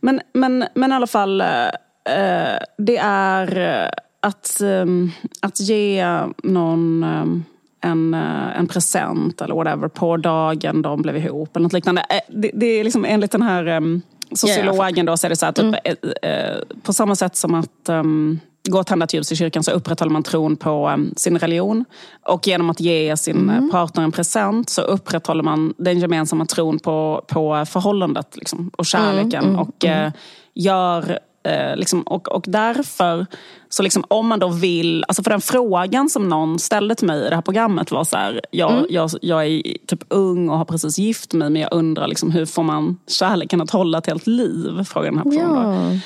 men, 0.00 0.20
men, 0.32 0.64
men 0.74 0.92
i 0.92 0.94
alla 0.94 1.06
fall, 1.06 1.40
uh, 1.40 2.58
det 2.78 2.96
är 3.02 3.90
att, 4.20 4.60
um, 4.62 5.12
att 5.40 5.60
ge 5.60 6.04
någon 6.42 7.04
um, 7.04 7.44
en, 7.80 8.14
eh, 8.14 8.58
en 8.58 8.66
present 8.66 9.40
eller 9.40 9.54
whatever 9.54 9.88
på 9.88 10.16
dagen 10.16 10.82
de 10.82 11.02
blev 11.02 11.16
ihop. 11.16 11.56
Eller 11.56 11.62
något 11.62 11.72
liknande. 11.72 12.06
Eh, 12.10 12.20
det, 12.28 12.50
det 12.54 12.66
är 12.66 12.84
liksom 12.84 13.04
enligt 13.04 13.30
den 13.30 13.42
här 13.42 14.00
sociologen 14.32 15.06
då 15.06 15.16
så 15.16 15.26
är 15.26 15.28
det 15.28 15.36
så 15.36 15.46
här, 15.46 15.52
typ, 15.52 15.64
mm. 15.64 15.96
uh, 16.04 16.62
på 16.82 16.92
samma 16.92 17.16
sätt 17.16 17.36
som 17.36 17.54
att 17.54 17.88
um, 17.88 18.40
gå 18.66 18.78
och 18.78 18.86
tända 18.86 19.04
ett 19.04 19.14
ljus 19.14 19.32
i 19.32 19.36
kyrkan 19.36 19.62
så 19.62 19.70
upprätthåller 19.70 20.12
man 20.12 20.22
tron 20.22 20.56
på 20.56 20.88
um, 20.88 21.14
sin 21.16 21.38
religion. 21.38 21.84
Och 22.22 22.46
genom 22.46 22.70
att 22.70 22.80
ge 22.80 23.16
sin 23.16 23.50
mm. 23.50 23.70
partner 23.70 24.04
en 24.04 24.12
present 24.12 24.70
så 24.70 24.82
upprätthåller 24.82 25.42
man 25.42 25.74
den 25.78 25.98
gemensamma 25.98 26.46
tron 26.46 26.78
på, 26.78 27.24
på 27.28 27.64
förhållandet 27.66 28.36
liksom, 28.36 28.70
och 28.76 28.86
kärleken. 28.86 29.44
Mm, 29.44 29.54
mm, 29.54 29.60
och 29.60 29.84
uh, 29.84 30.12
gör 30.54 31.18
Eh, 31.46 31.76
liksom, 31.76 32.02
och, 32.02 32.28
och 32.28 32.44
därför, 32.46 33.26
så 33.68 33.82
liksom, 33.82 34.04
om 34.08 34.26
man 34.26 34.38
då 34.38 34.48
vill, 34.48 35.04
alltså 35.08 35.22
för 35.22 35.30
den 35.30 35.40
frågan 35.40 36.08
som 36.08 36.28
någon 36.28 36.58
ställde 36.58 36.94
till 36.94 37.06
mig 37.06 37.26
i 37.26 37.28
det 37.28 37.34
här 37.34 37.42
programmet 37.42 37.90
var 37.90 38.04
så 38.04 38.16
här, 38.16 38.40
jag, 38.50 38.72
mm. 38.72 38.86
jag, 38.90 39.10
jag 39.22 39.46
är 39.46 39.62
typ 39.86 40.04
ung 40.08 40.48
och 40.48 40.58
har 40.58 40.64
precis 40.64 40.98
gift 40.98 41.32
mig 41.32 41.50
men 41.50 41.62
jag 41.62 41.72
undrar 41.72 42.06
liksom, 42.06 42.30
hur 42.30 42.46
får 42.46 42.62
man 42.62 42.98
kärleken 43.06 43.60
att 43.60 43.70
hålla 43.70 43.98
ett 43.98 44.06
helt 44.06 44.26
liv? 44.26 44.84
Frågar 44.84 45.10
den 45.10 45.18
här 45.18 45.24
personen. 45.24 45.92
Ja. 45.92 46.00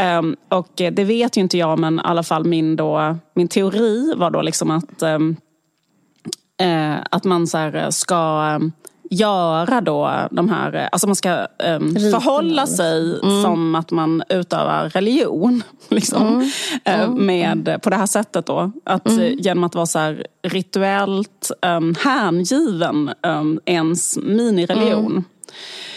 Um, 0.00 0.36
och 0.48 0.72
det 0.74 1.04
vet 1.04 1.36
ju 1.36 1.40
inte 1.40 1.58
jag 1.58 1.78
men 1.78 1.98
i 1.98 2.02
alla 2.04 2.22
fall 2.22 2.44
min, 2.44 2.76
då, 2.76 3.16
min 3.34 3.48
teori 3.48 4.14
var 4.16 4.30
då 4.30 4.42
liksom 4.42 4.70
att, 4.70 5.02
um, 5.02 5.36
uh, 6.62 6.96
att 7.10 7.24
man 7.24 7.46
så 7.46 7.58
här, 7.58 7.90
ska 7.90 8.54
um, 8.56 8.72
göra 9.10 9.80
då 9.80 10.28
de 10.30 10.48
här, 10.50 10.88
alltså 10.92 11.06
man 11.06 11.16
ska 11.16 11.46
um, 11.66 11.94
förhålla 11.94 12.66
sig 12.66 13.20
mm. 13.22 13.42
som 13.42 13.74
att 13.74 13.90
man 13.90 14.22
utövar 14.28 14.88
religion. 14.88 15.62
Liksom, 15.88 16.26
mm. 16.26 16.50
Mm. 16.84 17.26
med, 17.26 17.82
på 17.82 17.90
det 17.90 17.96
här 17.96 18.06
sättet 18.06 18.46
då. 18.46 18.72
Att, 18.84 19.08
mm. 19.08 19.38
Genom 19.38 19.64
att 19.64 19.74
vara 19.74 19.86
så 19.86 19.98
här 19.98 20.26
rituellt 20.42 21.50
um, 21.66 21.94
hängiven 22.04 23.10
um, 23.22 23.60
ens 23.64 24.18
minireligion. 24.18 25.24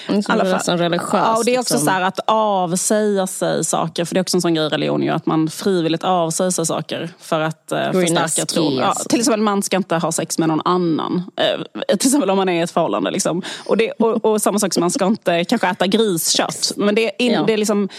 Mm. 0.08 0.22
Mm, 0.30 0.42
alla 0.42 0.60
fall. 0.60 0.78
religiöst. 0.78 1.14
Ja, 1.14 1.38
och 1.38 1.46
det 1.46 1.56
är 1.56 1.60
också 1.60 1.74
liksom. 1.74 1.94
så 1.94 2.04
att 2.04 2.20
avsäga 2.28 3.28
sig 3.28 3.66
saker. 3.66 4.06
För 4.06 4.16
det 4.16 4.20
är 4.20 4.22
också 4.22 4.38
en 4.38 4.42
sån 4.42 4.54
grej 4.54 4.66
i 4.66 4.70
religion 4.70 5.04
ju, 5.04 5.10
att 5.10 5.26
man 5.26 5.50
frivilligt 5.50 6.04
avsäger 6.04 6.52
sig 6.52 6.66
saker 6.66 7.10
för 7.20 7.42
att 7.42 7.72
uh, 7.72 7.92
förstärka 7.92 8.46
tron. 8.46 8.76
Ja, 8.76 8.94
till 9.10 9.20
exempel 9.20 9.42
man 9.42 9.64
ska 9.64 9.78
inte 9.78 9.96
ha 9.96 10.12
sex 10.12 10.38
med 10.38 10.48
någon 10.48 10.62
annan. 10.66 11.16
Uh, 11.16 11.96
till 11.98 12.08
exempel 12.08 12.30
om 12.30 12.38
man 12.38 12.50
är 12.50 12.60
i 12.60 12.62
ett 12.62 12.72
förhållande. 12.72 13.12
Liksom. 13.12 13.42
Och, 13.66 13.78
det, 13.78 13.92
och, 13.92 14.26
och 14.26 14.42
samma 14.42 14.60
sak 14.60 14.74
som 14.74 14.82
man 14.82 14.92
ska 14.92 15.06
inte 15.06 15.44
kanske 15.44 15.68
äta 15.68 15.88
griskött. 15.88 16.72
Men 16.78 16.96
det, 16.96 17.12
in, 17.20 17.32
ja. 17.32 17.44
det 17.48 17.54
är 17.54 17.58
liksom 17.58 17.90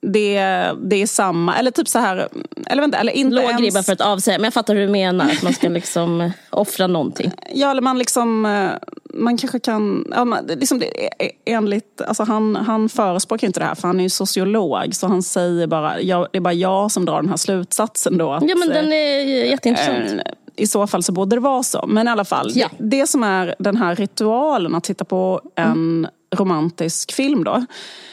det, 0.00 0.40
det 0.82 1.02
är 1.02 1.06
samma, 1.06 1.56
eller 1.56 1.70
typ 1.70 1.88
så 1.88 1.98
här, 1.98 2.28
eller 2.66 2.82
vänta, 2.82 2.98
eller 2.98 3.12
inte 3.12 3.36
Låg 3.36 3.62
ribba 3.62 3.82
för 3.82 3.92
att 3.92 4.00
avsäga, 4.00 4.38
men 4.38 4.44
jag 4.44 4.54
fattar 4.54 4.74
hur 4.74 4.86
du 4.86 4.92
menar, 4.92 5.24
att 5.24 5.42
man 5.42 5.52
ska 5.52 5.68
liksom 5.68 6.30
offra 6.50 6.86
någonting. 6.86 7.32
Ja, 7.54 7.70
eller 7.70 7.82
man 7.82 7.98
liksom, 7.98 8.46
eh, 8.46 8.70
man 9.14 9.38
kanske 9.38 9.58
kan, 9.58 10.06
ja, 10.10 10.24
man, 10.24 10.46
liksom 10.46 10.78
det, 10.78 11.10
enligt, 11.44 12.00
alltså 12.00 12.22
han, 12.22 12.56
han 12.56 12.88
förespråkar 12.88 13.46
inte 13.46 13.60
det 13.60 13.66
här 13.66 13.74
för 13.74 13.88
han 13.88 13.98
är 13.98 14.04
ju 14.04 14.10
sociolog 14.10 14.94
så 14.94 15.06
han 15.06 15.22
säger 15.22 15.66
bara, 15.66 16.00
jag, 16.00 16.28
det 16.32 16.38
är 16.38 16.40
bara 16.40 16.54
jag 16.54 16.90
som 16.90 17.04
drar 17.04 17.22
den 17.22 17.28
här 17.28 17.36
slutsatsen 17.36 18.18
då. 18.18 18.32
Att, 18.32 18.48
ja 18.48 18.56
men 18.56 18.68
den 18.68 18.92
är 18.92 19.44
jätteintressant. 19.44 20.10
Äh, 20.10 20.32
i 20.56 20.66
så 20.66 20.86
fall 20.86 21.02
så 21.02 21.12
borde 21.12 21.36
det 21.36 21.40
vara 21.40 21.62
så. 21.62 21.84
Men 21.86 22.08
i 22.08 22.10
alla 22.10 22.24
fall, 22.24 22.50
ja. 22.54 22.68
det, 22.78 22.98
det, 22.98 23.06
som 23.06 23.22
är 23.22 23.54
den 23.58 23.76
här 23.76 23.96
ritualen 23.96 24.74
att 24.74 24.84
titta 24.84 25.04
på 25.04 25.40
en 25.54 25.72
mm. 25.72 26.06
Romantisk 26.34 27.12
film 27.12 27.44
då. 27.44 27.64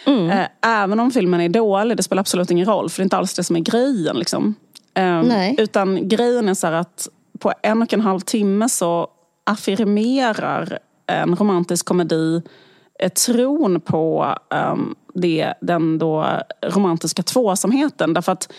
Mm. 0.05 0.29
Eh, 0.29 0.47
även 0.61 0.99
om 0.99 1.11
filmen 1.11 1.41
är 1.41 1.49
dålig, 1.49 1.97
det 1.97 2.03
spelar 2.03 2.19
absolut 2.19 2.51
ingen 2.51 2.65
roll. 2.65 2.89
För 2.89 2.97
det 2.97 3.01
är 3.01 3.05
inte 3.05 3.17
alls 3.17 3.33
det 3.33 3.43
som 3.43 3.55
är 3.55 3.59
grejen. 3.59 4.19
Liksom. 4.19 4.55
Eh, 4.93 5.53
utan 5.57 6.07
grejen 6.07 6.49
är 6.49 6.53
så 6.53 6.67
att 6.67 7.07
på 7.39 7.53
en 7.63 7.81
och 7.81 7.93
en 7.93 8.01
halv 8.01 8.19
timme 8.19 8.69
så 8.69 9.07
affirmerar 9.43 10.79
en 11.07 11.35
romantisk 11.35 11.85
komedi 11.85 12.41
tron 13.25 13.81
på 13.81 14.35
um, 14.73 14.95
det, 15.13 15.53
den 15.61 15.97
då 15.97 16.41
romantiska 16.61 17.23
tvåsamheten. 17.23 18.13
Därför 18.13 18.31
att 18.31 18.53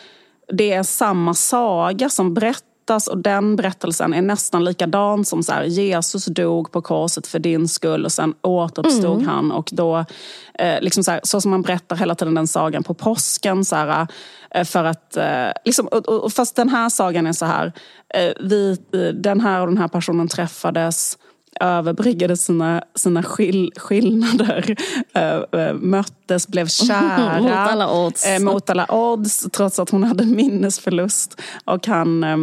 det 0.48 0.72
är 0.72 0.82
samma 0.82 1.34
saga 1.34 2.08
som 2.08 2.34
berättar 2.34 2.73
berättas 2.86 3.06
och 3.06 3.18
den 3.18 3.56
berättelsen 3.56 4.14
är 4.14 4.22
nästan 4.22 4.64
likadan 4.64 5.24
som 5.24 5.42
så 5.42 5.52
här, 5.52 5.64
Jesus 5.64 6.24
dog 6.24 6.72
på 6.72 6.82
korset 6.82 7.26
för 7.26 7.38
din 7.38 7.68
skull 7.68 8.04
och 8.04 8.12
sen 8.12 8.34
återuppstod 8.42 9.16
mm. 9.16 9.28
han 9.28 9.52
och 9.52 9.70
då, 9.72 10.04
eh, 10.58 10.80
liksom 10.80 11.04
så, 11.04 11.10
här, 11.10 11.20
så 11.24 11.40
som 11.40 11.50
man 11.50 11.62
berättar 11.62 11.96
hela 11.96 12.14
tiden 12.14 12.34
den 12.34 12.46
sagan 12.46 12.82
på 12.82 12.94
påsken 12.94 13.64
så 13.64 13.76
här, 13.76 14.06
eh, 14.50 14.64
för 14.64 14.84
att, 14.84 15.16
eh, 15.16 15.52
liksom, 15.64 15.86
och, 15.86 16.08
och, 16.08 16.32
fast 16.32 16.56
den 16.56 16.68
här 16.68 16.88
sagan 16.88 17.26
är 17.26 17.32
så 17.32 17.46
här, 17.46 17.72
eh, 18.14 18.32
vi, 18.40 18.78
den 19.14 19.40
här 19.40 19.60
och 19.60 19.66
den 19.66 19.78
här 19.78 19.88
personen 19.88 20.28
träffades 20.28 21.18
överbryggade 21.60 22.36
sina, 22.36 22.82
sina 22.94 23.22
skill 23.22 23.72
skillnader, 23.76 24.76
äh, 25.12 25.74
möttes, 25.74 26.48
blev 26.48 26.66
kära. 26.88 27.40
mot 27.40 27.50
alla 27.50 27.92
odds. 27.92 28.26
Äh, 28.26 28.40
mot 28.40 28.70
alla 28.70 28.86
odds, 28.88 29.46
trots 29.52 29.78
att 29.78 29.90
hon 29.90 30.04
hade 30.04 30.24
minnesförlust. 30.24 31.40
Och 31.64 31.86
han... 31.86 32.24
Äh, 32.24 32.36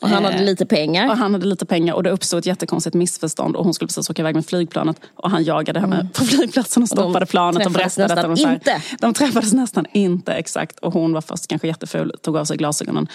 och 0.00 0.08
han 0.08 0.24
hade 0.24 0.42
lite 0.42 0.66
pengar. 0.66 1.08
Och 1.08 1.16
han 1.16 1.32
hade 1.32 1.46
lite 1.46 1.66
pengar 1.66 1.94
och 1.94 2.02
det 2.02 2.10
uppstod 2.10 2.38
ett 2.38 2.46
jättekonstigt 2.46 2.94
missförstånd 2.94 3.56
och 3.56 3.64
hon 3.64 3.74
skulle 3.74 3.86
precis 3.86 4.10
åka 4.10 4.22
iväg 4.22 4.34
med 4.34 4.46
flygplanet 4.46 5.00
och 5.14 5.30
han 5.30 5.44
jagade 5.44 5.80
henne 5.80 5.96
mm. 5.96 6.08
på 6.08 6.24
flygplatsen 6.24 6.82
och 6.82 6.88
stoppade 6.88 7.24
de 7.24 7.26
planet 7.26 7.66
och 7.66 7.72
berättade 7.72 8.14
att 8.14 8.36
de, 8.36 8.50
inte. 8.52 8.82
de 9.00 9.14
träffades 9.14 9.52
nästan 9.52 9.86
inte 9.92 10.32
exakt 10.32 10.78
och 10.78 10.92
hon 10.92 11.12
var 11.12 11.20
först 11.20 11.46
kanske 11.46 11.68
jätteful, 11.68 12.12
tog 12.22 12.36
av 12.36 12.44
sig 12.44 12.56
glasögonen. 12.56 13.08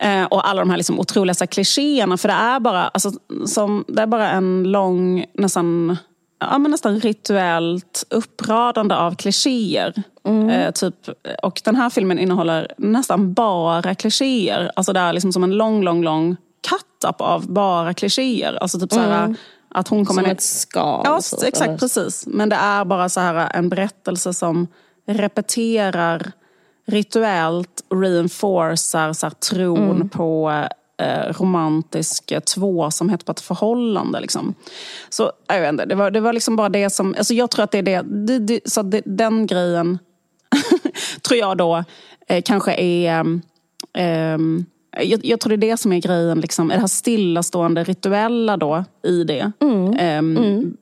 Eh, 0.00 0.24
och 0.24 0.48
alla 0.48 0.60
de 0.60 0.70
här 0.70 0.76
liksom 0.76 1.00
otroliga 1.00 1.46
klichéerna. 1.46 2.16
För 2.16 2.28
det 2.28 2.34
är, 2.34 2.60
bara, 2.60 2.88
alltså, 2.88 3.12
som, 3.46 3.84
det 3.88 4.02
är 4.02 4.06
bara 4.06 4.30
en 4.30 4.62
lång, 4.62 5.24
nästan, 5.34 5.96
ja, 6.50 6.58
men 6.58 6.70
nästan 6.70 7.00
rituellt 7.00 8.04
uppradande 8.10 8.96
av 8.96 9.14
klichéer. 9.14 10.02
Mm. 10.24 10.50
Eh, 10.50 10.70
typ, 10.70 10.94
och 11.42 11.60
den 11.64 11.76
här 11.76 11.90
filmen 11.90 12.18
innehåller 12.18 12.74
nästan 12.78 13.32
bara 13.32 13.94
klichéer. 13.94 14.70
Alltså 14.76 14.92
det 14.92 15.00
är 15.00 15.12
liksom 15.12 15.32
som 15.32 15.44
en 15.44 15.56
lång, 15.56 15.82
lång, 15.82 16.02
lång 16.02 16.36
cut-up 16.68 17.20
av 17.20 17.52
bara 17.52 17.94
klichéer. 17.94 18.54
Alltså 18.54 18.80
typ 18.80 18.92
mm. 18.92 19.34
så 19.34 19.40
att 19.74 19.88
hon 19.88 20.06
kommer 20.06 20.22
som 20.22 20.28
ner... 20.28 20.34
ett 20.34 20.42
skal. 20.42 21.02
Ja, 21.04 21.20
exakt. 21.46 21.80
Precis. 21.80 22.26
Men 22.26 22.48
det 22.48 22.56
är 22.56 22.84
bara 22.84 23.08
så 23.08 23.20
här 23.20 23.50
en 23.54 23.68
berättelse 23.68 24.34
som 24.34 24.66
repeterar 25.06 26.32
rituellt 26.86 27.84
reinforcar 27.94 28.76
så 29.12 29.26
här, 29.26 29.30
tron 29.30 29.90
mm. 29.90 30.08
på 30.08 30.62
eh, 31.02 31.32
romantisk 31.40 32.32
tvåsamhet 32.54 33.24
på 33.24 33.32
ett 33.32 33.40
förhållande. 33.40 34.20
Liksom. 34.20 34.54
Så 35.10 35.32
jag 35.46 35.60
vet 35.60 35.68
inte, 35.68 35.84
det 35.84 35.94
var, 35.94 36.10
det 36.10 36.20
var 36.20 36.32
liksom 36.32 36.56
bara 36.56 36.68
det 36.68 36.90
som... 36.90 37.14
Alltså 37.18 37.34
jag 37.34 37.50
tror 37.50 37.64
att 37.64 37.70
det 37.70 37.78
är 37.78 37.82
det. 37.82 38.02
det, 38.02 38.38
det 38.38 38.60
så 38.70 38.82
det, 38.82 39.02
den 39.04 39.46
grejen 39.46 39.98
tror 41.22 41.40
jag 41.40 41.56
då 41.56 41.84
eh, 42.28 42.42
kanske 42.42 42.74
är... 42.74 43.40
Eh, 43.98 44.38
jag, 45.02 45.24
jag, 45.24 45.40
tror 45.40 45.56
det 45.56 45.66
är 45.66 45.70
det 45.70 45.76
som 45.76 45.92
är 45.92 46.00
grejen, 46.00 46.40
liksom, 46.40 46.68
det 46.68 46.78
här 46.78 46.86
stillastående 46.86 47.84
rituella 47.84 48.56
då 48.56 48.84
i 49.02 49.24
det. 49.24 49.52
Mm. 49.60 49.86
Um, 49.86 50.36
mm. 50.36 50.76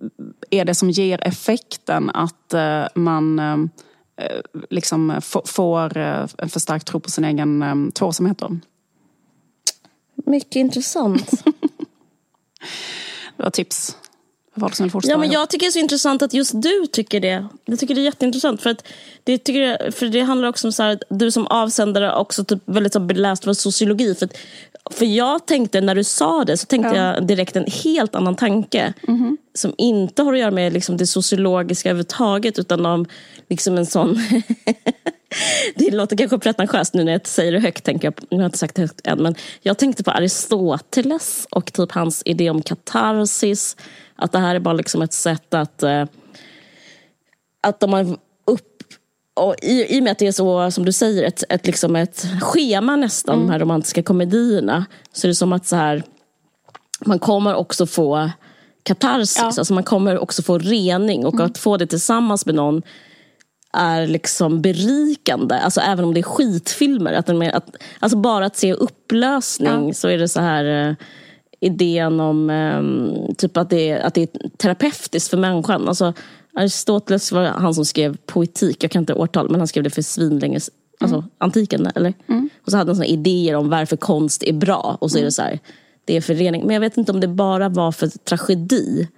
Är 0.50 0.64
det 0.64 0.74
som 0.74 0.90
ger 0.90 1.26
effekten 1.26 2.10
att 2.10 2.54
uh, 2.54 2.86
man 2.94 3.40
Eh, 4.20 4.40
liksom 4.70 5.20
får 5.44 5.98
eh, 5.98 6.26
en 6.38 6.48
förstärkt 6.48 6.86
tro 6.86 7.00
på 7.00 7.10
sin 7.10 7.24
egen 7.24 7.62
eh, 7.62 7.92
tvåsamhet. 7.92 8.42
Mycket 10.26 10.56
intressant. 10.56 11.30
det 13.36 13.42
var 13.42 13.50
tips. 13.50 13.96
Ja, 15.02 15.18
men 15.18 15.30
jag 15.30 15.50
tycker 15.50 15.66
det 15.66 15.68
är 15.68 15.72
så 15.72 15.78
intressant 15.78 16.22
att 16.22 16.34
just 16.34 16.62
du 16.62 16.86
tycker 16.92 17.20
det. 17.20 17.46
Jag 17.64 17.78
tycker 17.78 17.94
det 17.94 18.00
är 18.00 18.04
jätteintressant. 18.04 18.62
För, 18.62 18.70
att 18.70 18.88
det, 19.24 19.38
tycker 19.38 19.90
för 19.90 20.06
det 20.06 20.20
handlar 20.20 20.48
också 20.48 20.68
om 20.68 20.72
så 20.72 20.82
här, 20.82 20.98
du 21.10 21.30
som 21.30 21.46
avsändare 21.46 22.14
också 22.14 22.44
typ 22.44 22.62
väldigt 22.64 22.92
så 22.92 23.00
beläst 23.00 23.44
för 23.44 23.52
sociologi. 23.52 24.14
För, 24.14 24.28
för 24.90 25.04
jag 25.04 25.46
tänkte, 25.46 25.80
när 25.80 25.94
du 25.94 26.04
sa 26.04 26.44
det, 26.44 26.56
så 26.56 26.66
tänkte 26.66 26.96
ja. 26.96 27.14
jag 27.14 27.26
direkt 27.26 27.56
en 27.56 27.66
helt 27.84 28.14
annan 28.14 28.36
tanke. 28.36 28.92
Mm 29.08 29.20
-hmm. 29.20 29.36
Som 29.54 29.74
inte 29.78 30.22
har 30.22 30.32
att 30.32 30.38
göra 30.38 30.50
med 30.50 30.72
liksom, 30.72 30.96
det 30.96 31.06
sociologiska 31.06 31.90
överhuvudtaget. 31.90 32.58
Utan 32.58 32.86
om 32.86 33.06
liksom 33.48 33.78
en 33.78 33.86
sån... 33.86 34.18
det 35.74 35.90
låter 35.90 36.16
kanske 36.16 36.38
pretentiöst 36.38 36.94
nu 36.94 37.04
när 37.04 37.12
jag 37.12 37.26
säger 37.26 37.52
det 37.52 37.60
högt, 37.60 37.84
tänker 37.84 38.06
jag. 38.06 38.14
Nu 38.30 38.36
har 38.36 38.42
jag 38.42 38.48
inte 38.48 38.58
sagt 38.58 38.74
det 38.74 38.82
högt 38.82 39.06
än. 39.06 39.22
Men 39.22 39.34
jag 39.62 39.78
tänkte 39.78 40.04
på 40.04 40.10
Aristoteles 40.10 41.46
och 41.50 41.72
typ 41.72 41.92
hans 41.92 42.22
idé 42.24 42.50
om 42.50 42.62
katarsis 42.62 43.76
att 44.16 44.32
det 44.32 44.38
här 44.38 44.54
är 44.54 44.60
bara 44.60 44.74
liksom 44.74 45.02
ett 45.02 45.12
sätt 45.12 45.54
att, 45.54 45.82
eh, 45.82 46.04
att 47.62 47.82
har 47.82 48.02
upp 48.02 48.29
och 49.40 49.54
i, 49.62 49.96
I 49.96 50.00
och 50.00 50.04
med 50.04 50.12
att 50.12 50.18
det 50.18 50.26
är 50.26 50.32
så, 50.32 50.70
som 50.70 50.84
du 50.84 50.92
säger, 50.92 51.22
ett, 51.22 51.44
ett, 51.48 51.66
liksom 51.66 51.96
ett 51.96 52.26
schema 52.40 52.96
nästan, 52.96 53.34
mm. 53.34 53.46
de 53.46 53.52
här 53.52 53.58
romantiska 53.58 54.02
komedierna, 54.02 54.86
så 55.12 55.26
är 55.26 55.28
det 55.28 55.34
som 55.34 55.52
att 55.52 55.66
så 55.66 55.76
här, 55.76 56.02
man 57.06 57.18
kommer 57.18 57.54
också 57.54 57.86
få 57.86 58.30
katarsis, 58.82 59.38
ja. 59.38 59.44
alltså 59.44 59.74
man 59.74 59.84
kommer 59.84 60.18
också 60.18 60.42
få 60.42 60.58
rening 60.58 61.26
och 61.26 61.34
mm. 61.34 61.46
att 61.46 61.58
få 61.58 61.76
det 61.76 61.86
tillsammans 61.86 62.46
med 62.46 62.54
någon 62.54 62.82
är 63.72 64.06
liksom 64.06 64.62
berikande, 64.62 65.54
alltså 65.54 65.80
även 65.80 66.04
om 66.04 66.14
det 66.14 66.20
är 66.20 66.22
skitfilmer. 66.22 67.12
Att 67.12 67.28
att, 67.28 67.76
alltså 68.00 68.18
bara 68.18 68.46
att 68.46 68.56
se 68.56 68.72
upplösning 68.72 69.86
ja. 69.86 69.94
så 69.94 70.08
är 70.08 70.18
det 70.18 70.28
så 70.28 70.40
här 70.40 70.88
eh, 70.88 70.94
idén 71.60 72.20
om 72.20 72.50
um, 72.50 73.34
typ 73.34 73.56
att, 73.56 73.70
det 73.70 73.90
är, 73.90 74.00
att 74.00 74.14
det 74.14 74.22
är 74.22 74.48
terapeutiskt 74.56 75.30
för 75.30 75.36
människan. 75.36 75.88
Alltså, 75.88 76.12
Aristoteles 76.54 77.32
var 77.32 77.44
han 77.44 77.74
som 77.74 77.84
skrev 77.84 78.16
poetik, 78.26 78.84
jag 78.84 78.90
kan 78.90 79.02
inte 79.02 79.14
årtal, 79.14 79.50
men 79.50 79.60
han 79.60 79.68
skrev 79.68 79.84
det 79.84 79.90
för 79.90 80.02
svinlänge 80.02 80.60
Alltså 81.00 81.16
mm. 81.16 81.30
antiken, 81.38 81.88
eller? 81.94 82.14
Mm. 82.26 82.48
Och 82.64 82.70
så 82.70 82.76
hade 82.76 82.88
han 82.88 82.96
såna 82.96 83.06
idéer 83.06 83.56
om 83.56 83.68
varför 83.68 83.96
konst 83.96 84.42
är 84.42 84.52
bra. 84.52 84.98
Och 85.00 85.10
så 85.10 85.16
är 85.16 85.20
det 85.20 85.24
mm. 85.24 85.32
så 85.32 85.42
här, 85.42 85.58
det 86.04 86.16
är 86.16 86.20
förening. 86.20 86.66
Men 86.66 86.74
jag 86.74 86.80
vet 86.80 86.96
inte 86.96 87.12
om 87.12 87.20
det 87.20 87.28
bara 87.28 87.68
var 87.68 87.92
för 87.92 88.06
tragedi. 88.06 89.08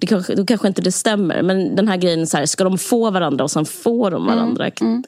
Det 0.00 0.06
kanske, 0.06 0.34
då 0.34 0.46
kanske 0.46 0.68
inte 0.68 0.82
det 0.82 0.92
stämmer. 0.92 1.42
Men 1.42 1.76
den 1.76 1.88
här 1.88 1.96
grejen, 1.96 2.26
så 2.26 2.36
här, 2.36 2.46
ska 2.46 2.64
de 2.64 2.78
få 2.78 3.10
varandra 3.10 3.44
och 3.44 3.50
sen 3.50 3.64
får 3.64 4.10
de 4.10 4.26
varandra? 4.26 4.68
Mm. 4.68 5.04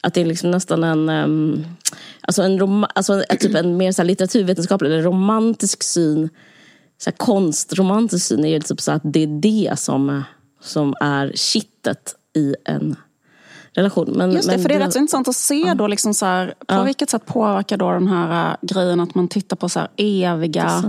Att 0.00 0.14
det 0.14 0.20
är 0.20 0.24
liksom 0.24 0.50
nästan 0.50 0.84
en, 0.84 1.08
um, 1.08 1.66
alltså 2.20 2.42
en, 2.42 2.58
rom, 2.58 2.86
alltså 2.94 3.22
typ 3.40 3.54
en 3.54 3.76
mer 3.76 3.92
så 3.92 4.02
litteraturvetenskaplig 4.02 4.90
eller 4.90 5.02
romantisk 5.02 5.82
syn. 5.82 6.28
Så 6.98 7.10
här, 7.10 7.16
konstromantisk 7.16 8.26
syn 8.26 8.44
är 8.44 8.48
ju 8.48 8.60
typ 8.60 8.80
så 8.80 8.92
att 8.92 9.02
det 9.04 9.22
är 9.22 9.40
det 9.40 9.78
som, 9.78 10.22
som 10.60 10.94
är 11.00 11.32
kittet 11.34 12.14
i 12.36 12.54
en 12.64 12.96
relation. 13.72 14.12
Men, 14.16 14.32
Just 14.32 14.48
det, 14.48 14.56
men 14.56 14.62
för 14.62 14.68
det 14.68 14.74
är 14.74 14.78
rätt 14.78 14.96
intressant 14.96 15.28
att 15.28 15.36
se 15.36 15.60
ja. 15.66 15.74
då 15.74 15.86
liksom 15.86 16.14
så 16.14 16.26
här, 16.26 16.46
på 16.46 16.74
ja. 16.74 16.82
vilket 16.82 17.10
sätt 17.10 17.26
påverkar 17.26 17.76
då 17.76 17.90
den 17.90 18.08
här 18.08 18.50
uh, 18.50 18.56
grejen 18.62 19.00
att 19.00 19.14
man 19.14 19.28
tittar 19.28 19.56
på 19.56 19.68
så 19.68 19.80
eviga 19.96 20.82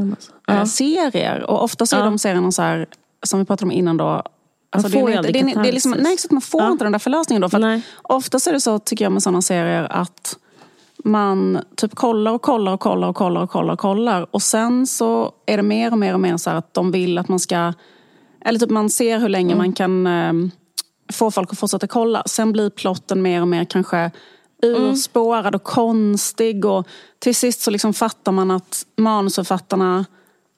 uh, 0.52 0.66
serier. 0.66 1.44
Och 1.44 1.64
ofta 1.64 1.86
så 1.86 1.98
är 1.98 2.04
de 2.04 2.20
serierna 2.20 2.52
så 2.52 2.62
här, 2.62 2.88
som 3.24 3.40
vi 3.40 3.46
pratade 3.46 3.66
om 3.66 3.72
innan 3.72 3.98
då, 3.98 4.24
Alltså 4.74 4.90
man 4.90 5.02
får 5.02 5.08
det, 5.08 5.14
är 5.14 5.18
inte, 5.18 5.32
det, 5.32 5.40
är, 5.40 5.64
det 5.64 5.70
är 5.70 5.74
liksom, 5.74 5.92
nej, 5.92 6.14
exakt, 6.14 6.32
man 6.32 6.42
får 6.42 6.62
ja. 6.62 6.72
inte 6.72 6.86
den 6.86 6.92
där 6.92 7.00
förlösningen 7.00 7.42
då. 7.42 7.50
För 7.50 7.82
oftast 8.02 8.48
är 8.48 8.54
det 8.54 8.62
så, 8.62 8.80
tycker 8.80 9.06
jag, 9.06 9.12
med 9.12 9.24
sådana 9.24 9.42
serier 9.42 9.88
att 9.92 10.38
man 11.04 11.62
typ 11.76 11.96
kollar 11.96 12.32
och 12.32 12.42
kollar 12.42 12.74
och 12.74 12.80
kollar 12.80 13.08
och 13.08 13.16
kollar 13.16 13.42
och 13.42 13.50
kollar 13.50 13.74
och 13.74 13.80
kollar. 13.80 14.28
Och 14.32 14.42
sen 14.42 14.88
så 14.88 15.32
är 15.46 15.58
det 15.58 15.64
mer 15.64 15.92
och 15.92 15.98
mer 15.98 16.14
och 16.14 16.20
mer 16.20 16.38
så 16.38 16.50
att 16.50 16.74
de 16.74 16.92
vill 16.92 17.18
att 17.18 17.28
man 17.28 17.40
ska... 17.40 17.74
Eller 18.46 18.60
typ 18.60 18.70
man 18.70 18.90
ser 18.90 19.20
hur 19.20 19.30
länge 19.30 19.54
mm. 19.54 19.58
man 19.58 19.74
kan 19.74 20.08
eh, 20.08 20.34
få 21.14 21.32
folk 21.32 21.52
att 21.52 21.60
fortsätta 21.60 21.88
kolla. 21.88 22.24
Sen 22.26 22.52
blir 22.52 22.70
plotten 22.70 23.22
mer 23.22 23.42
och 23.42 23.48
mer 23.48 23.66
kanske 23.66 24.12
urspårad 24.62 25.56
och 25.56 25.64
konstig. 25.64 26.66
Och 26.66 26.88
till 27.20 27.36
sist 27.36 27.62
så 27.62 27.72
liksom 27.72 27.94
fattar 27.94 28.32
man 28.32 28.52
att 28.52 28.86
manusförfattarna 28.98 30.06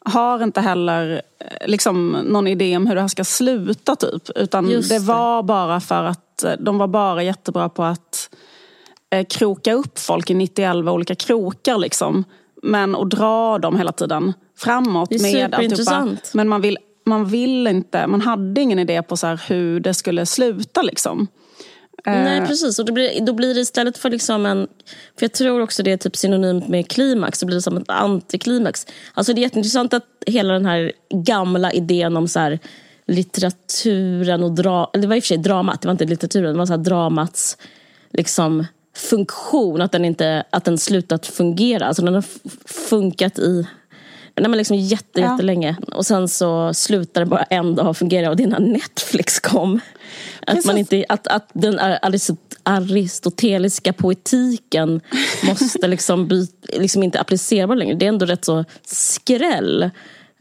har 0.05 0.43
inte 0.43 0.61
heller 0.61 1.21
eh, 1.39 1.67
liksom, 1.67 2.11
någon 2.11 2.47
idé 2.47 2.77
om 2.77 2.87
hur 2.87 2.95
det 2.95 3.01
här 3.01 3.07
ska 3.07 3.23
sluta. 3.23 3.95
typ. 3.95 4.29
Utan 4.35 4.65
det. 4.65 4.89
det 4.89 4.99
var 4.99 5.43
bara 5.43 5.79
för 5.79 6.03
att 6.03 6.43
eh, 6.43 6.51
de 6.59 6.77
var 6.77 6.87
bara 6.87 7.23
jättebra 7.23 7.69
på 7.69 7.83
att 7.83 8.29
eh, 9.09 9.25
kroka 9.25 9.73
upp 9.73 9.99
folk 9.99 10.29
i 10.29 10.33
91 10.33 10.75
olika 10.75 11.15
krokar. 11.15 11.77
Liksom. 11.77 12.23
Men 12.63 12.95
att 12.95 13.09
dra 13.09 13.59
dem 13.59 13.77
hela 13.77 13.91
tiden 13.91 14.33
framåt. 14.57 15.09
Det 15.09 15.15
är 15.15 15.21
med 15.21 15.51
superintressant. 15.51 16.31
men 16.33 16.47
man 16.47 16.61
vill, 16.61 16.77
man 17.03 17.25
vill 17.25 17.67
inte, 17.67 18.07
man 18.07 18.21
hade 18.21 18.61
ingen 18.61 18.79
idé 18.79 19.01
på 19.01 19.17
så 19.17 19.27
hur 19.27 19.79
det 19.79 19.93
skulle 19.93 20.25
sluta. 20.25 20.81
Liksom. 20.81 21.27
Eh, 22.05 22.13
Nej 22.13 22.47
precis, 22.47 22.79
och 22.79 22.85
då 22.85 22.93
blir, 22.93 23.25
då 23.25 23.33
blir 23.33 23.53
det 23.53 23.61
istället 23.61 23.97
för 23.97 24.09
liksom 24.09 24.45
en... 24.45 24.67
För 25.19 25.23
jag 25.23 25.33
tror 25.33 25.61
också 25.61 25.83
det 25.83 25.91
är 25.91 25.97
typ 25.97 26.15
synonymt 26.15 26.67
med 26.67 26.87
klimax, 26.87 27.39
så 27.39 27.45
blir 27.45 27.55
det 27.55 27.61
som 27.61 27.77
ett 27.77 27.89
antiklimax. 27.89 28.87
Alltså 29.13 29.33
det 29.33 29.41
är 29.41 29.43
jätteintressant 29.43 29.93
att 29.93 30.05
hela 30.25 30.53
den 30.53 30.65
här 30.65 30.91
gamla 31.09 31.71
idén 31.71 32.17
om 32.17 32.27
så 32.27 32.39
här, 32.39 32.59
litteraturen 33.07 34.43
och 34.43 34.51
dra, 34.51 34.89
eller 34.93 35.01
det 35.01 35.07
var 35.07 35.15
i 35.15 35.19
och 35.19 35.23
för 35.23 35.27
sig 35.27 35.37
dramat, 35.37 35.81
det 35.81 35.87
var 35.87 35.91
inte 35.91 36.05
litteraturen, 36.05 36.53
det 36.53 36.59
var 36.59 36.65
så 36.65 36.73
här 36.73 36.83
dramats 36.83 37.57
liksom, 38.11 38.65
funktion, 38.95 39.81
att 39.81 39.91
den, 39.91 40.05
inte, 40.05 40.43
att 40.49 40.65
den 40.65 40.77
slutat 40.77 41.25
fungera. 41.25 41.85
Alltså 41.85 42.01
den 42.01 42.13
har 42.13 42.25
funkat 42.89 43.39
i 43.39 43.67
Nej, 44.35 44.49
men 44.49 44.57
liksom 44.57 44.77
jätte, 44.77 45.21
ja. 45.21 45.31
jättelänge. 45.31 45.75
Och 45.91 46.05
sen 46.05 46.27
så 46.27 46.73
slutade 46.73 47.25
bara 47.25 47.43
en 47.43 47.75
dag 47.75 47.97
fungera 47.97 48.29
och 48.29 48.35
det 48.35 48.43
är 48.43 48.47
när 48.47 48.59
Netflix 48.59 49.39
kom. 49.39 49.79
Att, 50.47 50.65
man 50.65 50.77
inte, 50.77 51.05
att, 51.09 51.27
att 51.27 51.49
den 51.53 51.79
aristoteliska 52.63 53.93
poetiken 53.93 55.01
måste 55.43 55.87
liksom, 55.87 56.27
bli, 56.27 56.47
liksom 56.73 57.03
inte 57.03 57.19
applicerbar 57.19 57.75
längre. 57.75 57.95
Det 57.95 58.05
är 58.05 58.09
ändå 58.09 58.25
rätt 58.25 58.45
så 58.45 58.65
skräll. 58.85 59.89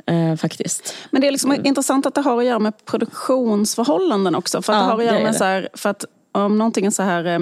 Eh, 0.07 0.37
faktiskt. 0.37 0.95
Men 1.11 1.21
det 1.21 1.27
är 1.27 1.33
liksom 1.33 1.53
mm. 1.53 1.67
intressant 1.67 2.07
att 2.07 2.15
det 2.15 2.21
har 2.21 2.39
att 2.39 2.45
göra 2.45 2.59
med 2.59 2.85
produktionsförhållanden 2.85 4.35
också. 4.35 4.63
För 4.63 4.73
att 4.73 4.77
ja, 4.77 4.83
det 4.83 4.91
har 4.91 4.99
att 4.99 5.05
göra 5.05 5.25
med 5.25 5.37
så 5.37 5.45
här, 5.45 5.69
för 5.75 5.91
att 5.91 6.05
om 6.33 6.59
någonting 6.59 6.87
är 6.87 6.91
så 6.91 7.03
här 7.03 7.25
eh, 7.25 7.39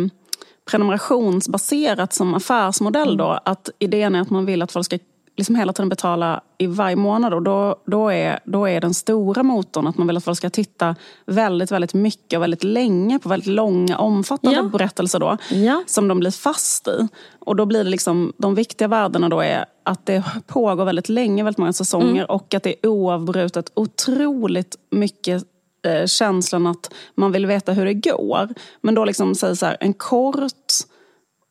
prenumerationsbaserat 0.70 2.12
som 2.12 2.34
affärsmodell 2.34 3.16
då, 3.16 3.26
mm. 3.26 3.38
att 3.44 3.70
idén 3.78 4.14
är 4.14 4.20
att 4.20 4.30
man 4.30 4.46
vill 4.46 4.62
att 4.62 4.72
folk 4.72 4.86
ska 4.86 4.98
liksom 5.40 5.54
hela 5.54 5.72
tiden 5.72 5.88
betala 5.88 6.40
i 6.58 6.66
varje 6.66 6.96
månad. 6.96 7.34
Och 7.34 7.42
då, 7.42 7.76
då, 7.86 8.08
är, 8.08 8.40
då 8.44 8.68
är 8.68 8.80
den 8.80 8.94
stora 8.94 9.42
motorn 9.42 9.86
att 9.86 9.96
man 9.96 10.06
vill 10.06 10.16
att 10.16 10.24
folk 10.24 10.38
ska 10.38 10.50
titta 10.50 10.96
väldigt, 11.26 11.70
väldigt 11.72 11.94
mycket 11.94 12.36
och 12.36 12.42
väldigt 12.42 12.64
länge 12.64 13.18
på 13.18 13.28
väldigt 13.28 13.48
långa, 13.48 13.98
omfattande 13.98 14.56
ja. 14.58 14.62
berättelser 14.62 15.18
då. 15.18 15.36
Ja. 15.50 15.82
Som 15.86 16.08
de 16.08 16.18
blir 16.20 16.30
fast 16.30 16.88
i. 16.88 17.08
Och 17.38 17.56
då 17.56 17.66
blir 17.66 17.84
det 17.84 17.90
liksom, 17.90 18.32
de 18.38 18.54
viktiga 18.54 18.88
värdena 18.88 19.28
då 19.28 19.40
är 19.40 19.64
att 19.82 20.06
det 20.06 20.24
pågår 20.46 20.84
väldigt 20.84 21.08
länge, 21.08 21.44
väldigt 21.44 21.58
många 21.58 21.72
säsonger 21.72 22.10
mm. 22.10 22.24
och 22.24 22.54
att 22.54 22.62
det 22.62 22.74
är 22.82 22.88
oavbrutet 22.88 23.72
otroligt 23.74 24.76
mycket 24.90 25.44
eh, 25.86 26.06
känslan 26.06 26.66
att 26.66 26.94
man 27.14 27.32
vill 27.32 27.46
veta 27.46 27.72
hur 27.72 27.84
det 27.84 27.94
går. 27.94 28.48
Men 28.80 28.94
då 28.94 29.04
liksom 29.04 29.34
säger 29.34 29.54
så 29.54 29.66
här, 29.66 29.76
en 29.80 29.94
kort 29.94 30.62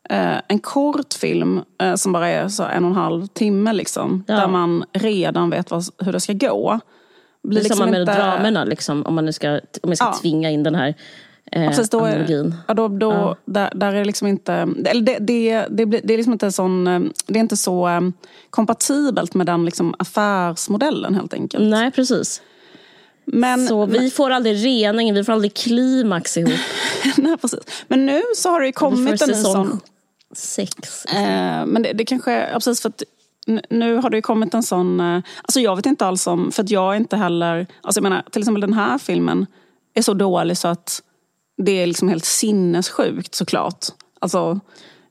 eh, 0.10 0.38
en 0.48 0.60
kort 0.60 1.14
film 1.14 1.62
eh, 1.82 1.96
som 1.96 2.12
bara 2.12 2.28
är 2.28 2.48
så 2.48 2.64
en 2.64 2.84
och 2.86 2.90
en 2.90 2.96
halv 2.96 3.28
timme 3.28 3.74
liksom. 3.74 4.24
Ja. 4.28 4.36
Där 4.36 4.48
man 4.48 4.86
redan 4.94 5.50
vet 5.50 5.72
vad, 5.72 5.84
hur 5.98 6.12
det 6.12 6.20
ska 6.20 6.34
gå. 6.34 6.80
Blir 7.44 7.56
det 7.56 7.60
är 7.60 7.64
liksom 7.64 7.78
samma 7.78 7.92
med 7.92 8.02
inte... 8.02 8.16
dramerna 8.16 8.64
liksom, 8.64 9.06
om 9.06 9.16
man 9.16 9.26
nu 9.26 9.34
ska, 9.34 9.52
om 9.52 9.90
jag 9.90 9.98
ska 9.98 10.06
ja. 10.06 10.18
tvinga 10.22 10.50
in 10.50 10.64
den 10.64 10.76
här 10.76 10.96
eh, 11.52 11.64
ja, 11.64 11.70
precis, 11.70 11.90
då 11.90 12.06
är, 12.06 12.52
ja, 12.68 12.74
då, 12.74 12.88
då, 12.88 13.12
ja. 13.12 13.36
Där, 13.46 13.72
där 13.76 13.94
är 13.94 14.06
liksom 14.06 14.28
inte, 14.28 14.54
eller 14.86 15.02
det, 15.02 15.18
det, 15.20 15.68
det, 15.70 15.86
det, 15.86 16.14
är 16.14 16.18
liksom 16.18 16.34
inte 16.34 16.52
sån, 16.52 16.88
eh, 16.88 17.00
det 17.28 17.40
är 17.40 17.42
inte 17.42 17.58
så 17.58 17.88
um, 17.88 18.14
kompatibelt 18.50 19.34
med 19.34 19.46
den 19.46 19.66
liksom 19.66 19.96
affärsmodellen 20.00 21.16
helt 21.16 21.34
enkelt. 21.34 21.64
Nej, 21.64 21.92
precis. 21.92 22.42
Men, 23.26 23.68
så 23.68 23.86
vi 23.86 24.10
får 24.10 24.30
aldrig 24.30 24.66
rening, 24.66 25.14
vi 25.14 25.24
får 25.24 25.34
aldrig 25.34 25.54
klimax 25.54 26.38
ihop. 26.38 26.54
Nej, 27.18 27.38
precis. 27.38 27.60
Men 27.88 28.06
nu 28.06 28.22
så 28.36 28.50
har 28.50 28.60
det 28.60 28.66
ju 28.66 28.72
kommit 28.72 29.22
en 29.22 29.36
sån... 29.36 29.80
Sex. 30.34 31.06
Eh, 31.06 31.66
men 31.66 31.82
det, 31.82 31.94
det 31.94 32.06
kanske, 32.06 32.32
ja, 32.32 32.54
precis 32.54 32.82
för 32.82 32.90
att 32.90 33.04
nu 33.70 33.96
har 33.96 34.10
det 34.10 34.18
ju 34.18 34.22
kommit 34.22 34.54
en 34.54 34.64
sån... 34.64 35.00
Eh, 35.00 35.22
alltså 35.42 35.60
jag 35.60 35.76
vet 35.76 35.86
inte 35.86 36.06
alls 36.06 36.28
om, 36.28 36.52
för 36.52 36.64
att 36.64 36.70
jag 36.70 36.96
inte 36.96 37.18
heller... 37.18 37.68
Alltså 37.82 38.00
jag 38.00 38.04
menar, 38.04 38.24
till 38.32 38.42
exempel 38.42 38.62
den 38.62 38.74
här 38.74 38.98
filmen 38.98 39.46
är 39.94 40.02
så 40.02 40.14
dålig 40.14 40.58
så 40.58 40.68
att 40.68 41.02
det 41.58 41.72
är 41.72 41.88
liksom 41.88 42.10
helt 42.10 42.26
sinnessjukt 42.26 43.36
såklart. 43.36 43.86
Alltså, 44.20 44.60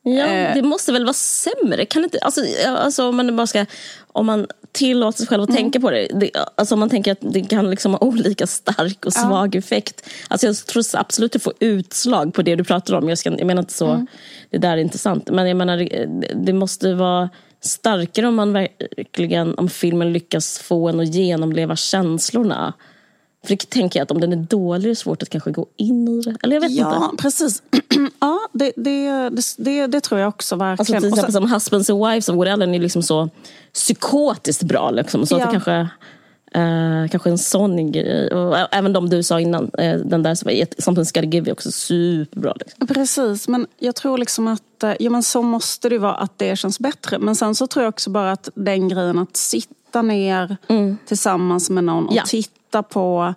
Ja, 0.03 0.27
eh, 0.27 0.55
det 0.55 0.63
måste 0.63 0.93
väl 0.93 1.05
vara 1.05 1.15
sämre? 1.15 1.85
Kan 1.85 2.05
inte, 2.05 2.19
alltså, 2.19 2.41
alltså, 2.67 3.09
om 3.09 3.17
man 3.17 3.37
bara 3.37 3.47
ska 3.47 3.67
om 4.13 4.27
man 4.27 4.47
tillåter 4.73 5.19
sig 5.19 5.27
själv 5.27 5.43
att 5.43 5.49
mm. 5.49 5.63
tänka 5.63 5.81
på 5.81 5.91
det. 5.91 6.09
det. 6.15 6.31
Alltså 6.55 6.75
om 6.75 6.81
man 6.81 6.91
tänker 6.91 7.13
att 7.13 7.19
det 7.21 7.41
kan 7.41 7.71
liksom 7.71 7.93
ha 7.93 7.99
olika 8.05 8.47
stark 8.47 9.07
och 9.07 9.13
svag 9.13 9.55
ja. 9.55 9.59
effekt. 9.59 10.11
Alltså 10.29 10.47
jag 10.47 10.57
tror 10.57 10.85
absolut 10.93 11.37
att 11.37 11.43
får 11.43 11.53
utslag 11.61 12.35
på 12.35 12.43
det 12.43 12.57
du 12.57 12.65
pratar 12.65 12.95
om. 12.95 13.09
Jag, 13.09 13.19
ska, 13.19 13.31
jag 13.31 13.47
menar 13.47 13.63
inte 13.63 13.75
så, 13.75 13.91
mm. 13.91 14.07
det 14.51 14.59
där 14.59 14.73
är 14.73 14.77
inte 14.77 14.99
sant. 14.99 15.31
Men 15.33 15.49
jag 15.49 15.57
menar 15.57 15.77
det, 15.77 16.09
det 16.35 16.53
måste 16.53 16.95
vara 16.95 17.29
starkare 17.61 18.27
om 18.27 18.35
man 18.35 18.53
verkligen, 18.53 19.55
om 19.55 19.69
filmen 19.69 20.13
lyckas 20.13 20.59
få 20.59 20.89
en 20.89 21.01
att 21.01 21.15
genomleva 21.15 21.77
känslorna. 21.77 22.73
För 23.43 23.57
det 23.57 23.71
tänker 23.71 24.01
jag 24.01 24.05
att 24.05 24.11
om 24.11 24.21
den 24.21 24.33
är 24.33 24.37
dålig 24.37 24.85
är 24.85 24.89
det 24.89 24.97
svårt 24.97 25.23
att 25.23 25.29
kanske 25.29 25.51
gå 25.51 25.67
in 25.77 26.09
i 26.09 26.21
det. 26.21 26.37
Eller 26.43 26.57
jag 26.57 26.61
vet 26.61 26.73
ja, 26.73 27.11
inte. 27.11 27.23
precis. 27.23 27.63
ja, 28.21 28.39
det, 28.53 28.73
det, 28.77 29.31
det, 29.57 29.87
det, 29.87 30.01
tror 30.01 30.21
jag 30.21 30.29
också 30.29 30.57
verkligen. 30.57 30.97
Alltså 30.97 31.09
till 31.09 31.19
exempel 31.19 31.33
som 31.33 31.53
Husbands 31.53 31.91
and 31.91 32.07
Wives 32.07 32.29
of 32.29 32.37
Woody 32.37 32.51
Allen 32.51 32.75
är 32.75 32.79
liksom 32.79 33.03
så 33.03 33.29
psykotiskt 33.75 34.63
bra. 34.63 34.91
Liksom. 34.91 35.27
Så 35.27 35.35
ja. 35.35 35.39
att 35.39 35.51
det 35.51 35.53
kanske... 35.53 35.89
Uh, 36.57 37.09
kanske 37.09 37.31
en 37.31 37.39
sån 37.39 37.93
grej. 37.93 38.31
Och 38.35 38.75
även 38.75 38.93
de 38.93 39.09
du 39.09 39.23
sa 39.23 39.41
innan, 39.41 39.65
uh, 39.65 39.97
den 40.05 40.23
där 40.23 40.35
som 40.35 40.47
var 40.47 40.53
Something's 40.53 41.15
gotta 41.15 41.27
give 41.27 41.51
är 41.51 41.53
också 41.53 41.73
superbra. 41.73 42.55
Liksom. 42.61 42.87
Precis, 42.87 43.49
men 43.49 43.67
jag 43.79 43.95
tror 43.95 44.19
liksom 44.19 44.49
att 44.49 44.85
uh, 44.85 44.93
ja, 45.01 45.11
men 45.11 45.23
så 45.23 45.43
måste 45.43 45.89
det 45.89 45.99
vara 45.99 46.15
att 46.15 46.39
det 46.39 46.57
känns 46.57 46.79
bättre. 46.79 47.19
Men 47.19 47.37
sen 47.37 47.55
så 47.55 47.67
tror 47.67 47.85
jag 47.85 47.89
också 47.89 48.11
bara 48.11 48.33
att 48.33 48.49
den 48.55 48.89
grejen 48.89 49.19
att 49.19 49.37
sitta 49.37 50.03
ner 50.03 50.57
mm. 50.69 50.99
tillsammans 51.07 51.71
med 51.71 51.85
någon 51.85 52.09
och 52.09 52.17
ja. 52.17 52.23
titta 52.27 52.58
titta 52.69 52.83
på 52.83 53.35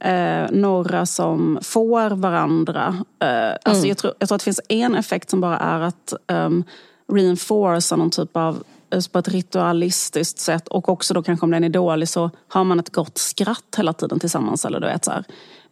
eh, 0.00 0.50
några 0.50 1.06
som 1.06 1.58
får 1.62 2.10
varandra. 2.10 3.04
Eh, 3.18 3.52
alltså 3.62 3.80
mm. 3.80 3.88
jag, 3.88 3.98
tror, 3.98 4.14
jag 4.18 4.28
tror 4.28 4.36
att 4.36 4.40
det 4.40 4.44
finns 4.44 4.60
en 4.68 4.94
effekt 4.94 5.30
som 5.30 5.40
bara 5.40 5.58
är 5.58 5.80
att 5.80 6.14
um, 6.32 6.64
reinforca 7.12 7.96
någon 7.96 8.10
typ 8.10 8.36
av 8.36 8.62
eh, 8.90 9.00
på 9.12 9.18
ett 9.18 9.28
ritualistiskt 9.28 10.38
sätt 10.38 10.68
och 10.68 10.88
också 10.88 11.14
då 11.14 11.22
kanske 11.22 11.44
om 11.46 11.50
den 11.50 11.64
är 11.64 11.68
dålig 11.68 12.08
så 12.08 12.30
har 12.48 12.64
man 12.64 12.80
ett 12.80 12.92
gott 12.92 13.18
skratt 13.18 13.74
hela 13.76 13.92
tiden 13.92 14.20
tillsammans. 14.20 14.64
Eller 14.64 14.80
du 14.80 14.86
vet, 14.86 15.04
så 15.04 15.10
här. 15.10 15.24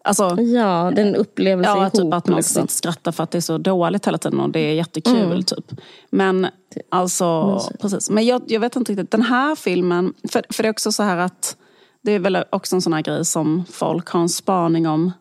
Alltså, 0.04 0.40
ja, 0.40 0.92
den 0.94 1.16
upplevelse 1.16 1.70
ja, 1.70 1.90
typ 1.90 2.00
ihop. 2.00 2.14
att 2.14 2.26
man 2.26 2.36
liksom. 2.36 2.68
skrattar 2.68 3.12
för 3.12 3.22
att 3.24 3.30
det 3.30 3.38
är 3.38 3.42
så 3.42 3.58
dåligt 3.58 4.06
hela 4.06 4.18
tiden 4.18 4.40
och 4.40 4.50
det 4.50 4.60
är 4.60 4.74
jättekul. 4.74 5.16
Mm. 5.16 5.42
Typ. 5.42 5.80
Men 6.10 6.46
alltså, 6.88 7.60
precis. 7.80 8.10
Men 8.10 8.26
jag, 8.26 8.42
jag 8.46 8.60
vet 8.60 8.76
inte 8.76 8.92
riktigt, 8.92 9.10
den 9.10 9.22
här 9.22 9.54
filmen, 9.54 10.14
för, 10.28 10.44
för 10.50 10.62
det 10.62 10.68
är 10.68 10.70
också 10.70 10.92
så 10.92 11.02
här 11.02 11.16
att 11.16 11.56
det 12.02 12.12
är 12.12 12.18
väl 12.18 12.44
också 12.50 12.76
en 12.76 12.82
sån 12.82 12.92
här 12.92 13.02
grej 13.02 13.24
som 13.24 13.64
folk 13.70 14.08
har 14.08 14.20
en 14.20 14.28
spaning 14.28 14.88
om. 14.88 15.12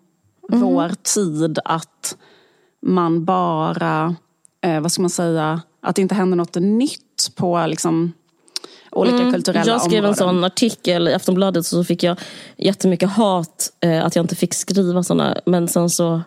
Mm. 0.51 0.61
Vår 0.61 0.91
tid, 1.03 1.59
att 1.65 2.17
man 2.81 3.25
bara, 3.25 4.15
eh, 4.61 4.79
vad 4.79 4.91
ska 4.91 5.01
man 5.01 5.09
säga, 5.09 5.61
att 5.81 5.95
det 5.95 6.01
inte 6.01 6.15
händer 6.15 6.37
något 6.37 6.55
nytt 6.55 7.31
på 7.35 7.65
liksom, 7.67 8.13
olika 8.91 9.17
mm. 9.17 9.33
kulturella 9.33 9.61
områden. 9.61 9.73
Jag 9.73 9.81
skrev 9.81 10.03
områden. 10.03 10.29
en 10.29 10.35
sån 10.35 10.43
artikel 10.43 11.07
i 11.07 11.13
Aftonbladet 11.13 11.65
så 11.65 11.83
fick 11.83 12.03
jag 12.03 12.17
jättemycket 12.57 13.09
hat 13.09 13.71
eh, 13.79 14.05
att 14.05 14.15
jag 14.15 14.23
inte 14.23 14.35
fick 14.35 14.53
skriva 14.53 15.03
såna. 15.03 15.37
Men 15.45 15.67
sen 15.67 15.89
så 15.89 16.21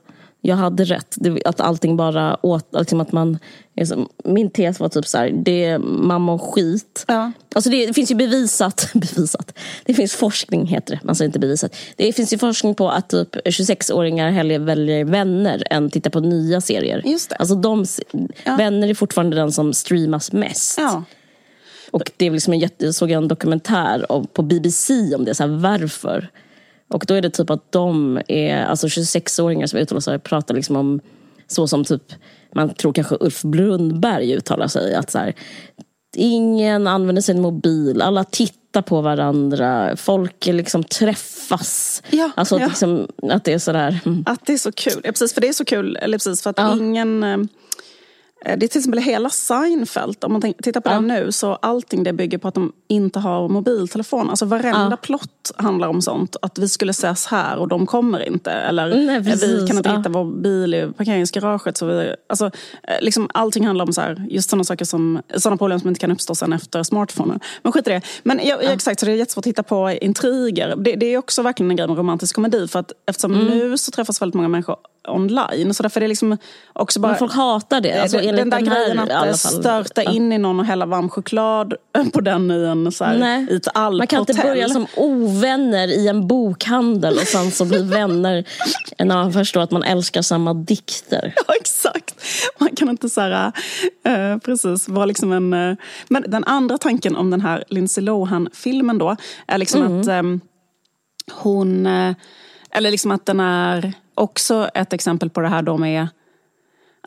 jag 0.44 0.56
hade 0.56 0.84
rätt. 0.84 1.16
Att 1.44 1.60
allting 1.60 1.96
bara 1.96 2.46
åt, 2.46 2.68
liksom 2.78 3.00
att 3.00 3.12
man... 3.12 3.38
Liksom, 3.76 4.08
min 4.24 4.50
tes 4.50 4.80
var 4.80 4.88
typ 4.88 5.06
så 5.06 5.18
här, 5.18 5.30
det 5.44 5.64
är 5.64 5.78
mamma 5.78 6.32
och 6.32 6.42
skit. 6.54 7.04
Ja. 7.08 7.32
Alltså 7.54 7.70
det, 7.70 7.86
det, 7.86 7.94
finns 7.94 8.10
ju 8.10 8.14
bevisat, 8.14 8.90
bevisat, 8.94 9.58
det 9.84 9.94
finns 9.94 10.14
forskning 10.14 10.66
heter 10.66 10.94
det, 10.94 11.00
man 11.04 11.14
säger 11.14 11.28
inte 11.28 11.38
bevisat. 11.38 11.76
Det 11.96 12.12
finns 12.12 12.32
ju 12.32 12.38
forskning 12.38 12.74
på 12.74 12.90
att 12.90 13.08
typ 13.08 13.36
26-åringar 13.36 14.30
hellre 14.30 14.58
väljer 14.58 15.04
vänner 15.04 15.62
än 15.70 15.90
tittar 15.90 16.10
på 16.10 16.20
nya 16.20 16.60
serier. 16.60 17.02
Just 17.04 17.30
det. 17.30 17.36
Alltså 17.36 17.54
de, 17.54 17.86
ja. 18.44 18.56
vänner 18.56 18.88
är 18.88 18.94
fortfarande 18.94 19.36
den 19.36 19.52
som 19.52 19.72
streamas 19.72 20.32
mest. 20.32 20.78
Ja. 20.78 21.04
Och 21.90 22.10
det 22.16 22.26
är 22.26 22.30
liksom 22.30 22.52
en 22.52 22.58
jätte, 22.58 22.84
jag 22.84 22.94
såg 22.94 23.10
en 23.10 23.28
dokumentär 23.28 24.06
på 24.32 24.42
BBC 24.42 25.14
om 25.14 25.24
det, 25.24 25.34
så 25.34 25.42
här, 25.42 25.50
varför. 25.50 26.28
Och 26.92 27.04
då 27.08 27.14
är 27.14 27.22
det 27.22 27.30
typ 27.30 27.50
att 27.50 27.72
de 27.72 28.20
är, 28.28 28.64
alltså 28.64 28.86
26-åringar 28.86 29.66
som 29.66 29.78
uttalar 29.78 30.00
sig, 30.00 30.18
pratar 30.18 30.54
liksom 30.54 30.76
om 30.76 31.00
så 31.46 31.66
som 31.66 31.84
typ, 31.84 32.12
man 32.54 32.74
tror 32.74 32.92
kanske 32.92 33.16
Ulf 33.20 33.42
Brundberg 33.42 34.32
uttalar 34.32 34.66
sig. 34.66 34.94
Att 34.94 35.10
så 35.10 35.18
här, 35.18 35.34
ingen 36.16 36.86
använder 36.86 37.22
sin 37.22 37.40
mobil, 37.40 38.02
alla 38.02 38.24
tittar 38.24 38.82
på 38.82 39.00
varandra, 39.00 39.96
folk 39.96 40.46
liksom 40.46 40.84
träffas. 40.84 42.02
Ja, 42.10 42.30
alltså 42.34 42.58
ja. 42.58 42.66
Liksom, 42.66 43.08
att 43.22 43.44
det 43.44 43.52
är 43.52 43.58
sådär. 43.58 44.00
Mm. 44.06 44.24
Att 44.26 44.46
det 44.46 44.52
är 44.52 44.58
så 44.58 44.72
kul, 44.72 45.00
ja, 45.04 45.12
precis 45.12 45.34
för 45.34 45.40
det 45.40 45.48
är 45.48 45.52
så 45.52 45.64
kul, 45.64 45.96
eller 45.96 46.18
precis 46.18 46.42
för 46.42 46.50
att 46.50 46.58
ja. 46.58 46.76
ingen 46.76 47.22
Eh, 47.22 47.38
det 48.44 48.52
är 48.52 48.68
till 48.68 48.78
exempel 48.78 49.00
hela 49.00 49.30
Seinfeld, 49.30 50.24
om 50.24 50.32
man 50.32 50.40
tittar 50.40 50.80
på 50.80 50.90
ja. 50.90 50.94
den 50.94 51.06
nu, 51.06 51.32
så 51.32 51.54
allting 51.54 52.02
det 52.02 52.12
bygger 52.12 52.38
på 52.38 52.48
att 52.48 52.54
de 52.54 52.72
inte 52.88 53.18
har 53.18 53.48
mobiltelefon. 53.48 54.30
Alltså 54.30 54.44
varenda 54.44 54.88
ja. 54.90 54.96
plott 54.96 55.52
handlar 55.56 55.88
om 55.88 56.02
sånt. 56.02 56.36
Att 56.42 56.58
vi 56.58 56.68
skulle 56.68 56.90
ses 56.90 57.26
här 57.26 57.56
och 57.56 57.68
de 57.68 57.86
kommer 57.86 58.26
inte. 58.26 58.50
Eller 58.50 59.06
Nej, 59.06 59.20
vi 59.20 59.66
kan 59.66 59.76
inte 59.76 59.88
ja. 59.88 59.96
hitta 59.96 60.08
vår 60.08 60.24
bil 60.24 60.74
i 60.74 60.92
parkeringsgaraget. 60.96 61.76
Så 61.76 61.86
vi, 61.86 62.14
alltså, 62.28 62.46
eh, 62.82 63.00
liksom, 63.00 63.28
allting 63.34 63.66
handlar 63.66 63.86
om 63.86 63.92
så 63.92 64.00
här, 64.00 64.26
just 64.30 64.50
sådana 64.50 64.64
saker 64.64 64.84
som, 64.84 65.22
sådana 65.36 65.56
problem 65.56 65.80
som 65.80 65.88
inte 65.88 66.00
kan 66.00 66.12
uppstå 66.12 66.34
sen 66.34 66.52
efter 66.52 66.82
smartphonen. 66.82 67.40
Men 67.62 67.72
skit 67.72 67.86
i 67.86 67.90
det. 67.90 68.00
Men 68.22 68.40
ja, 68.44 68.60
exakt, 68.60 69.00
så 69.00 69.06
det 69.06 69.12
är 69.12 69.16
jättesvårt 69.16 69.42
att 69.42 69.46
hitta 69.46 69.62
på 69.62 69.90
intriger. 69.90 70.76
Det, 70.76 70.96
det, 70.96 71.06
är 71.06 71.18
också 71.18 71.42
verkligen 71.42 71.70
en 71.70 71.76
grej 71.76 71.88
med 71.88 71.98
romantisk 71.98 72.34
komedi. 72.34 72.68
För 72.68 72.78
att 72.78 72.92
eftersom 73.06 73.34
mm. 73.34 73.46
nu 73.46 73.78
så 73.78 73.90
träffas 73.90 74.22
väldigt 74.22 74.34
många 74.34 74.48
människor 74.48 74.76
online. 75.08 75.74
Så 75.74 75.82
därför 75.82 76.00
är 76.00 76.02
det 76.02 76.08
liksom 76.08 76.38
också 76.72 77.00
bara... 77.00 77.08
Men 77.08 77.18
folk 77.18 77.32
hatar 77.32 77.80
det. 77.80 78.02
Alltså, 78.02 78.16
den, 78.16 78.36
den 78.36 78.50
där 78.50 78.56
den 78.58 78.68
grejen 78.68 78.98
här, 78.98 79.28
att 79.28 79.38
störta 79.38 80.02
in 80.02 80.32
i 80.32 80.38
någon 80.38 80.60
och 80.60 80.66
hälla 80.66 80.86
varm 80.86 81.08
choklad 81.08 81.74
på 82.12 82.20
den 82.20 82.50
i 82.50 82.64
en 82.64 82.92
så 82.92 83.04
här, 83.04 83.18
Nej. 83.18 83.46
i 83.50 83.56
ett 83.56 83.68
alphotell. 83.74 83.98
Man 83.98 84.06
kan 84.06 84.20
inte 84.20 84.34
börja 84.34 84.68
som 84.68 84.86
ovänner 84.96 85.88
i 85.88 86.08
en 86.08 86.26
bokhandel 86.26 87.14
och 87.14 87.26
sen 87.26 87.50
så 87.50 87.64
bli 87.64 87.82
vänner 87.82 88.44
när 88.98 89.14
man 89.14 89.32
förstår 89.32 89.60
att 89.60 89.70
man 89.70 89.82
älskar 89.82 90.22
samma 90.22 90.54
dikter. 90.54 91.34
Ja, 91.46 91.54
exakt. 91.54 92.24
Man 92.58 92.68
kan 92.76 92.88
inte 92.88 93.08
så 93.08 93.20
här, 93.20 93.52
eh, 94.04 94.38
precis, 94.38 94.88
vara 94.88 95.06
liksom 95.06 95.32
en... 95.32 95.52
Eh, 95.52 95.76
men 96.08 96.24
den 96.28 96.44
andra 96.44 96.78
tanken 96.78 97.16
om 97.16 97.30
den 97.30 97.40
här 97.40 97.64
Lindsay 97.68 98.04
Lohan-filmen 98.04 98.98
då 98.98 99.16
är 99.46 99.58
liksom 99.58 99.82
Mm. 99.82 100.00
att 100.00 100.08
eh, 100.08 100.22
hon... 101.42 101.86
Eh, 101.86 102.14
eller 102.74 102.90
liksom 102.90 103.10
att 103.10 103.26
den 103.26 103.40
är 103.40 103.92
också 104.14 104.68
ett 104.74 104.92
exempel 104.92 105.30
på 105.30 105.40
det 105.40 105.48
här 105.48 105.62
då 105.62 105.78
med 105.78 106.08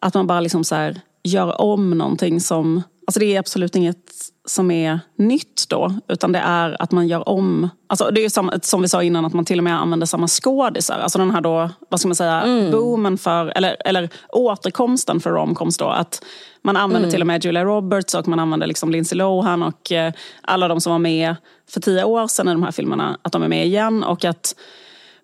att 0.01 0.14
man 0.14 0.28
bara 0.28 0.39
liksom 0.39 0.64
så 0.64 0.76
här 0.76 1.01
gör 1.24 1.62
om 1.62 1.89
någonting 1.97 2.39
som... 2.39 2.84
Alltså 3.08 3.20
det 3.20 3.36
är 3.36 3.39
absolut 3.39 3.76
inget 3.76 4.12
som 4.45 4.72
är 4.72 4.99
nytt 5.16 5.66
då, 5.70 5.93
utan 6.08 6.32
det 6.32 6.39
är 6.39 6.82
att 6.82 6.91
man 6.91 7.08
gör 7.08 7.30
om... 7.30 7.70
Alltså 7.88 8.10
det 8.12 8.26
är 8.26 8.30
som, 8.30 8.51
som 8.62 8.82
vi 8.82 8.88
sa 8.88 9.03
innan, 9.03 9.26
att 9.26 9.34
man 9.34 9.45
till 9.45 9.60
och 9.60 9.64
med 9.64 9.82
använder 9.82 10.08
samma 10.08 10.28
skådisar. 10.28 10.99
Alltså 10.99 11.20
den 11.20 11.32
här 11.32 11.41
då, 11.41 11.70
vad 11.89 11.99
ska 11.99 12.08
man 12.08 12.16
säga, 12.16 12.70
boomen 12.72 13.18
för, 13.18 13.58
eller, 13.58 13.78
eller 13.86 14.10
återkomsten 14.30 15.20
för 15.20 15.30
romcoms 15.30 15.78
då. 15.78 15.86
Att 15.86 16.24
man 16.62 16.78
använder 16.78 17.12
till 17.12 17.22
och 17.22 17.28
med 17.28 17.45
Julia 17.45 17.64
Roberts 17.64 18.14
och 18.14 18.28
man 18.28 18.39
använder 18.39 18.68
liksom 18.68 18.91
Lindsay 18.91 19.18
Lohan 19.18 19.64
och 19.64 19.91
eh, 19.91 20.14
alla 20.41 20.68
de 20.68 20.82
som 20.82 20.91
var 20.91 20.99
med 20.99 21.36
för 21.70 21.82
tio 21.82 22.03
år 22.03 22.28
sedan 22.28 22.47
i 22.47 22.51
de 22.51 22.64
här 22.64 22.72
filmerna, 22.72 23.20
att 23.22 23.32
de 23.32 23.43
är 23.43 23.47
med 23.47 23.66
igen. 23.66 24.03
Och 24.03 24.26
att 24.26 24.56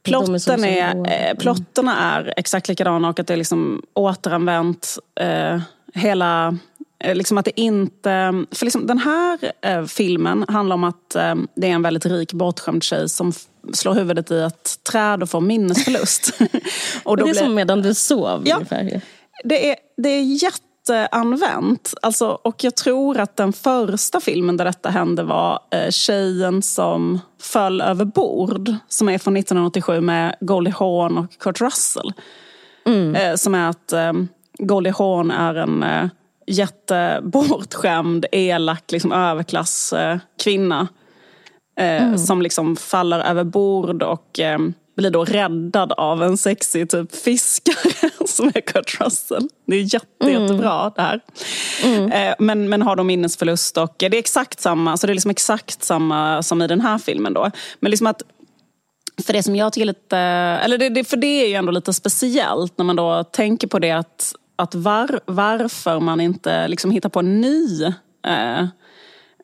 Är 0.04 0.10
Plotten 0.12 0.39
så 0.39 0.52
är, 0.54 1.30
eh, 1.30 1.38
plotterna 1.38 1.99
är 2.16 2.34
exakt 2.38 2.68
likadana 2.68 3.10
och 3.10 3.20
att 3.20 3.28
det 3.28 3.34
är 3.34 3.38
liksom 3.38 3.82
återanvänt 3.93 4.97
eh, 5.20 5.62
hela... 5.93 6.58
eh, 7.04 7.16
Liksom 7.16 7.38
att 7.38 7.45
det 7.45 7.60
inte... 7.62 8.45
För 8.52 8.66
liksom 8.66 8.88
den 8.88 8.97
här 8.97 9.39
eh, 9.62 9.86
filmen 9.86 10.45
handlar 10.47 10.74
om 10.74 10.84
att 10.84 11.10
det 11.56 11.68
är 11.68 11.72
en 11.72 11.82
väldigt 11.82 12.06
rik 12.06 12.34
bortskämd 12.34 12.84
tjej 12.84 13.10
som 13.10 13.34
slår 13.74 13.93
huvudet 13.93 14.32
i 14.32 14.39
ett 14.41 14.84
träd 14.91 15.24
och 15.24 15.30
får 15.30 15.41
minnesförlust. 15.41 16.34
och 17.04 17.18
Det 17.18 17.22
är 17.22 17.26
blir- 17.26 17.34
som 17.34 17.54
medan 17.56 17.82
du 17.82 17.93
sov 17.93 18.41
Ja. 18.45 18.56
ungefär. 18.56 19.02
det 19.43 19.70
är, 19.70 19.76
det 19.97 20.10
är 20.10 20.22
jätteanvänt. 20.90 21.94
Alltså, 22.02 22.28
och 22.28 22.64
jag 22.64 22.76
tror 22.76 23.20
att 23.20 23.38
den 23.38 23.54
första 23.54 24.20
filmen 24.20 24.58
där 24.58 24.66
detta 24.66 24.90
hände 24.90 25.24
var 25.24 25.60
eh, 25.72 25.90
Tjejen 25.90 26.62
som 26.62 27.20
föll 27.42 27.82
över 27.82 28.06
bord. 28.06 28.74
Som 28.88 29.10
är 29.10 29.18
från 29.18 29.38
1987 29.38 30.02
med 30.02 30.36
Goldie 30.42 30.72
Hawn 30.72 31.18
och 31.18 31.32
Kurt 31.40 31.62
Russell. 31.62 32.14
Eh, 33.16 33.36
som 33.36 33.56
är 33.56 33.70
att 33.70 33.94
eh, 33.94 34.14
Goldie 34.60 34.94
Hawn 34.98 35.32
är 35.32 35.56
en 35.56 35.84
eh, 35.84 36.08
jättebortskämd, 36.48 38.26
elak, 38.32 38.92
liksom, 38.92 39.12
överklass 39.12 39.94
eh. 39.94 40.18
Eh, 41.78 42.16
Som 42.16 42.42
liksom 42.42 42.76
faller 42.76 43.20
över 43.20 43.44
bord 43.44 44.04
och 44.04 44.40
eh, 44.40 44.60
blir 45.02 45.12
då 45.12 45.26
räddad 45.26 45.91
av 45.91 46.24
en 46.24 46.38
sexig 46.38 46.89
typ 46.89 47.16
fiskare 47.16 48.10
som 48.28 48.47
är 48.47 48.62
Kurt 48.62 49.02
Russell. 49.02 49.47
Det 49.68 49.76
är 49.76 49.93
jätte, 49.93 50.32
jättebra 50.32 50.91
det 50.95 51.02
här. 51.02 51.20
Eh, 52.14 52.36
men, 52.39 52.70
men 52.70 52.82
har 52.82 52.95
då 52.95 53.04
minnesförlust 53.04 53.78
och 53.78 53.95
det 53.97 54.06
är 54.06 54.14
exakt 54.14 54.60
samma, 54.60 54.97
så 54.97 55.08
det 55.08 55.14
är 55.14 55.16
liksom 55.16 55.32
exakt 55.32 55.84
samma 55.84 56.43
som 56.43 56.62
i 56.62 56.68
den 56.68 56.82
här 56.82 56.97
filmen 56.97 57.34
då. 57.34 57.52
Men 57.80 57.89
liksom 57.89 58.08
att 58.08 58.22
för 59.26 59.34
det 59.34 59.43
som 59.43 59.56
jag 59.56 59.74
tycker 59.74 59.86
är 59.86 59.88
lite, 59.88 60.18
eller 60.18 60.78
det, 60.78 60.89
det, 60.89 61.04
för 61.04 61.18
det 61.18 61.43
är 61.43 61.47
ju 61.47 61.54
ändå 61.54 61.72
lite 61.72 61.93
speciellt 61.93 62.78
när 62.78 62.86
man 62.86 62.95
då 62.95 63.24
tänker 63.24 63.68
på 63.68 63.80
det 63.80 63.91
att, 63.91 64.34
att 64.56 64.76
var, 64.76 65.20
varför 65.26 65.99
man 65.99 66.22
inte 66.22 66.68
liksom 66.68 66.91
hittar 66.91 67.10
på 67.10 67.20
en 67.20 67.41
ny 67.41 67.84
eh, 68.28 68.66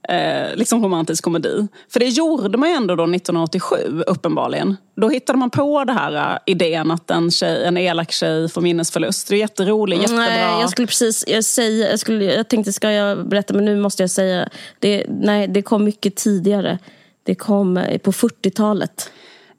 eh, 0.08 0.55
liksom 0.55 0.84
romantisk 0.84 1.24
komedi. 1.24 1.68
För 1.89 1.99
det 1.99 2.05
gjorde 2.05 2.58
man 2.58 2.70
ju 2.70 2.76
ändå 2.76 2.95
då 2.95 3.03
1987 3.03 4.03
uppenbarligen. 4.08 4.78
Då 4.95 5.10
hittade 5.10 5.39
man 5.39 5.49
på 5.49 5.84
det 5.84 5.93
här 5.93 6.34
eh, 6.34 6.38
idén 6.45 6.91
att 6.91 7.12
en, 7.12 7.32
tjej, 7.32 7.66
en 7.66 7.78
elak 7.78 8.12
tjej 8.12 8.49
får 8.49 8.62
minnesförlust. 8.62 9.28
Det 9.28 9.36
är 9.36 9.38
jätteroligt, 9.38 10.01
jättebra. 10.01 10.26
Nej, 10.26 10.62
jag 10.62 10.70
skulle 10.70 10.88
precis 10.88 11.24
jag 11.28 11.43
säga, 11.43 11.89
jag, 11.89 11.99
skulle, 11.99 12.26
jag 12.26 12.47
tänkte 12.47 12.74
ska 12.74 12.91
jag 12.91 13.30
berätta 13.30 13.53
men 13.53 13.66
nu 13.66 13.76
måste 13.76 14.03
jag 14.03 14.10
säga. 14.10 14.49
Det, 14.80 15.05
nej, 15.10 15.47
det 15.47 15.62
kom 15.62 15.84
mycket 15.84 16.16
tidigare. 16.16 16.80
Det 17.24 17.36
kom 17.36 17.78
eh, 17.78 17.97
på 17.97 18.12
40-talet. 18.12 19.12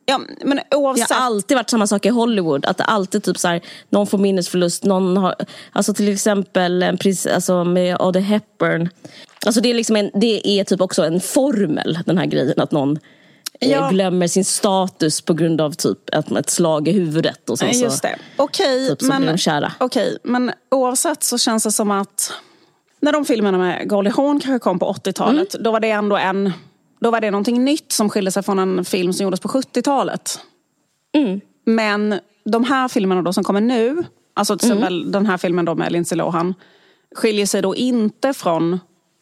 Ja, 0.08 0.20
men 0.44 0.56
Det 0.70 0.76
oavsett. 0.76 1.10
har 1.10 1.26
alltid 1.26 1.56
varit 1.56 1.70
samma 1.70 1.86
sak 1.86 2.06
i 2.06 2.08
Hollywood. 2.08 2.66
Att 2.66 2.76
det 2.78 2.84
alltid 2.84 3.22
typ 3.24 3.38
så 3.38 3.48
här, 3.48 3.60
någon 3.90 4.06
får 4.06 4.18
minnesförlust. 4.18 4.84
Någon 4.84 5.16
har, 5.16 5.34
alltså 5.72 5.94
till 5.94 6.12
exempel 6.12 6.82
en 6.82 6.98
pris, 6.98 7.26
alltså 7.26 7.64
med 7.64 7.96
Audrey 8.00 8.24
Hepburn. 8.24 8.88
Alltså 9.46 9.60
det, 9.60 9.70
är 9.70 9.74
liksom 9.74 9.96
en, 9.96 10.10
det 10.14 10.48
är 10.60 10.64
typ 10.64 10.80
också 10.80 11.04
en 11.04 11.20
formel, 11.20 11.98
den 12.06 12.18
här 12.18 12.26
grejen. 12.26 12.60
Att 12.60 12.72
någon 12.72 12.98
eh, 13.60 13.70
Ja. 13.70 13.88
glömmer 13.90 14.26
sin 14.28 14.44
status 14.44 15.20
på 15.20 15.34
grund 15.34 15.60
av 15.60 15.72
typ 15.72 16.14
ett, 16.14 16.30
ett 16.32 16.50
slag 16.50 16.88
i 16.88 16.92
huvudet. 16.92 17.50
Och 17.50 17.58
sen 17.58 17.74
så, 17.74 17.84
Just 17.84 18.02
det. 18.02 18.16
Okej, 18.36 18.88
typ 18.88 18.98
blir 18.98 19.26
de 19.26 19.38
kära. 19.38 19.72
okej, 19.80 20.18
men 20.22 20.52
oavsett 20.70 21.22
så 21.22 21.38
känns 21.38 21.64
det 21.64 21.72
som 21.72 21.90
att 21.90 22.32
när 23.00 23.12
de 23.12 23.24
filmerna 23.24 23.58
med 23.58 23.88
Goldie 23.88 24.10
Hawn 24.12 24.40
kanske 24.40 24.58
kom 24.58 24.78
på 24.78 24.92
80-talet, 24.92 25.54
Mm. 25.54 25.64
då 25.64 25.70
var 25.70 25.80
det 25.80 25.90
ändå 25.90 26.16
en 26.16 26.52
då 27.00 27.10
var 27.10 27.20
det 27.20 27.30
någonting 27.30 27.64
nytt 27.64 27.92
som 27.92 28.10
skilde 28.10 28.30
sig 28.30 28.42
från 28.42 28.58
en 28.58 28.84
film 28.84 29.12
som 29.12 29.24
gjordes 29.24 29.40
på 29.40 29.48
70-talet. 29.48 30.40
Mm. 31.14 31.40
Men 31.66 32.20
de 32.44 32.64
här 32.64 32.88
filmerna 32.88 33.22
då 33.22 33.32
som 33.32 33.44
kommer 33.44 33.60
nu, 33.60 34.04
alltså 34.34 34.58
till 34.58 34.70
Mm. 34.70 34.78
exempel 34.78 35.12
den 35.12 35.26
här 35.26 35.36
filmen 35.38 35.64
då 35.64 35.74
med 35.74 35.92
Lindsay 35.92 36.18
Lohan, 36.18 36.54
skiljer 37.14 37.46
sig 37.46 37.62
då 37.62 37.76
inte 37.76 38.34
från, 38.34 38.80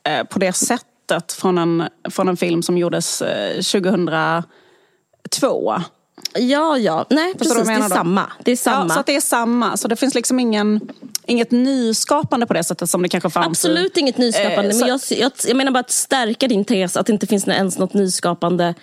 eh, 0.09 0.25
på 0.27 0.39
det 0.39 0.53
sättet 0.53 1.33
från 1.33 1.59
en, 1.59 1.85
från 2.11 2.29
en 2.29 2.37
film 2.37 2.63
som 2.63 2.79
gjordes 2.79 3.23
eh, 3.23 3.55
2002. 3.63 5.75
Ja, 6.39 6.79
ja. 6.79 7.07
Nej, 7.11 7.35
Förstår 7.39 7.55
precis. 7.55 7.69
Det 7.69 7.85
är 7.85 7.89
samma. 7.89 8.27
Det 8.45 8.53
är 8.53 8.57
samma. 8.57 8.87
Ja, 8.95 8.95
så 8.95 9.03
det 9.07 9.17
är 9.17 9.21
samma. 9.21 9.77
Så 9.77 9.89
det 9.89 9.97
finns 9.97 10.15
liksom 10.15 10.41
ingen, 10.41 10.81
inget 11.27 11.51
nyskapande 11.51 12.47
på 12.47 12.53
det 12.55 12.65
sättet 12.65 12.91
som 12.91 13.03
det 13.03 13.09
kanske 13.09 13.31
fanns. 13.31 13.47
i- 13.47 13.69
Absolut 13.69 13.97
inget 13.97 14.19
nyskapande. 14.19 14.71
Eh, 14.71 14.79
men 14.79 14.89
jag, 14.89 15.01
jag, 15.11 15.33
jag 15.47 15.57
menar 15.57 15.73
bara 15.73 15.81
att 15.81 15.91
stärka 15.91 16.49
din 16.49 16.65
tes 16.65 16.97
att 16.97 17.07
det 17.07 17.13
inte 17.13 17.27
finns 17.27 17.49
ens 17.49 17.79
något 17.79 17.95
nyskapande 17.95 18.75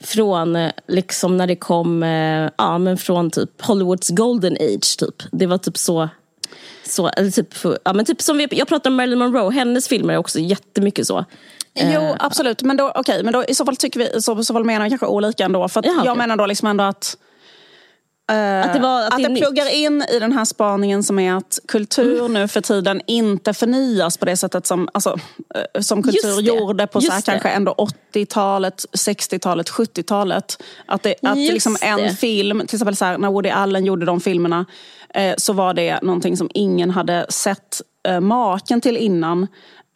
från 0.00 0.56
eh, 0.56 0.70
liksom 0.88 1.36
när 1.36 1.46
det 1.46 1.56
kom 1.56 2.02
eh, 2.02 2.50
ja, 2.58 2.78
men 2.78 2.98
från 2.98 3.30
typ 3.30 3.62
Hollywoods 3.62 4.08
golden 4.08 4.52
age. 4.60 4.96
Typ. 4.98 5.22
Det 5.32 5.46
var 5.46 5.58
typ 5.58 5.78
så. 5.78 6.08
så 6.86 7.08
eller 7.08 7.30
typ, 7.30 7.54
ja, 7.84 7.92
men 7.92 8.04
typ 8.04 8.22
som 8.22 8.36
vi, 8.38 8.48
jag 8.50 8.68
pratar 8.68 8.90
om 8.90 8.96
Marilyn 8.96 9.18
Monroe, 9.18 9.50
hennes 9.52 9.88
filmer 9.88 10.14
är 10.14 10.18
också 10.18 10.38
jättemycket 10.38 11.06
så. 11.06 11.24
Jo, 11.80 12.16
absolut. 12.18 12.62
Men, 12.62 12.76
då, 12.76 12.92
okay, 12.94 13.22
men 13.22 13.32
då, 13.32 13.44
i 13.44 13.54
så 13.54 13.64
fall 13.64 13.76
tycker 13.76 14.00
vi, 14.00 14.22
så, 14.22 14.44
så 14.44 14.54
fall 14.54 14.64
menar 14.64 14.84
vi 14.84 14.90
kanske 14.90 15.06
olika 15.06 15.44
ändå. 15.44 15.68
För 15.68 15.82
Jaha, 15.86 15.94
jag 15.96 16.02
okej. 16.02 16.16
menar 16.18 16.36
då 16.36 16.46
liksom 16.46 16.68
ändå 16.68 16.84
att 16.84 17.16
eh, 18.30 18.60
Att 18.60 18.74
det, 18.74 18.80
var, 18.80 19.00
att 19.00 19.12
att 19.12 19.22
det 19.22 19.28
det 19.28 19.40
pluggar 19.40 19.74
in 19.74 20.04
i 20.10 20.18
den 20.18 20.32
här 20.32 20.44
spaningen 20.44 21.02
som 21.02 21.18
är 21.18 21.32
att 21.34 21.58
kultur 21.68 22.28
nu 22.28 22.48
för 22.48 22.60
tiden 22.60 23.00
inte 23.06 23.54
förnyas 23.54 24.16
på 24.16 24.24
det 24.24 24.36
sättet 24.36 24.66
som, 24.66 24.88
alltså, 24.94 25.16
eh, 25.54 25.80
som 25.80 26.02
kultur 26.02 26.40
gjorde 26.40 26.86
på 26.86 27.00
så 27.00 27.12
här, 27.12 27.20
kanske 27.20 27.48
ändå 27.48 27.74
80-talet, 28.14 28.84
60-talet, 28.92 29.70
70-talet. 29.70 30.62
Att, 30.86 31.02
det, 31.02 31.14
att 31.22 31.38
Just 31.38 31.52
liksom 31.52 31.76
en 31.80 31.98
det. 31.98 32.10
film, 32.14 32.60
till 32.66 32.76
exempel 32.76 32.96
så 32.96 33.04
här, 33.04 33.18
när 33.18 33.28
Woody 33.30 33.48
Allen 33.48 33.84
gjorde 33.84 34.06
de 34.06 34.20
filmerna 34.20 34.66
eh, 35.14 35.34
så 35.38 35.52
var 35.52 35.74
det 35.74 36.02
någonting 36.02 36.36
som 36.36 36.50
ingen 36.54 36.90
hade 36.90 37.26
sett 37.28 37.82
eh, 38.08 38.20
maken 38.20 38.80
till 38.80 38.96
innan. 38.96 39.46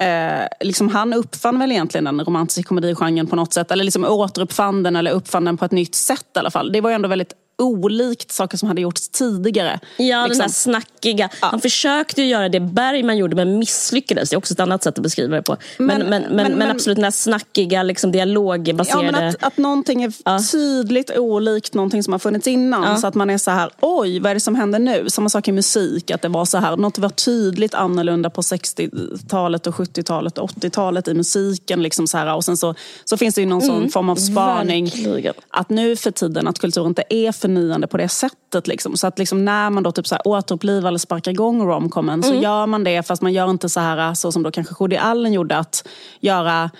Eh, 0.00 0.46
liksom 0.60 0.88
han 0.88 1.12
uppfann 1.12 1.58
väl 1.58 1.72
egentligen 1.72 2.04
den 2.04 2.20
romantiska 2.20 2.62
komedigenren 2.62 3.26
på 3.26 3.36
något 3.36 3.52
sätt. 3.52 3.70
Eller 3.70 3.84
liksom 3.84 4.04
återuppfann 4.04 4.82
den 4.82 4.96
eller 4.96 5.10
uppfann 5.10 5.44
den 5.44 5.56
på 5.56 5.64
ett 5.64 5.72
nytt 5.72 5.94
sätt 5.94 6.26
i 6.36 6.38
alla 6.38 6.50
fall. 6.50 6.72
Det 6.72 6.80
var 6.80 6.90
ju 6.90 6.94
ändå 6.94 7.08
väldigt 7.08 7.32
olikt 7.62 8.32
saker 8.32 8.58
som 8.58 8.68
hade 8.68 8.80
gjorts 8.80 9.08
tidigare. 9.08 9.80
Ja, 9.96 10.18
den 10.18 10.28
Liksom. 10.28 10.42
där 10.46 10.52
snackiga. 10.52 11.28
Han 11.40 11.60
försökte 11.60 12.22
göra 12.22 12.48
det 12.48 12.60
Bergman 12.60 13.16
gjorde 13.18 13.36
men 13.36 13.58
misslyckades. 13.58 14.30
Det 14.30 14.34
är 14.34 14.38
också 14.38 14.54
ett 14.54 14.60
annat 14.60 14.82
sätt 14.82 14.98
att 14.98 15.02
beskriva 15.02 15.36
det 15.36 15.42
på. 15.42 15.56
Men, 15.78 16.02
Men- 16.02 16.22
men, 16.30 16.52
men, 16.52 16.70
absolut 16.70 16.96
den 16.96 17.02
där 17.02 17.10
snackiga 17.10 17.82
liksom, 17.82 18.10
Ja, 18.10 18.12
dialogbaserade. 18.12 19.12
men 19.12 19.28
att, 19.28 19.42
att 19.42 19.56
någonting 19.58 20.02
är 20.02 20.50
tydligt 20.50 21.10
olikt 21.16 21.74
någonting 21.74 22.02
som 22.02 22.12
har 22.12 22.18
funnits 22.18 22.46
innan. 22.46 22.98
Så 23.00 23.06
att 23.06 23.14
man 23.14 23.30
är 23.30 23.38
så 23.38 23.50
här, 23.50 23.70
oj, 23.80 24.20
vad 24.20 24.30
är 24.30 24.34
det 24.34 24.40
som 24.40 24.54
händer 24.54 24.78
nu? 24.78 25.04
Samma 25.10 25.28
sak 25.28 25.48
i 25.48 25.52
musik, 25.52 26.10
att 26.10 26.22
det 26.22 26.28
var 26.28 26.44
så 26.44 26.58
här, 26.58 26.76
något 26.76 26.98
var 26.98 27.08
tydligt 27.08 27.74
annorlunda 27.74 28.30
på 28.30 28.40
60-talet 28.40 29.66
och 29.66 29.74
70-talet 29.74 30.38
och 30.38 30.50
80-talet 30.50 31.08
i 31.08 31.14
musiken. 31.14 31.82
Liksom 31.82 32.06
så 32.06 32.18
här, 32.18 32.34
och 32.34 32.44
sen 32.44 32.56
så, 32.56 32.74
så 33.04 33.16
finns 33.16 33.34
det 33.34 33.40
ju 33.40 33.46
någon 33.46 33.62
sån 33.62 33.90
form 33.90 34.08
av 34.10 34.16
spaning. 34.16 34.84
verkligen. 34.84 35.34
Att 35.50 35.70
nu 35.70 35.96
för 35.96 36.10
tiden 36.10 36.48
att 36.48 36.58
kultur 36.58 36.86
inte 36.86 37.04
är 37.08 37.32
förnyande 37.52 37.86
på 37.86 37.96
det 37.96 38.08
sättet. 38.08 38.66
Liksom. 38.66 38.96
Så 38.96 39.06
att 39.06 39.18
liksom 39.18 39.44
när 39.44 39.70
man 39.70 39.82
då 39.82 39.92
typ 39.92 40.06
så 40.06 40.14
här 40.14 40.26
återupplivar 40.26 40.88
eller 40.88 40.98
sparkar 40.98 41.30
igång 41.30 41.62
romcomen 41.62 42.22
så 42.22 42.34
gör 42.34 42.66
man 42.66 42.84
det 42.84 43.06
fast 43.06 43.22
man 43.22 43.32
gör 43.32 43.50
inte 43.50 43.68
så 43.68 43.80
här 43.80 44.14
så 44.14 44.32
som 44.32 44.42
då 44.42 44.50
kanske 44.50 44.74
Woody 44.78 44.96
Allen 44.96 45.32
gjorde. 45.32 45.58
Att 45.58 45.88
göra 46.20 46.70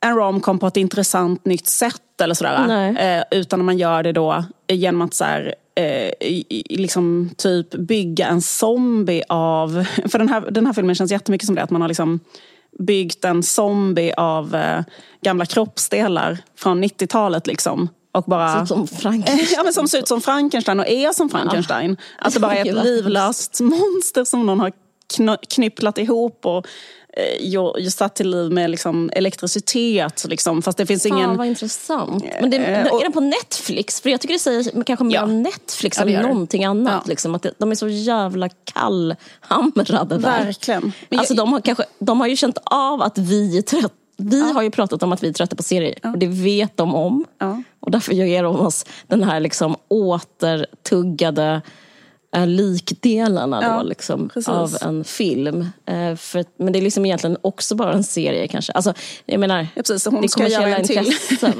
en 0.00 0.16
romcom 0.16 0.58
på 0.58 0.66
ett 0.66 0.76
intressant 0.76 1.44
nytt 1.44 1.66
sätt 1.66 2.20
eller 2.22 2.34
sådär. 2.34 2.96
Eh, 2.98 3.38
utan 3.38 3.64
man 3.64 3.78
gör 3.78 4.02
det 4.02 4.12
då 4.12 4.44
genom 4.68 5.02
att 5.02 5.14
så 5.14 5.24
här, 5.24 5.54
eh, 5.74 6.12
liksom 6.70 7.30
typ 7.36 7.74
bygga 7.74 8.26
en 8.26 8.42
zombie 8.42 9.22
av... 9.28 9.84
För 10.08 10.18
den 10.18 10.28
här, 10.28 10.50
den 10.50 10.66
här 10.66 10.72
filmen 10.72 10.94
känns 10.94 11.12
jättemycket 11.12 11.46
som 11.46 11.54
det, 11.54 11.62
att 11.62 11.70
man 11.70 11.80
har 11.80 11.88
liksom 11.88 12.20
byggt 12.78 13.24
en 13.24 13.42
zombie 13.42 14.12
av 14.16 14.54
eh, 14.54 14.82
gamla 15.24 15.46
kroppsdelar 15.46 16.38
från 16.56 16.84
90-talet. 16.84 17.46
Liksom. 17.46 17.88
Och 18.12 18.24
bara, 18.24 18.66
som 18.66 18.86
ja, 19.56 19.62
men 19.64 19.72
som 19.72 19.88
ser 19.88 19.98
ut 19.98 20.08
som 20.08 20.20
Frankenstein 20.20 20.80
och 20.80 20.88
är 20.88 21.12
som 21.12 21.28
Frankenstein. 21.28 21.96
Ja. 22.18 22.26
Att 22.26 22.34
det 22.34 22.40
bara 22.40 22.56
är 22.56 22.66
ett 22.78 22.84
livlöst 22.84 23.60
monster 23.60 24.24
som 24.24 24.46
någon 24.46 24.60
har 24.60 24.72
knypplat 25.48 25.98
ihop 25.98 26.46
och 26.46 26.66
eh, 27.16 27.88
satt 27.88 28.14
till 28.14 28.30
liv 28.30 28.52
med 28.52 28.70
liksom, 28.70 29.10
elektricitet. 29.12 30.24
Liksom, 30.28 30.62
fast 30.62 30.78
det 30.78 30.86
finns 30.86 31.02
Fan, 31.02 31.18
ingen... 31.18 31.36
vad 31.36 31.46
intressant. 31.46 32.24
Men 32.40 32.50
det, 32.50 32.56
eh, 32.56 32.86
är 32.86 33.02
den 33.02 33.12
på 33.12 33.20
Netflix? 33.20 34.00
För 34.00 34.10
jag 34.10 34.20
tycker 34.20 34.34
det 34.34 34.40
säger 34.40 34.84
kanske 34.84 35.04
mer 35.04 35.14
ja. 35.14 35.22
om 35.22 35.42
Netflix 35.42 35.98
ja, 35.98 36.08
än 36.08 36.22
någonting 36.22 36.64
annat. 36.64 37.02
Ja. 37.04 37.08
Liksom, 37.08 37.34
att 37.34 37.46
de 37.58 37.70
är 37.70 37.74
så 37.74 37.88
jävla 37.88 38.48
kallhamrade 38.48 40.18
där. 40.18 40.44
Verkligen. 40.44 40.92
Men 41.08 41.18
alltså, 41.18 41.34
jag... 41.34 41.46
de, 41.46 41.52
har 41.52 41.60
kanske, 41.60 41.84
de 41.98 42.20
har 42.20 42.26
ju 42.26 42.36
känt 42.36 42.58
av 42.64 43.02
att 43.02 43.18
vi 43.18 43.58
är 43.58 43.62
trötta 43.62 44.01
vi 44.22 44.40
ja. 44.40 44.46
har 44.54 44.62
ju 44.62 44.70
pratat 44.70 45.02
om 45.02 45.12
att 45.12 45.22
vi 45.22 45.28
är 45.28 45.32
trötta 45.32 45.56
på 45.56 45.62
serier 45.62 45.98
ja. 46.02 46.10
och 46.10 46.18
det 46.18 46.26
vet 46.26 46.76
de 46.76 46.94
om. 46.94 47.24
Ja. 47.38 47.62
Och 47.80 47.90
därför 47.90 48.12
ger 48.12 48.42
de 48.42 48.60
oss 48.60 48.86
den 49.06 49.22
här 49.22 49.40
liksom 49.40 49.76
återtuggade 49.88 51.62
likdelarna 52.40 53.62
ja, 53.62 53.76
då, 53.76 53.82
liksom, 53.82 54.30
av 54.46 54.76
en 54.80 55.04
film. 55.04 55.66
Eh, 55.86 56.16
för, 56.16 56.44
men 56.56 56.72
det 56.72 56.78
är 56.78 56.82
liksom 56.82 57.06
egentligen 57.06 57.36
också 57.42 57.74
bara 57.74 57.92
en 57.92 58.04
serie 58.04 58.48
kanske. 58.48 58.72
Alltså, 58.72 58.94
jag 59.26 59.40
menar, 59.40 59.66
ja, 59.74 59.82
precis, 59.82 60.06
hon 60.06 60.22
det 60.22 60.28
ska 60.28 60.48
göra 60.48 60.76
en 60.76 60.84
till. 60.84 61.04
Liksom. 61.32 61.52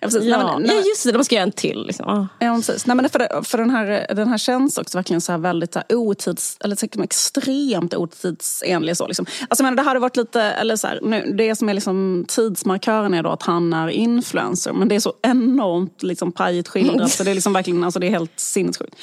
ja, 0.00 0.06
precis, 0.08 0.24
ja, 0.24 0.36
nej, 0.36 0.46
men, 0.52 0.62
nej, 0.62 0.88
just 0.88 1.04
det, 1.04 1.12
de 1.12 1.24
ska 1.24 1.34
göra 1.34 1.42
en 1.42 1.52
till. 1.52 1.86
Liksom. 1.86 2.06
Ah. 2.06 2.46
Ja, 2.46 2.54
precis. 2.54 2.86
Nej, 2.86 2.96
men 2.96 3.10
för, 3.10 3.42
för 3.44 3.58
den, 3.58 3.70
här, 3.70 4.06
den 4.14 4.28
här 4.28 4.38
känns 4.38 4.78
också 4.78 4.98
verkligen 4.98 5.20
så 5.20 5.32
här 5.32 5.38
väldigt 5.38 5.76
otids, 5.88 6.56
eller 6.60 6.76
liksom 6.82 7.02
extremt 7.02 7.94
otidsenlig. 7.94 8.96
Så, 8.96 9.06
liksom. 9.06 9.26
alltså, 9.48 9.64
men 9.64 9.76
det 9.76 9.82
hade 9.82 10.00
varit 10.00 10.16
lite, 10.16 10.42
eller 10.42 10.76
så 10.76 10.86
här, 10.86 11.00
nu, 11.02 11.32
det 11.38 11.56
som 11.56 11.68
är 11.68 11.74
liksom 11.74 12.24
tidsmarkören 12.28 13.14
är 13.14 13.22
då 13.22 13.30
att 13.30 13.42
han 13.42 13.72
är 13.72 13.88
influencer. 13.88 14.72
Men 14.72 14.88
det 14.88 14.94
är 14.94 15.00
så 15.00 15.12
enormt 15.22 16.02
liksom, 16.02 16.32
pajigt 16.32 16.68
skildrat 16.68 17.10
så 17.12 17.24
det 17.24 17.30
är 17.30 17.34
liksom 17.34 17.52
verkligen, 17.52 17.84
alltså, 17.84 18.00
det 18.00 18.06
är 18.06 18.10
helt 18.10 18.40
sinnessjukt. 18.40 18.94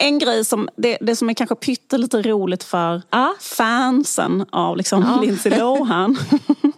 En 0.00 0.18
grej 0.18 0.44
som, 0.44 0.55
det, 0.76 0.98
det 1.00 1.16
som 1.16 1.30
är 1.30 1.34
kanske 1.34 1.54
pyttelite 1.54 2.22
roligt 2.22 2.64
för 2.64 3.02
ah. 3.10 3.28
fansen 3.40 4.46
av 4.52 4.76
liksom 4.76 5.04
ah. 5.04 5.20
Lindsay 5.20 5.52
Lohan 5.58 6.16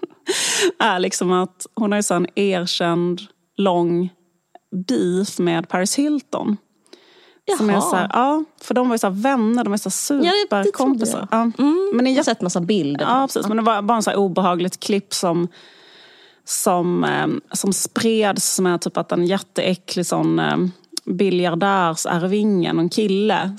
är 0.78 0.98
liksom 0.98 1.32
att 1.32 1.66
hon 1.74 1.92
har 1.92 2.12
en 2.12 2.26
erkänd 2.34 3.20
lång 3.56 4.10
beef 4.88 5.38
med 5.38 5.68
Paris 5.68 5.98
Hilton. 5.98 6.56
Jaha. 7.44 7.56
Som 7.56 7.70
är 7.70 7.80
så 7.80 7.96
här, 7.96 8.10
ja, 8.12 8.44
för 8.60 8.74
de 8.74 8.88
var 8.88 8.94
ju 8.94 8.98
så 8.98 9.10
vänner, 9.10 9.64
de 9.64 9.72
är 9.72 9.76
så 9.76 9.90
superkompisar. 9.90 11.28
Ja, 11.30 11.50
ja. 11.56 11.64
Mm, 11.64 11.90
men 11.94 12.06
jag 12.06 12.16
har 12.16 12.24
sett 12.24 12.40
massa 12.40 12.60
bilder. 12.60 13.06
Ja, 13.06 13.26
precis. 13.26 13.48
Men 13.48 13.56
det 13.56 13.62
var 13.62 13.82
bara 13.82 13.96
en 13.96 14.02
så 14.02 14.14
obehagligt 14.14 14.80
klipp 14.80 15.14
som, 15.14 15.48
som, 16.44 17.04
eh, 17.04 17.26
som 17.52 17.72
spreds 17.72 18.54
som 18.54 18.66
är 18.66 18.78
typ 18.78 18.96
att 18.96 19.12
en 19.12 19.26
jätteäcklig 19.26 20.06
sån 20.06 20.38
eh, 20.38 20.56
biljardärsarvingen, 21.08 22.78
en 22.78 22.88
kille, 22.88 23.56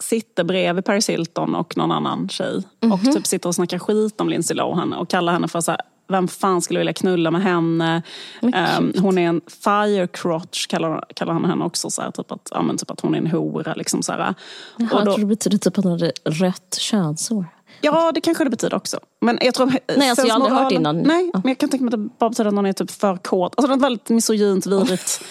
sitter 0.00 0.44
bredvid 0.44 0.84
Paris 0.84 1.08
Hilton 1.08 1.54
och 1.54 1.76
någon 1.76 1.92
annan 1.92 2.28
tjej. 2.28 2.50
Mm 2.50 2.64
-hmm. 2.80 2.92
Och 2.92 3.04
mhm. 3.04 3.14
typ 3.14 3.26
sitter 3.26 3.48
och 3.48 3.54
snackar 3.54 3.78
skit 3.78 4.20
om 4.20 4.28
Lindsay 4.28 4.56
Lohan 4.56 4.92
och 4.92 5.08
kallar 5.08 5.32
henne 5.32 5.48
för 5.48 5.60
så 5.60 5.70
här, 5.70 5.80
vem 6.08 6.28
fan 6.28 6.62
skulle 6.62 6.80
vilja 6.80 6.92
knulla 6.92 7.30
med 7.30 7.42
henne? 7.42 8.02
Um, 8.42 8.92
hon 8.98 9.18
är 9.18 9.28
en 9.28 9.40
firecrotch 9.64 10.66
kallar, 10.66 11.04
kallar 11.14 11.32
han 11.32 11.44
henne 11.44 11.64
också. 11.64 11.90
Så 11.90 12.02
här, 12.02 12.10
typ, 12.10 12.32
att, 12.32 12.48
ja, 12.50 12.62
men 12.62 12.76
typ 12.76 12.90
att 12.90 13.00
hon 13.00 13.14
är 13.14 13.18
en 13.18 13.26
hora. 13.26 13.74
Liksom, 13.74 14.02
så 14.02 14.12
här. 14.12 14.34
Jaha, 14.76 14.98
och 14.98 15.04
då, 15.04 15.10
jag 15.10 15.14
tror 15.14 15.18
det 15.18 15.26
betyder 15.26 15.58
typ 15.58 15.78
att 15.78 15.84
hon 15.84 16.00
har 16.00 16.12
rött 16.24 16.78
könshår. 16.78 17.44
Ja, 17.80 18.12
det 18.12 18.20
kanske 18.20 18.44
det 18.44 18.50
betyder 18.50 18.76
också. 18.76 19.00
Men 19.20 19.38
jag 19.40 19.54
tror, 19.54 19.72
nej, 19.96 20.10
alltså, 20.10 20.26
jag 20.26 20.34
har 20.34 20.40
aldrig 20.40 20.58
hört 20.58 20.72
innan. 20.72 20.98
Nej, 21.02 21.30
ja. 21.32 21.40
men 21.44 21.48
jag 21.48 21.58
kan 21.58 21.68
tänka 21.68 21.84
mig 21.84 21.94
att 21.94 22.00
det 22.00 22.10
bara 22.18 22.30
betyder 22.30 22.48
att 22.48 22.54
någon 22.54 22.66
är 22.66 22.72
typ 22.72 22.90
för 22.90 23.16
kåt. 23.16 23.54
Alltså 23.56 23.74
något 23.74 23.82
väldigt 23.82 24.08
misogynt, 24.08 24.66
vidrigt. 24.66 25.24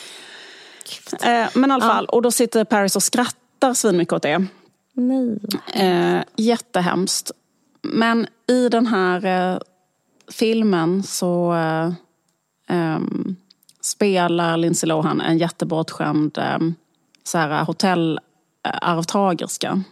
Eh, 1.24 1.48
men 1.54 1.72
i 1.72 1.74
alla 1.74 1.88
fall, 1.88 2.06
och 2.06 2.22
då 2.22 2.32
sitter 2.32 2.64
Paris 2.64 2.96
och 2.96 3.04
skrattar 3.04 3.74
svinmycket 3.74 4.14
åt 4.14 4.22
det. 4.22 4.46
Nej. 4.94 5.40
Eh, 5.74 6.20
jättehemskt. 6.36 7.32
Men 7.82 8.28
i 8.48 8.70
den 8.70 8.88
här 8.88 9.26
eh, 9.26 9.58
filmen 10.32 11.04
så 11.04 11.54
eh, 11.54 11.92
ehm, 12.68 13.36
spelar 13.82 14.58
Lindsay 14.58 14.88
Lohan 14.88 15.22
en 15.22 15.38
jättebortskämd 15.38 16.38
eh, 16.38 16.60
så 17.24 17.38
här, 17.38 17.66
hotellarvtagerska. 17.66 19.84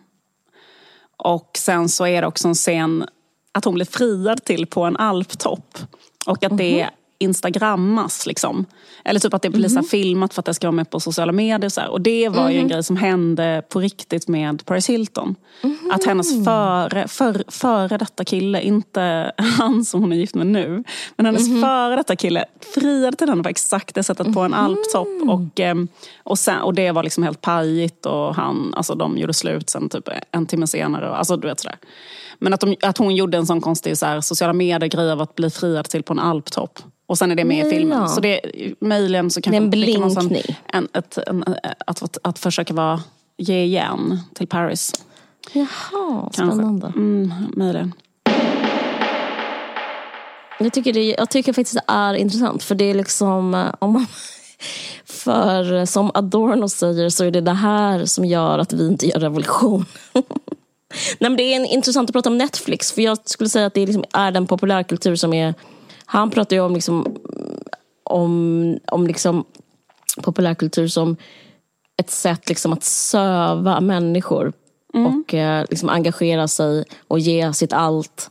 Och 1.17 1.51
sen 1.57 1.89
så 1.89 2.07
är 2.07 2.21
det 2.21 2.27
också 2.27 2.47
en 2.47 2.53
scen 2.53 3.05
att 3.51 3.65
hon 3.65 3.73
blir 3.73 3.85
friad 3.85 4.43
till 4.43 4.67
på 4.67 4.83
en 4.83 4.97
alptopp. 4.97 5.77
Och 6.25 6.43
att 6.43 6.57
det 6.57 6.73
mm 6.73 6.89
-hmm 6.89 6.93
instagrammas. 7.17 8.25
Liksom. 8.25 8.65
Eller 9.05 9.19
typ 9.19 9.33
att 9.33 9.41
det 9.41 9.49
blir 9.49 9.69
mm. 9.69 9.83
så 9.83 9.89
filmat 9.89 10.33
för 10.33 10.41
att 10.41 10.45
det 10.45 10.53
ska 10.53 10.67
vara 10.67 10.75
med 10.75 10.89
på 10.89 10.99
sociala 10.99 11.31
medier. 11.31 11.69
Så 11.69 11.81
här. 11.81 11.89
Och 11.89 12.01
det 12.01 12.29
var 12.29 12.41
mm. 12.41 12.51
ju 12.51 12.57
en 12.57 12.63
mhm. 12.63 12.71
grej 12.71 12.83
som 12.83 12.97
hände 12.97 13.63
på 13.69 13.79
riktigt 13.79 14.27
med 14.27 14.65
Paris 14.65 14.89
Hilton. 14.89 15.35
Mm. 15.61 15.91
Att 15.91 16.05
hennes 16.05 16.45
före, 16.45 17.07
för, 17.07 17.43
före 17.47 17.97
detta 17.97 18.25
kille, 18.25 18.61
inte 18.61 19.31
han 19.57 19.85
som 19.85 20.01
hon 20.01 20.11
är 20.11 20.15
gift 20.15 20.35
med 20.35 20.47
nu, 20.47 20.83
men 21.15 21.25
hennes 21.25 21.61
före 21.61 21.95
detta 21.95 22.15
kille 22.15 22.45
friade 22.73 23.17
till 23.17 23.29
henne 23.29 23.43
på 23.43 23.49
exakt 23.49 23.95
det 23.95 24.03
sättet 24.03 24.33
på 24.33 24.39
en 24.39 24.51
mhm. 24.51 24.59
alptopp. 24.59 25.29
Och, 25.29 25.59
ehm, 25.59 25.87
och, 26.23 26.39
sen, 26.39 26.61
och 26.61 26.73
det 26.73 26.91
var 26.91 27.03
liksom 27.03 27.23
helt 27.23 27.41
pajigt 27.41 28.05
och 28.05 28.35
han, 28.35 28.73
alltså 28.77 28.95
de 28.95 29.17
gjorde 29.17 29.33
slut 29.33 29.69
sen 29.69 29.89
typ 29.89 30.09
en 30.31 30.45
timme 30.45 30.67
senare. 30.67 31.09
Och, 31.09 31.17
alltså 31.17 31.37
du 31.37 31.47
vet 31.47 31.59
sådär. 31.59 31.77
Men 32.39 32.53
att, 32.53 32.59
de, 32.59 32.75
att 32.81 32.97
hon 32.97 33.15
gjorde 33.15 33.37
en 33.37 33.45
sån 33.45 33.61
konstig 33.61 33.97
så 33.97 34.05
här, 34.05 34.21
sociala 34.21 34.53
medier-grej 34.53 35.11
av 35.11 35.21
att 35.21 35.35
bli 35.35 35.49
friad 35.49 35.89
till 35.89 36.03
på 36.03 36.13
en 36.13 36.19
alptopp. 36.19 36.79
Och 37.07 37.17
sen 37.17 37.31
är 37.31 37.35
det 37.35 37.45
med 37.45 37.65
Nej, 37.65 37.67
i 37.67 37.77
filmen. 37.77 38.01
Ja. 38.01 38.07
Så 38.07 38.21
det, 38.21 38.39
möjligen 38.79 39.31
så 39.31 39.41
kanske 39.41 39.59
det 39.59 39.61
är 39.61 39.63
en 39.63 39.69
blinkning. 39.69 40.43
En, 40.67 40.87
ett, 40.93 41.17
en, 41.17 41.43
att, 41.87 42.03
att, 42.03 42.17
att 42.21 42.39
försöka 42.39 42.73
vara, 42.73 43.01
ge 43.37 43.63
igen 43.63 44.19
till 44.33 44.47
Paris. 44.47 44.93
Jaha, 45.53 45.67
kanske. 46.33 46.55
spännande. 46.55 46.87
Mm, 46.95 47.31
möjligen. 47.55 47.93
Jag 50.59 50.73
tycker, 50.73 50.93
det, 50.93 51.15
jag 51.17 51.29
tycker 51.29 51.53
faktiskt 51.53 51.75
det 51.75 51.93
är 51.93 52.13
intressant. 52.13 52.63
För 52.63 52.75
det 52.75 52.85
är 52.85 52.93
liksom, 52.93 53.53
eh, 53.53 53.73
om 53.79 53.93
man, 53.93 54.07
för 55.05 55.85
som 55.85 56.11
Adorno 56.13 56.69
säger 56.69 57.09
så 57.09 57.23
är 57.23 57.31
det 57.31 57.41
det 57.41 57.53
här 57.53 58.05
som 58.05 58.25
gör 58.25 58.59
att 58.59 58.73
vi 58.73 58.87
inte 58.87 59.07
gör 59.07 59.19
revolution. 59.19 59.85
Nej, 61.19 61.29
men 61.29 61.35
det 61.35 61.43
är 61.43 61.73
intressant 61.73 62.09
att 62.09 62.13
prata 62.13 62.29
om 62.29 62.37
Netflix. 62.37 62.91
För 62.91 63.01
jag 63.01 63.17
skulle 63.25 63.49
säga 63.49 63.65
att 63.65 63.73
det 63.73 63.85
liksom 63.85 64.03
är 64.13 64.31
den 64.31 64.47
populärkultur 64.47 65.15
som 65.15 65.33
är 65.33 65.53
han 66.05 66.31
pratar 66.31 66.55
ju 66.55 66.61
om, 66.61 66.73
liksom, 66.73 67.17
om, 68.03 68.79
om 68.91 69.07
liksom 69.07 69.45
populärkultur 70.21 70.87
som 70.87 71.17
ett 71.97 72.09
sätt 72.09 72.49
liksom 72.49 72.73
att 72.73 72.83
söva 72.83 73.79
människor. 73.79 74.53
Mm. 74.93 75.07
Och 75.07 75.33
eh, 75.33 75.65
liksom 75.69 75.89
engagera 75.89 76.47
sig 76.47 76.85
och 77.07 77.19
ge 77.19 77.53
sitt 77.53 77.73
allt. 77.73 78.29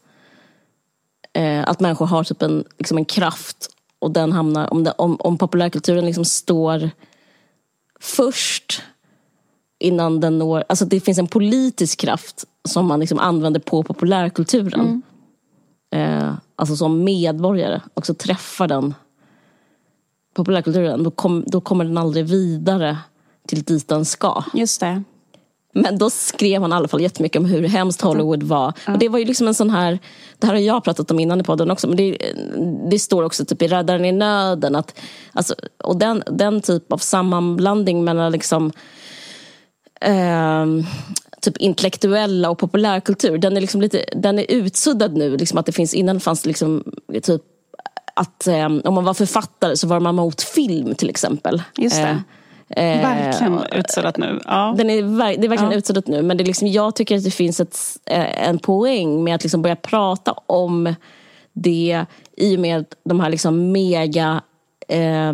Eh, 1.33 1.68
att 1.68 1.81
människor 1.81 2.07
har 2.07 2.25
typ 2.25 2.43
en, 2.43 2.64
liksom 2.79 2.99
en 2.99 3.05
kraft 3.05 3.70
och 3.99 4.11
den 4.11 4.33
hamnar, 4.33 4.72
om, 4.72 4.85
det, 4.85 4.93
om, 4.99 5.16
om 5.20 5.39
populärkulturen 5.39 6.07
liksom 6.07 6.25
står 6.25 6.91
först 8.01 8.83
innan 9.79 10.20
den 10.20 10.39
når, 10.39 10.64
alltså 10.68 10.85
det 10.85 11.01
finns 11.01 11.18
en 11.18 11.27
politisk 11.27 12.01
kraft 12.01 12.45
som 12.68 12.87
man 12.87 13.01
liksom 13.01 13.18
använder 13.18 13.61
på 13.61 13.83
populärkulturen. 13.83 14.81
Mm 14.81 15.03
eh, 15.95 16.34
alltså 16.57 16.76
som 16.76 17.05
medborgare 17.05 17.80
också 17.95 18.14
träffar 18.14 18.68
den 18.68 18.95
populärkulturen, 20.34 21.03
då, 21.03 21.11
kom, 21.11 21.45
då 21.47 21.61
kommer 21.61 21.84
den 21.84 21.99
aldrig 21.99 22.24
vidare 22.24 22.99
till 23.49 23.62
dit 23.62 23.88
den 23.88 24.05
ska. 24.05 24.45
Just 24.55 24.80
det. 24.80 25.03
Men 25.72 25.99
då 25.99 26.11
skrev 26.11 26.62
han 26.62 26.72
i 26.72 26.74
alla 26.74 26.88
fall 26.88 27.01
jättemycket 27.01 27.40
om 27.40 27.45
hur 27.45 27.62
hemskt 27.62 28.01
Hollywood 28.01 28.42
var. 28.42 28.72
Ja. 28.86 28.92
Och 28.92 28.99
det 28.99 29.09
var 29.09 29.18
ju 29.18 29.24
liksom 29.24 29.49
en 29.49 29.55
sån 29.55 29.70
här, 29.70 29.99
det 30.38 30.47
här 30.47 30.55
har 30.55 30.61
jag 30.61 30.84
pratat 30.84 31.11
om 31.11 31.20
innan 31.20 31.40
i 31.40 31.45
podden 31.45 31.70
också, 31.70 31.88
men 31.88 31.97
det, 31.97 32.18
det 32.90 32.99
står 32.99 33.22
också 33.22 33.45
typ 33.45 33.62
i 33.62 33.68
Räddaren 33.68 34.05
i 34.05 34.12
nöden. 34.12 34.76
Att, 34.76 35.01
alltså, 35.32 35.55
och 35.84 35.97
den, 35.97 36.22
den 36.26 36.61
typ 36.61 36.92
av 36.92 36.99
sammanblandning 36.99 38.05
mellan 38.05 38.32
liksom 38.32 38.72
eh, 40.01 40.66
typ 41.45 41.57
intellektuella 41.57 42.51
och 42.51 42.59
populärkultur, 42.59 43.38
den 43.38 43.57
är, 43.57 43.61
liksom 43.61 43.80
lite, 43.80 44.05
den 44.12 44.38
är 44.38 44.47
utsuddad 44.49 45.16
nu. 45.16 45.36
Liksom 45.36 45.59
att 45.59 45.66
det 45.66 45.72
finns, 45.72 45.95
innan 45.95 46.20
fanns 46.20 46.42
det 46.42 46.49
liksom, 46.49 46.84
typ 47.22 47.42
att 48.14 48.47
eh, 48.47 48.64
om 48.64 48.95
man 48.95 49.05
var 49.05 49.14
författare 49.14 49.76
så 49.76 49.86
var 49.86 50.01
man 50.01 50.14
mot 50.14 50.42
film 50.42 50.95
till 50.95 51.11
exempel. 51.11 51.62
Just 51.76 51.97
det. 51.97 52.22
Eh, 52.68 53.03
verkligen 53.03 53.61
utsuddat 53.72 54.16
nu. 54.16 54.40
Ja. 54.45 54.74
Den 54.76 54.90
är, 54.90 55.03
det 55.38 55.47
är 55.47 55.49
verkligen 55.49 55.72
ja. 55.72 55.78
utsuddat 55.78 56.07
nu. 56.07 56.22
Men 56.22 56.36
det 56.36 56.45
är 56.45 56.47
liksom, 56.47 56.68
jag 56.68 56.95
tycker 56.95 57.16
att 57.16 57.24
det 57.24 57.30
finns 57.30 57.61
ett, 57.61 57.78
eh, 58.05 58.49
en 58.49 58.59
poäng 58.59 59.24
med 59.24 59.34
att 59.34 59.42
liksom 59.42 59.62
börja 59.62 59.76
prata 59.76 60.32
om 60.32 60.95
det 61.53 62.05
i 62.36 62.57
och 62.57 62.61
med 62.61 62.84
de 63.05 63.20
här 63.20 63.30
liksom 63.30 63.72
mega 63.72 64.42
eh, 64.88 65.32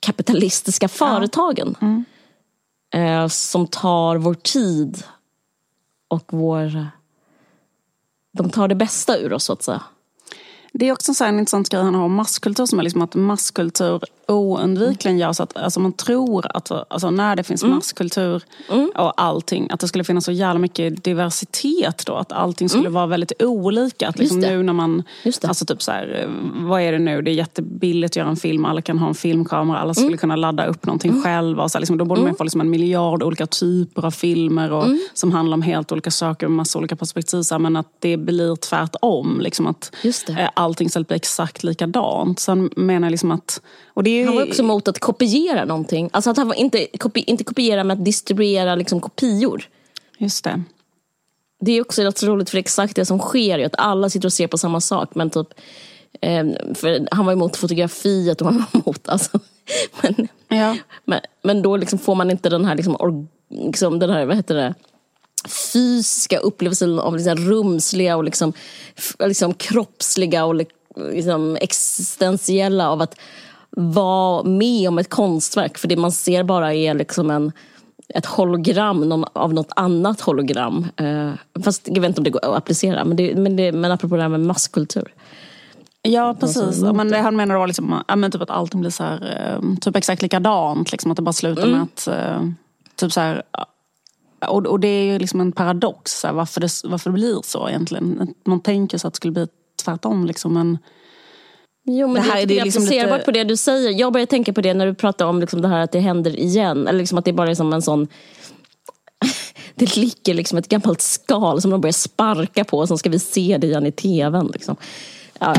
kapitalistiska 0.00 0.88
företagen. 0.88 1.76
Mm. 1.80 2.04
Eh, 2.92 3.28
som 3.28 3.66
tar 3.66 4.16
vår 4.16 4.34
tid 4.34 5.04
och 6.08 6.24
vår... 6.26 6.88
De 8.32 8.50
tar 8.50 8.68
det 8.68 8.74
bästa 8.74 9.18
ur 9.18 9.32
oss 9.32 9.44
så 9.44 9.52
att 9.52 9.62
säga. 9.62 9.82
Det 10.72 10.88
är 10.88 10.92
också 10.92 11.24
en 11.24 11.38
intressant 11.38 11.68
grej 11.68 11.82
han 11.82 11.94
har 11.94 12.04
om 12.04 12.14
masskultur 12.14 12.66
som 12.66 12.78
är 12.78 12.82
liksom 12.82 13.02
att 13.02 13.14
masskultur 13.14 14.00
oundvikligen 14.28 15.18
gör 15.18 15.32
så 15.32 15.42
att 15.42 15.56
alltså 15.56 15.80
man 15.80 15.92
tror 15.92 16.56
att 16.56 16.70
alltså 16.70 17.10
när 17.10 17.36
det 17.36 17.42
finns 17.42 17.64
masskultur 17.64 18.42
och 18.96 19.22
allting, 19.22 19.70
att 19.70 19.80
det 19.80 19.88
skulle 19.88 20.04
finnas 20.04 20.24
så 20.24 20.32
jävla 20.32 20.58
mycket 20.58 21.04
diversitet 21.04 22.02
då. 22.06 22.14
Att 22.14 22.32
allting 22.32 22.68
skulle 22.68 22.88
vara 22.88 23.06
väldigt 23.06 23.42
olika. 23.42 24.08
Att 24.08 24.18
liksom 24.18 24.40
nu 24.40 24.62
när 24.62 24.72
man, 24.72 25.02
alltså 25.42 25.64
typ 25.64 25.82
så 25.82 25.92
här, 25.92 26.28
vad 26.54 26.82
är 26.82 26.92
det 26.92 26.98
nu? 26.98 27.22
Det 27.22 27.30
är 27.30 27.34
jättebilligt 27.34 28.12
att 28.12 28.16
göra 28.16 28.28
en 28.28 28.36
film, 28.36 28.64
alla 28.64 28.82
kan 28.82 28.98
ha 28.98 29.08
en 29.08 29.14
filmkamera, 29.14 29.78
alla 29.78 29.94
skulle 29.94 30.16
kunna 30.16 30.36
ladda 30.36 30.66
upp 30.66 30.86
någonting 30.86 31.22
själva. 31.22 31.62
Och 31.62 31.70
så 31.70 31.78
här, 31.78 31.80
liksom, 31.80 31.98
då 31.98 32.04
borde 32.04 32.20
man 32.20 32.34
få 32.34 32.44
liksom 32.44 32.60
en 32.60 32.70
miljard 32.70 33.22
olika 33.22 33.46
typer 33.46 34.04
av 34.04 34.10
filmer 34.10 34.72
och, 34.72 34.84
som 35.14 35.32
handlar 35.32 35.54
om 35.54 35.62
helt 35.62 35.92
olika 35.92 36.10
saker 36.10 36.46
och 36.46 36.52
massa 36.52 36.78
olika 36.78 36.96
perspektiv. 36.96 37.42
Så 37.42 37.54
här, 37.54 37.58
men 37.58 37.76
att 37.76 37.88
det 37.98 38.16
blir 38.16 38.56
tvärtom. 38.56 39.40
Liksom 39.40 39.66
att, 39.66 39.94
Just 40.02 40.26
det. 40.26 40.50
Allting 40.62 40.86
istället 40.86 41.08
blir 41.08 41.16
exakt 41.16 41.64
likadant. 41.64 42.44
Han 42.46 42.70
menar 42.76 43.10
liksom 43.10 43.30
att... 43.30 43.60
Och 43.86 44.02
det 44.02 44.10
är 44.10 44.18
ju, 44.20 44.26
Han 44.26 44.34
var 44.36 44.46
också 44.46 44.62
emot 44.62 44.88
att 44.88 44.98
kopiera 44.98 45.64
någonting. 45.64 46.10
Alltså 46.12 46.30
att 46.30 46.36
han 46.36 46.48
var 46.48 46.54
inte, 46.54 46.86
kopi, 46.98 47.20
inte 47.26 47.44
kopiera 47.44 47.84
men 47.84 47.98
att 47.98 48.04
distribuera 48.04 48.74
liksom 48.74 49.00
kopior. 49.00 49.68
Just 50.18 50.44
det. 50.44 50.62
Det 51.60 51.72
är 51.72 51.80
också 51.80 52.02
rätt 52.02 52.18
så 52.18 52.26
roligt 52.26 52.50
för 52.50 52.58
exakt 52.58 52.96
det 52.96 53.04
som 53.06 53.18
sker 53.18 53.58
är 53.58 53.66
att 53.66 53.78
alla 53.78 54.10
sitter 54.10 54.28
och 54.28 54.32
ser 54.32 54.46
på 54.46 54.58
samma 54.58 54.80
sak. 54.80 55.14
Men 55.14 55.30
typ, 55.30 55.48
eh, 56.20 56.44
för 56.74 57.08
han 57.10 57.26
var 57.26 57.32
emot 57.32 57.56
fotografiet 57.56 58.40
och 58.40 58.46
han 58.46 58.56
var 58.72 58.80
emot 58.80 59.08
alltså. 59.08 59.40
Men, 60.02 60.28
Ja. 60.48 60.76
men, 61.04 61.20
men 61.42 61.62
då 61.62 61.76
liksom 61.76 61.98
får 61.98 62.14
man 62.14 62.30
inte 62.30 62.48
den 62.48 62.64
här, 62.64 62.74
liksom, 62.74 62.96
or, 62.96 63.26
liksom, 63.48 63.98
den 63.98 64.10
här 64.10 64.24
vad 64.24 64.36
heter 64.36 64.54
det, 64.54 64.74
fysiska 65.48 66.38
upplevelsen 66.38 66.98
av 66.98 67.16
liksom 67.16 67.36
rumsliga 67.36 68.16
och 68.16 68.24
liksom, 68.24 68.52
liksom 69.18 69.54
kroppsliga 69.54 70.44
och 70.44 70.54
li- 70.54 70.66
liksom 71.12 71.56
existentiella 71.60 72.90
av 72.90 73.02
att 73.02 73.14
vara 73.70 74.42
med 74.42 74.88
om 74.88 74.98
ett 74.98 75.08
konstverk. 75.10 75.78
För 75.78 75.88
det 75.88 75.96
man 75.96 76.12
ser 76.12 76.44
bara 76.44 76.74
är 76.74 76.94
liksom 76.94 77.30
en, 77.30 77.52
ett 78.08 78.26
hologram 78.26 79.00
någon- 79.08 79.24
av 79.32 79.54
något 79.54 79.70
annat 79.76 80.20
hologram. 80.20 80.86
Eh, 80.96 81.30
fast 81.64 81.88
jag 81.88 82.00
vet 82.00 82.08
inte 82.08 82.20
om 82.20 82.24
det 82.24 82.30
går 82.30 82.44
att 82.44 82.56
applicera. 82.56 83.04
Men, 83.04 83.16
det, 83.16 83.34
men, 83.34 83.56
det, 83.56 83.72
men 83.72 83.92
apropå 83.92 84.16
det 84.16 84.22
här 84.22 84.28
med 84.28 84.40
masskultur. 84.40 85.14
Ja, 86.02 86.36
precis. 86.40 86.82
men 86.82 87.10
det. 87.10 87.18
han 87.18 87.36
menar 87.36 87.54
då 87.54 87.66
liksom, 87.66 88.02
ja, 88.08 88.16
men 88.16 88.30
typ 88.30 88.42
att 88.42 88.50
allting 88.50 88.80
blir 88.80 88.90
så 88.90 89.04
här, 89.04 89.52
eh, 89.62 89.78
typ 89.80 89.96
exakt 89.96 90.22
likadant. 90.22 90.92
Liksom, 90.92 91.10
att 91.10 91.16
det 91.16 91.22
bara 91.22 91.32
slutar 91.32 91.66
med 91.66 91.82
att... 91.82 92.06
eh, 92.08 92.40
Typ 92.96 93.12
så 93.12 93.20
här, 93.20 93.42
och, 94.48 94.66
och 94.66 94.80
det 94.80 94.88
är 94.88 95.04
ju 95.12 95.18
liksom 95.18 95.40
en 95.40 95.52
paradox, 95.52 96.24
varför, 96.32 96.60
det, 96.60 96.68
varför 96.84 97.10
det 97.10 97.14
blir 97.14 97.40
så 97.44 97.68
egentligen. 97.68 98.34
Man 98.46 98.60
tänker 98.60 98.98
sig 98.98 99.08
att 99.08 99.14
det 99.14 99.16
skulle 99.16 99.32
bli 99.32 99.46
tvärtom. 99.84 100.26
Liksom, 100.26 100.54
men, 100.54 100.78
Jo, 101.84 102.06
men 102.06 102.14
Det 102.14 102.20
det, 102.20 102.22
här 102.24 102.30
här 102.32 102.38
är- 102.38 102.42
är, 102.42 102.46
det 102.46 102.54
är 102.54 102.58
det 102.58 102.64
liksom 102.64 102.82
applicerbart 102.82 103.12
lite- 103.18 103.24
på 103.24 103.30
det 103.30 103.44
du 103.44 103.56
säger. 103.56 103.90
Jag 104.00 104.12
börjar 104.12 104.26
tänka 104.26 104.52
på 104.52 104.60
det 104.60 104.74
när 104.74 104.86
du 104.86 104.94
pratar 104.94 105.26
om 105.26 105.40
liksom 105.40 105.62
det 105.62 105.68
här 105.68 105.80
att 105.80 105.92
det 105.92 106.00
händer 106.00 106.38
igen. 106.40 106.88
Eller 106.88 106.98
liksom 106.98 107.18
att 107.18 107.24
det 107.24 107.32
bara 107.32 107.50
är 107.50 107.54
som 107.54 107.72
en 107.72 107.82
sån... 107.82 108.08
Det 109.74 109.96
ligger 109.96 110.34
liksom 110.34 110.58
ett 110.58 110.68
gammalt 110.68 111.00
skal 111.00 111.60
som 111.62 111.70
de 111.70 111.80
börjar 111.80 111.92
sparka 111.92 112.64
på 112.64 112.78
och 112.78 112.88
så 112.88 112.98
ska 112.98 113.10
vi 113.10 113.18
se 113.18 113.58
det 113.60 113.66
igen 113.66 113.86
i 113.86 113.92
tvn. 113.92 114.50
Liksom. 114.52 114.76
Ja, 115.38 115.54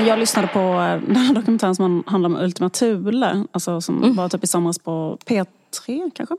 Men 0.00 0.08
jag 0.08 0.18
lyssnade 0.18 0.48
på 0.48 0.58
den 1.06 1.16
här 1.16 1.34
dokumentären 1.34 1.74
som 1.74 2.04
handlar 2.06 2.30
om 2.30 2.36
Ultima 2.36 2.70
Thule. 2.70 3.44
Alltså, 3.52 3.80
som 3.80 4.16
var 4.16 4.28
typ 4.28 4.44
i 4.44 4.46
somras 4.46 4.78
på 4.78 5.18
P3 5.26 6.10
kanske. 6.14 6.36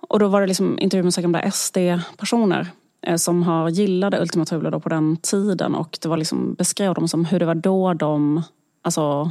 Och 0.00 0.18
då 0.18 0.28
var 0.28 0.40
det 0.40 0.46
liksom 0.46 0.78
intervju 0.78 1.02
med 1.02 1.14
så 1.14 1.20
gamla 1.20 1.50
SD-personer 1.50 2.66
eh, 3.06 3.16
som 3.16 3.42
har 3.42 3.68
gillade 3.68 4.20
Ultima 4.20 4.44
Thule 4.44 4.70
då 4.70 4.80
på 4.80 4.88
den 4.88 5.16
tiden. 5.16 5.74
Och 5.74 5.98
det 6.02 6.08
var 6.08 6.16
liksom 6.16 6.54
beskrev 6.54 6.94
dem 6.94 7.08
som 7.08 7.24
hur 7.24 7.38
det 7.38 7.46
var 7.46 7.54
då 7.54 7.94
de, 7.94 8.42
alltså 8.82 9.30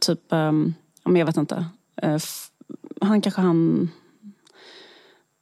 typ, 0.00 0.20
um, 0.28 0.74
jag 1.04 1.26
vet 1.26 1.36
inte. 1.36 1.66
eh, 2.02 2.18
han 3.00 3.20
kanske 3.20 3.40
han, 3.40 3.90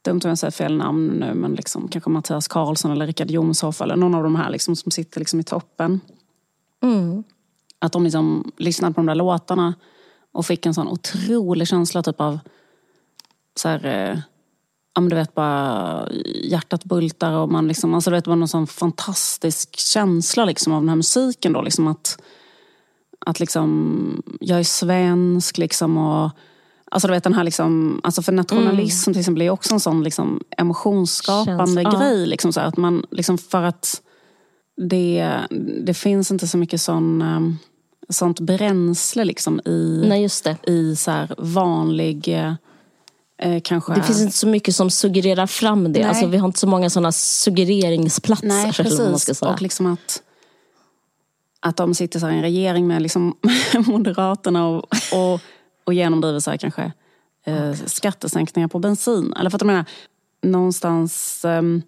dumt 0.05 0.21
om 0.23 0.29
jag 0.29 0.37
säger 0.37 0.51
fel 0.51 0.77
namn 0.77 1.07
nu, 1.07 1.33
men 1.33 1.53
liksom 1.53 1.87
kanske 1.87 2.09
Mattias 2.09 2.47
Karlsson 2.47 2.91
eller 2.91 3.07
Richard 3.07 3.31
Jomshoff 3.31 3.81
eller 3.81 3.95
någon 3.95 4.15
av 4.15 4.23
de 4.23 4.35
här 4.35 4.49
liksom, 4.49 4.75
som 4.75 4.91
sitter 4.91 5.19
liksom 5.19 5.39
i 5.39 5.43
toppen. 5.43 6.01
Att 7.79 7.91
de 7.91 8.03
liksom 8.03 8.51
lyssnade 8.57 8.93
på 8.93 8.99
de 8.99 9.05
där 9.05 9.15
låtarna 9.15 9.73
och 10.31 10.45
fick 10.45 10.65
en 10.65 10.73
sån 10.73 10.87
otrolig 10.87 11.67
känsla 11.67 12.03
typ 12.03 12.21
av 12.21 12.39
så 13.55 13.69
här, 13.69 13.85
eh, 13.85 14.19
ja 14.93 15.01
men 15.01 15.09
du 15.09 15.15
vet 15.15 15.35
bara 15.35 16.07
hjärtat 16.43 16.83
bultar 16.83 17.31
och 17.31 17.51
man 17.51 17.67
liksom, 17.67 17.93
alltså 17.93 18.09
du 18.09 18.15
vet 18.15 18.23
det 18.23 18.29
var 18.29 18.35
någon 18.35 18.47
sån 18.47 18.67
fantastisk 18.67 19.79
känsla 19.79 20.45
liksom 20.45 20.73
av 20.73 20.81
den 20.81 20.89
här 20.89 20.95
musiken 20.95 21.53
då 21.53 21.61
liksom 21.61 21.87
att, 21.87 22.21
att 23.25 23.39
liksom, 23.39 24.23
jag 24.39 24.59
är 24.59 24.63
svensk 24.63 25.57
liksom 25.57 25.97
och 25.97 26.31
Alltså 26.91 27.07
du 27.07 27.13
vet 27.13 27.23
den 27.23 27.33
här 27.33 27.43
liksom, 27.43 28.01
alltså 28.03 28.21
för 28.21 28.31
nationalism 28.31 29.11
till 29.11 29.19
exempel 29.19 29.41
är 29.41 29.49
också 29.49 29.73
en 29.73 29.79
sån 29.79 30.03
liksom 30.03 30.43
emotionsskapande 30.57 31.83
Känns- 31.83 31.93
ja. 31.93 31.99
grej. 31.99 32.25
Liksom 32.25 32.53
så 32.53 32.59
här, 32.59 32.67
att 32.67 32.77
man, 32.77 33.05
liksom 33.11 33.37
för 33.37 33.63
att 33.63 34.01
det, 34.75 35.39
det 35.83 35.93
finns 35.93 36.31
inte 36.31 36.47
så 36.47 36.57
mycket 36.57 36.81
sån, 36.81 37.21
um, 37.21 37.57
sånt 38.09 38.39
bränsle 38.39 39.25
liksom 39.25 39.61
i, 39.65 40.03
Nej, 40.07 40.27
i 40.67 40.95
så 40.95 41.27
vanlig, 41.37 42.27
eh, 42.27 42.53
eh, 43.37 43.61
kanske... 43.63 43.93
Det 43.93 44.03
finns 44.03 44.21
inte 44.21 44.37
så 44.37 44.47
mycket 44.47 44.75
som 44.75 44.89
suggererar 44.89 45.47
fram 45.47 45.93
det. 45.93 45.99
Nej. 45.99 46.09
Alltså, 46.09 46.27
vi 46.27 46.37
har 46.37 46.47
inte 46.47 46.59
så 46.59 46.67
många 46.67 46.89
sådana 46.89 47.11
suggereringsplatser. 47.11 48.47
Nej, 48.47 48.73
precis. 48.73 49.41
Och 49.41 49.61
liksom 49.61 49.85
att, 49.85 50.21
att 51.59 51.77
de 51.77 51.93
sitter 51.93 52.19
så 52.19 52.29
i 52.29 52.33
en 52.33 52.41
regering 52.41 52.87
med 52.87 53.01
liksom 53.01 53.37
Moderaterna 53.87 54.67
och, 54.67 54.85
och, 55.13 55.41
och 55.83 55.93
genomdriver 55.93 56.39
så 56.39 56.51
här 56.51 56.57
kanske 56.57 56.91
eh, 57.45 57.73
skattesänkningar 57.73 58.67
på 58.67 58.79
bensin. 58.79 59.33
Eller 59.39 59.49
för 59.49 59.57
att 59.57 59.61
jag 59.61 59.67
menar, 59.67 59.85
någonstans 60.41 61.45
ehm, 61.45 61.81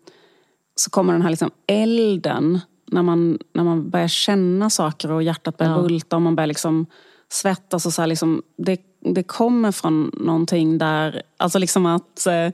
så 0.75 0.89
kommer 0.89 1.13
den 1.13 1.21
här 1.21 1.29
liksom 1.29 1.51
elden 1.67 2.59
när 2.91 3.03
man, 3.03 3.39
när 3.53 3.63
man 3.63 3.89
börjar 3.89 4.07
känna 4.07 4.69
saker 4.69 5.11
och 5.11 5.23
hjärtat 5.23 5.57
börjar 5.57 5.71
Ja. 5.75 5.81
bulta 5.81 6.15
och 6.15 6.21
man 6.21 6.35
börjar 6.35 6.47
liksom 6.47 6.85
svettas. 7.29 7.85
Och 7.85 7.93
så 7.93 8.05
liksom, 8.05 8.41
det, 8.57 8.81
det 9.01 9.23
kommer 9.23 9.71
från 9.71 10.11
någonting 10.13 10.77
där, 10.77 11.21
alltså 11.37 11.59
liksom 11.59 11.85
att 11.85 12.27
eh, 12.27 12.49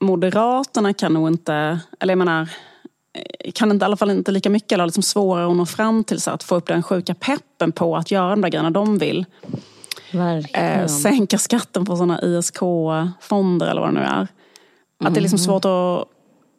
Moderaterna 0.00 0.92
kan 0.94 1.12
nog 1.12 1.28
inte, 1.28 1.80
eller 2.00 2.12
jag 2.12 2.18
menar, 2.18 2.48
eh, 3.42 3.52
kan 3.52 3.70
inte, 3.70 3.84
i 3.84 3.86
alla 3.86 3.96
fall 3.96 4.10
inte 4.10 4.30
lika 4.32 4.50
mycket, 4.50 4.72
eller 4.72 4.86
liksom 4.86 5.02
svårare 5.02 5.50
att 5.50 5.56
nå 5.56 5.66
fram 5.66 6.04
till 6.04 6.20
så 6.20 6.30
att 6.30 6.42
få 6.42 6.54
upp 6.56 6.66
den 6.66 6.82
sjuka 6.82 7.14
peppen 7.14 7.72
på 7.72 7.96
att 7.96 8.10
göra 8.10 8.30
de 8.30 8.40
där 8.40 8.48
grejerna 8.48 8.70
de 8.70 8.98
vill. 8.98 9.26
Eh, 10.54 10.86
sänka 10.86 11.38
skatten 11.38 11.84
på 11.84 11.96
sådana 11.96 12.20
ISK-fonder 12.22 13.66
eller 13.66 13.80
vad 13.80 13.90
det 13.94 14.00
nu 14.00 14.06
är. 14.06 14.28
Att 15.04 15.14
det 15.14 15.20
är 15.20 15.22
liksom 15.22 15.38
svårt 15.38 15.64
att 15.64 16.08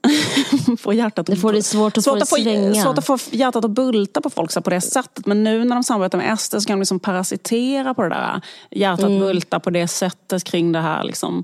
få 0.79 0.93
hjärtat 0.93 1.25
Det 1.25 1.35
får 1.35 1.53
det 1.53 1.63
svårt 1.63 1.97
att 1.97 2.03
få 2.03 2.15
det 2.15 2.21
att 2.21 2.29
få, 2.29 2.35
svänga. 2.35 2.73
svårt 2.83 2.97
att 2.97 3.05
få 3.05 3.17
hjärtat 3.31 3.65
att 3.65 3.71
bulta 3.71 4.21
på 4.21 4.29
folk 4.29 4.51
så 4.51 4.61
på 4.61 4.69
det 4.69 4.81
sättet. 4.81 5.25
Men 5.25 5.43
nu 5.43 5.65
när 5.65 5.75
de 5.75 5.83
samarbetar 5.83 6.17
med 6.17 6.39
SD 6.39 6.51
så 6.61 6.67
kan 6.67 6.77
de 6.77 6.81
liksom 6.81 6.99
parasitera 6.99 7.93
på 7.93 8.01
det 8.03 8.09
där. 8.09 8.41
Hjärtat 8.71 9.05
Mm. 9.05 9.19
bulta 9.19 9.59
på 9.59 9.69
det 9.69 9.87
sättet 9.87 10.43
kring 10.43 10.71
det 10.71 10.79
här. 10.79 11.03
Liksom, 11.03 11.43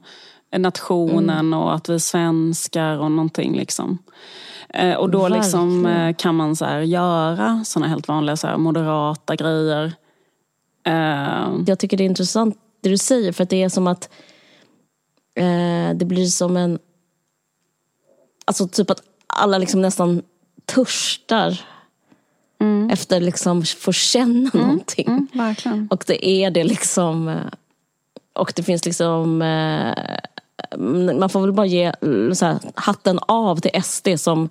nationen 0.58 1.30
Mm. 1.40 1.54
och 1.60 1.76
att 1.76 1.90
vi 1.90 1.94
är 1.94 2.00
svenskar 2.00 2.98
och 2.98 3.12
någonting. 3.12 3.56
Liksom. 3.58 3.98
Eh, 4.70 4.94
och 4.96 5.10
då 5.10 5.28
liksom, 5.28 5.86
eh, 5.86 6.16
kan 6.16 6.36
man 6.36 6.56
så 6.56 6.66
här, 6.66 6.80
göra 6.80 7.64
såna 7.66 7.88
helt 7.88 8.08
vanliga 8.08 8.38
så 8.38 8.48
här, 8.48 8.58
moderata 8.58 9.36
grejer. 9.36 9.94
Eh, 10.88 11.50
Jag 11.68 11.80
tycker 11.80 11.98
det 11.98 12.04
är 12.04 12.06
intressant 12.06 12.58
det 12.84 12.90
du 12.90 12.98
säger 12.98 13.32
för 13.32 13.44
att 13.44 13.50
det 13.50 13.64
är 13.64 13.70
som 13.70 13.88
att 13.88 14.10
eh, 15.36 15.96
det 15.96 16.06
blir 16.06 16.26
som 16.26 16.58
en 16.58 16.80
Alltså 18.50 18.68
typ 18.68 18.90
att 18.90 19.02
alla 19.28 19.58
liksom 19.58 19.82
nästan 19.82 20.22
törstar 20.66 21.62
efter 22.92 23.22
liksom 23.22 23.64
få 23.64 23.92
känna 23.92 24.50
någonting. 24.54 25.08
mm. 25.08 25.28
Och 25.92 26.04
det 26.08 26.28
är 26.28 26.52
det 26.52 26.64
liksom 26.64 27.28
eh, 27.28 27.36
och 28.34 28.54
det 28.56 28.64
finns 28.64 28.86
liksom 28.86 29.42
eh, 29.42 29.94
man 31.16 31.30
får 31.30 31.42
väl 31.42 31.52
bara 31.52 31.66
ge 31.66 31.86
eh, 31.86 31.94
här, 32.42 32.60
hatten 32.76 33.20
av 33.22 33.56
till 33.56 33.84
SD 33.84 34.08
som 34.18 34.50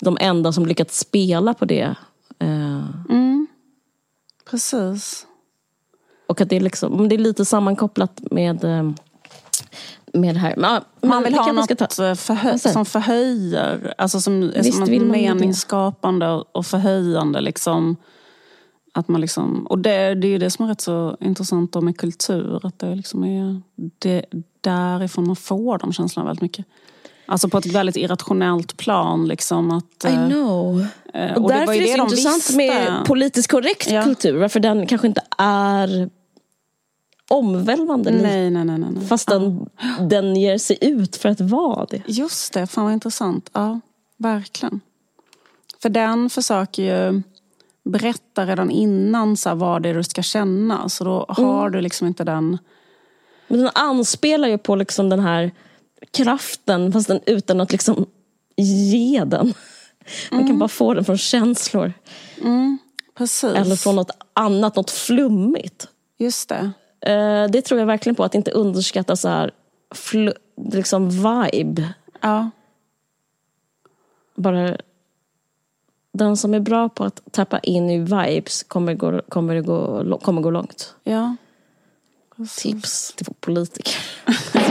de 0.00 0.18
enda 0.20 0.52
som 0.52 0.66
lyckats 0.66 0.98
spela 0.98 1.54
på 1.54 1.64
det. 1.64 1.94
Eh, 2.38 2.84
Precis. 4.50 5.26
Och 6.28 6.40
att 6.40 6.48
det 6.48 6.56
är, 6.56 6.60
liksom, 6.60 7.08
det 7.08 7.14
är 7.14 7.18
lite 7.18 7.44
sammankopplat 7.44 8.20
med, 8.30 8.64
med 10.16 10.34
det 10.34 10.38
här. 10.38 10.54
Men, 10.56 10.82
Man 11.10 11.22
vill 11.22 11.32
det 11.32 11.38
ha 11.38 11.52
något 11.52 11.78
ta. 11.78 12.14
förhö 12.16 12.58
som 12.58 12.84
förhöjer, 12.84 13.94
alltså 13.98 14.20
som, 14.20 14.52
Visst 14.56 14.78
som 14.78 14.86
ju 14.92 14.98
det. 14.98 15.04
meningsskapande 15.04 16.28
och 16.52 16.66
förhöjande. 16.66 17.40
Liksom. 17.40 17.96
Att 18.94 19.08
man 19.08 19.20
liksom, 19.20 19.66
och 19.66 19.78
det, 19.78 20.14
det 20.14 20.26
är 20.26 20.30
ju 20.30 20.38
det 20.38 20.50
som 20.50 20.64
är 20.64 20.68
rätt 20.68 20.80
så 20.80 21.16
intressant 21.20 21.72
då 21.72 21.80
med 21.80 21.98
kultur. 21.98 22.60
Att 22.66 22.78
det 22.78 22.94
liksom 22.94 23.24
är 23.24 23.60
det 23.98 24.24
därifrån 24.60 25.26
man 25.26 25.36
får 25.36 25.78
de 25.78 25.92
känslorna 25.92 26.26
väldigt 26.26 26.42
mycket. 26.42 26.66
Alltså 27.28 27.48
på 27.48 27.58
ett 27.58 27.66
väldigt 27.66 27.96
irrationellt 27.96 28.76
plan. 28.76 29.28
Liksom, 29.28 29.70
att, 29.70 30.04
I 30.04 30.14
eh, 30.14 30.26
know. 30.28 30.86
eh, 31.14 31.32
Och, 31.32 31.42
och 31.44 31.48
det 31.48 31.54
därför 31.54 31.66
var 31.66 31.74
är 31.74 31.78
det 31.78 31.84
det 31.84 31.90
så 31.90 31.96
de 31.96 32.02
intressant 32.02 32.36
visste. 32.36 32.56
med 32.56 33.04
politiskt 33.06 33.50
korrekt 33.50 33.90
Ja. 33.90 34.02
kultur. 34.02 34.36
Varför 34.38 34.60
den 34.60 34.86
kanske 34.86 35.06
inte 35.06 35.22
är 35.38 36.10
omvälvande. 37.30 38.10
Nej, 38.10 38.50
nej, 38.50 38.64
nej. 38.64 38.78
nej, 38.78 38.90
nej. 38.94 39.06
Fast 39.06 39.28
den, 39.28 39.68
den 40.00 40.36
ger 40.36 40.58
sig 40.58 40.78
ut 40.80 41.16
för 41.16 41.28
att 41.28 41.40
vara 41.40 41.84
det. 41.84 42.02
Just 42.06 42.52
det, 42.52 42.66
fan 42.66 42.84
vad 42.84 42.92
intressant. 42.92 43.50
Ja, 43.52 43.80
verkligen. 44.16 44.80
För 45.82 45.88
den 45.88 46.30
försöker 46.30 46.82
ju 46.82 47.22
berätta 47.84 48.46
redan 48.46 48.70
innan 48.70 49.36
så 49.36 49.48
här, 49.48 49.56
vad 49.56 49.82
det 49.82 49.88
är 49.88 49.94
du 49.94 50.02
ska 50.04 50.22
känna. 50.22 50.88
Så 50.88 51.04
då 51.04 51.26
har 51.28 51.70
du 51.70 51.80
liksom 51.80 52.06
inte 52.06 52.24
den... 52.24 52.58
Men 53.48 53.58
den 53.60 53.70
anspelar 53.74 54.48
ju 54.48 54.58
på 54.58 54.76
liksom 54.76 55.08
den 55.08 55.20
här 55.20 55.50
kraften 56.10 56.92
fast 56.92 57.08
den, 57.08 57.20
utan 57.26 57.60
att 57.60 57.72
liksom 57.72 58.06
ge 58.56 59.24
den. 59.24 59.54
Man 60.30 60.40
Mm. 60.40 60.46
kan 60.46 60.58
bara 60.58 60.68
få 60.68 60.94
den 60.94 61.04
från 61.04 61.18
känslor. 61.18 61.92
Precis. 63.18 63.44
Eller 63.54 63.76
från 63.76 63.96
något 63.96 64.10
annat, 64.32 64.76
något 64.76 64.90
flummigt. 64.90 65.88
Just 66.18 66.48
det. 66.48 66.70
Eh, 67.06 67.46
det 67.50 67.62
tror 67.62 67.80
jag 67.80 67.86
verkligen 67.86 68.16
på, 68.16 68.24
att 68.24 68.34
inte 68.34 68.50
underskatta 68.50 69.16
så 69.16 69.28
här, 69.28 69.50
liksom 70.72 71.10
vibe. 71.10 71.94
Ja, 72.20 72.50
Bara 74.34 74.76
den 76.12 76.36
som 76.36 76.54
är 76.54 76.60
bra 76.60 76.88
på 76.88 77.04
att 77.04 77.20
tappa 77.30 77.58
in 77.58 77.90
i 77.90 77.98
vibes 77.98 78.62
kommer 78.62 78.94
gå, 78.94 79.22
kommer 79.28 79.60
gå, 79.60 80.18
kommer 80.18 80.42
gå 80.42 80.50
långt. 80.50 80.94
ja. 81.04 81.36
Tips 82.56 83.12
till 83.16 83.26
politiker. 83.40 83.94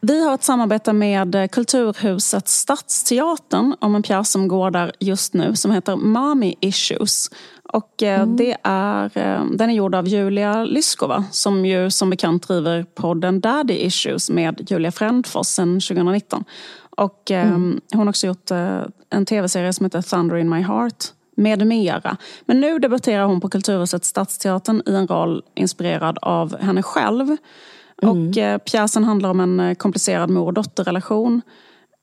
Vi 0.00 0.24
har 0.24 0.34
ett 0.34 0.42
samarbete 0.42 0.92
med 0.92 1.50
Kulturhuset 1.52 2.48
Stadsteatern 2.48 3.76
om 3.80 3.94
en 3.94 4.02
pjäs 4.02 4.30
som 4.30 4.48
går 4.48 4.70
där 4.70 4.92
just 4.98 5.34
nu 5.34 5.56
som 5.56 5.70
heter 5.70 5.96
Mommy 5.96 6.54
Issues. 6.60 7.30
Och 7.72 8.02
eh, 8.02 8.26
det 8.26 8.56
är, 8.62 9.04
eh, 9.04 9.44
den 9.44 9.70
är 9.70 9.74
gjord 9.74 9.94
av 9.94 10.08
Julia 10.08 10.64
Lyskova 10.64 11.24
som 11.30 11.66
ju 11.66 11.90
som 11.90 12.10
bekant 12.10 12.48
driver 12.48 12.84
podden 12.94 13.40
Daddy 13.40 13.74
Issues 13.74 14.30
med 14.30 14.70
Julia 14.70 14.92
Frändfors 14.92 15.46
sedan 15.46 15.80
2019. 15.80 16.44
Och 16.90 17.30
eh, 17.30 17.48
hon 17.48 17.80
har 17.92 18.08
också 18.08 18.26
gjort 18.26 18.50
en 19.10 19.26
tv-serie 19.26 19.72
som 19.72 19.86
heter 19.86 20.02
Thunder 20.02 20.36
in 20.36 20.50
my 20.50 20.60
heart 20.60 21.04
med 21.36 21.66
mera. 21.66 22.16
Men 22.46 22.60
nu 22.60 22.78
debuterar 22.78 23.24
hon 23.24 23.40
på 23.40 23.48
Kulturhuset 23.48 24.04
Stadsteatern 24.04 24.82
i 24.86 24.94
en 24.94 25.06
roll 25.06 25.42
inspirerad 25.54 26.18
av 26.22 26.60
henne 26.60 26.82
själv. 26.82 27.36
Och 28.02 28.38
eh, 28.38 28.58
pjäsen 28.58 29.04
handlar 29.04 29.30
om 29.30 29.40
en 29.40 29.60
eh, 29.60 29.74
komplicerad 29.74 30.30
mor 30.30 30.46
och 30.46 30.52
dotterrelation. 30.54 31.42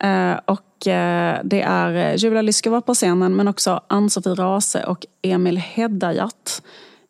Eh, 0.03 0.33
och 0.45 0.87
eh, 0.87 1.39
det 1.43 1.61
är 1.61 1.93
eh, 1.95 2.15
Julia 2.15 2.41
Lyskova 2.41 2.81
på 2.81 2.93
scenen 2.93 3.35
men 3.35 3.47
också 3.47 3.81
Ann-Sofie 3.89 4.33
Rase 4.33 4.83
och 4.85 5.05
Emil 5.21 5.57
Hedayat. 5.57 6.61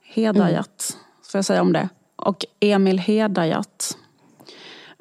Hedayat, 0.04 0.98
får 1.32 1.38
jag 1.38 1.46
säga 1.46 1.62
om 1.62 1.74
det. 1.74 1.90
Och 2.16 2.46
Emil 2.60 3.00
Hedayat. 3.00 3.98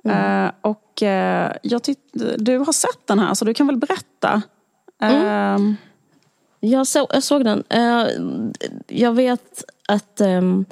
Eh, 0.05 0.51
och 0.61 1.03
jag 1.63 1.83
tyck- 1.83 2.37
du 2.39 2.59
har 2.59 2.73
sett 2.73 3.07
den 3.07 3.19
här 3.19 3.35
så 3.35 3.45
du 3.45 3.55
kan 3.55 3.67
väl 3.67 3.77
berätta? 3.77 4.43
Eh, 5.03 5.59
Jag, 6.61 6.87
så, 6.87 7.07
jag 7.13 7.23
såg 7.23 7.45
den. 7.45 7.63
Jag 8.89 9.13
vet 9.13 9.65
att 9.89 10.21
ehm, 10.21 10.65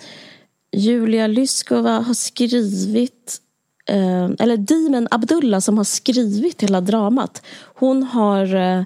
Julia 0.72 1.26
Lyskova 1.26 1.90
har 1.90 2.14
skrivit 2.14 3.40
eh, 3.88 4.24
eller 4.38 4.56
Dimen 4.56 5.08
Abdullah 5.10 5.60
som 5.60 5.76
har 5.76 5.84
skrivit 5.84 6.62
hela 6.62 6.80
dramat. 6.80 7.42
Hon 7.74 8.02
har 8.02 8.54
eh, 8.54 8.82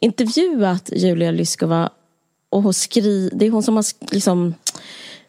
intervjuat 0.00 0.90
Julia 0.96 1.30
Lyskova 1.30 1.90
och 2.50 2.62
hon 2.62 2.74
skri, 2.74 3.30
det 3.32 3.46
är 3.46 3.50
hon 3.50 3.62
som 3.62 3.76
har 3.76 3.82
sk- 3.82 4.14
liksom, 4.14 4.54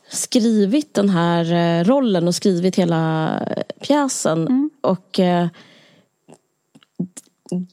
skrivit 0.10 0.94
den 0.94 1.10
här 1.10 1.54
eh, 1.54 1.84
rollen 1.84 2.28
och 2.28 2.36
skrivit 2.36 2.76
hela 2.76 3.32
pjäsen. 3.82 4.70
Och 4.82 5.20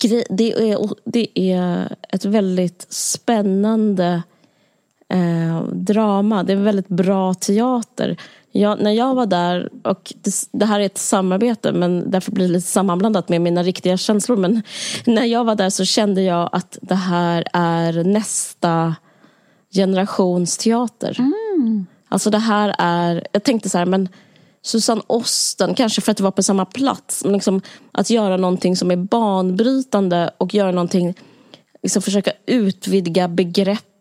det, 0.01 0.25
är, 0.31 0.89
det 1.05 1.53
är 1.53 1.97
ett 2.09 2.25
väldigt 2.25 2.87
spännande 2.91 4.23
eh, 5.09 5.63
drama. 5.73 6.43
Det 6.43 6.53
är 6.53 6.57
väldigt 6.57 6.89
bra 6.89 7.35
teater. 7.35 8.17
Jag, 8.53 8.81
när 8.81 8.91
jag 8.91 9.15
var 9.15 9.27
där, 9.27 9.71
och 9.85 10.13
det, 10.23 10.33
det 10.53 10.67
här 10.67 10.81
är 10.81 10.87
ett 10.87 10.99
samarbete 10.99 11.73
men 11.73 12.11
därför 12.11 12.33
blir 12.33 12.47
det 12.47 12.53
lite 12.53 12.67
sammanblandat 12.69 13.29
med 13.29 13.41
mina 13.41 13.63
riktiga 13.63 13.97
känslor. 13.97 14.37
Men 14.37 14.63
när 15.07 15.25
jag 15.25 15.45
var 15.45 15.55
där 15.55 15.71
så 15.71 15.85
kände 15.85 16.23
jag 16.23 16.49
att 16.53 16.79
det 16.83 16.95
här 16.95 17.45
är 17.53 18.05
nästa 18.05 18.97
generations 19.75 20.57
teater. 20.57 21.17
Alltså 22.09 22.31
det 22.31 22.39
här 22.39 22.75
är, 22.79 23.27
jag 23.33 23.45
tänkte 23.45 23.69
så 23.69 23.79
här, 23.79 23.87
men 23.87 24.09
Susanne 24.63 25.03
Osten, 25.07 25.75
kanske 25.75 26.01
för 26.01 26.11
att 26.11 26.17
det 26.17 26.23
var 26.23 26.31
på 26.31 26.43
samma 26.43 26.65
plats, 26.65 27.25
men 27.25 27.33
liksom 27.33 27.61
att 27.93 28.11
göra 28.11 28.37
någonting 28.37 28.77
som 28.77 28.91
är 28.91 28.97
banbrytande 28.97 30.31
och 30.39 30.55
göra 30.55 30.71
någonting, 30.71 31.15
liksom 31.83 32.03
försöka 32.03 32.33
utvidga 32.47 33.29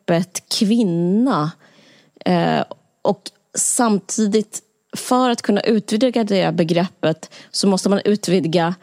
begreppet 0.08 0.50
kvinna. 0.50 1.52
Eh, 2.26 2.64
och 3.02 3.22
samtidigt, 3.58 4.62
för 4.98 5.30
att 5.30 5.42
kunna 5.42 5.62
utvidga 5.62 6.24
det 6.24 6.56
begreppet 6.56 7.30
så 7.52 7.68
måste 7.68 7.90
man 7.90 8.02
utvidga 8.06 8.76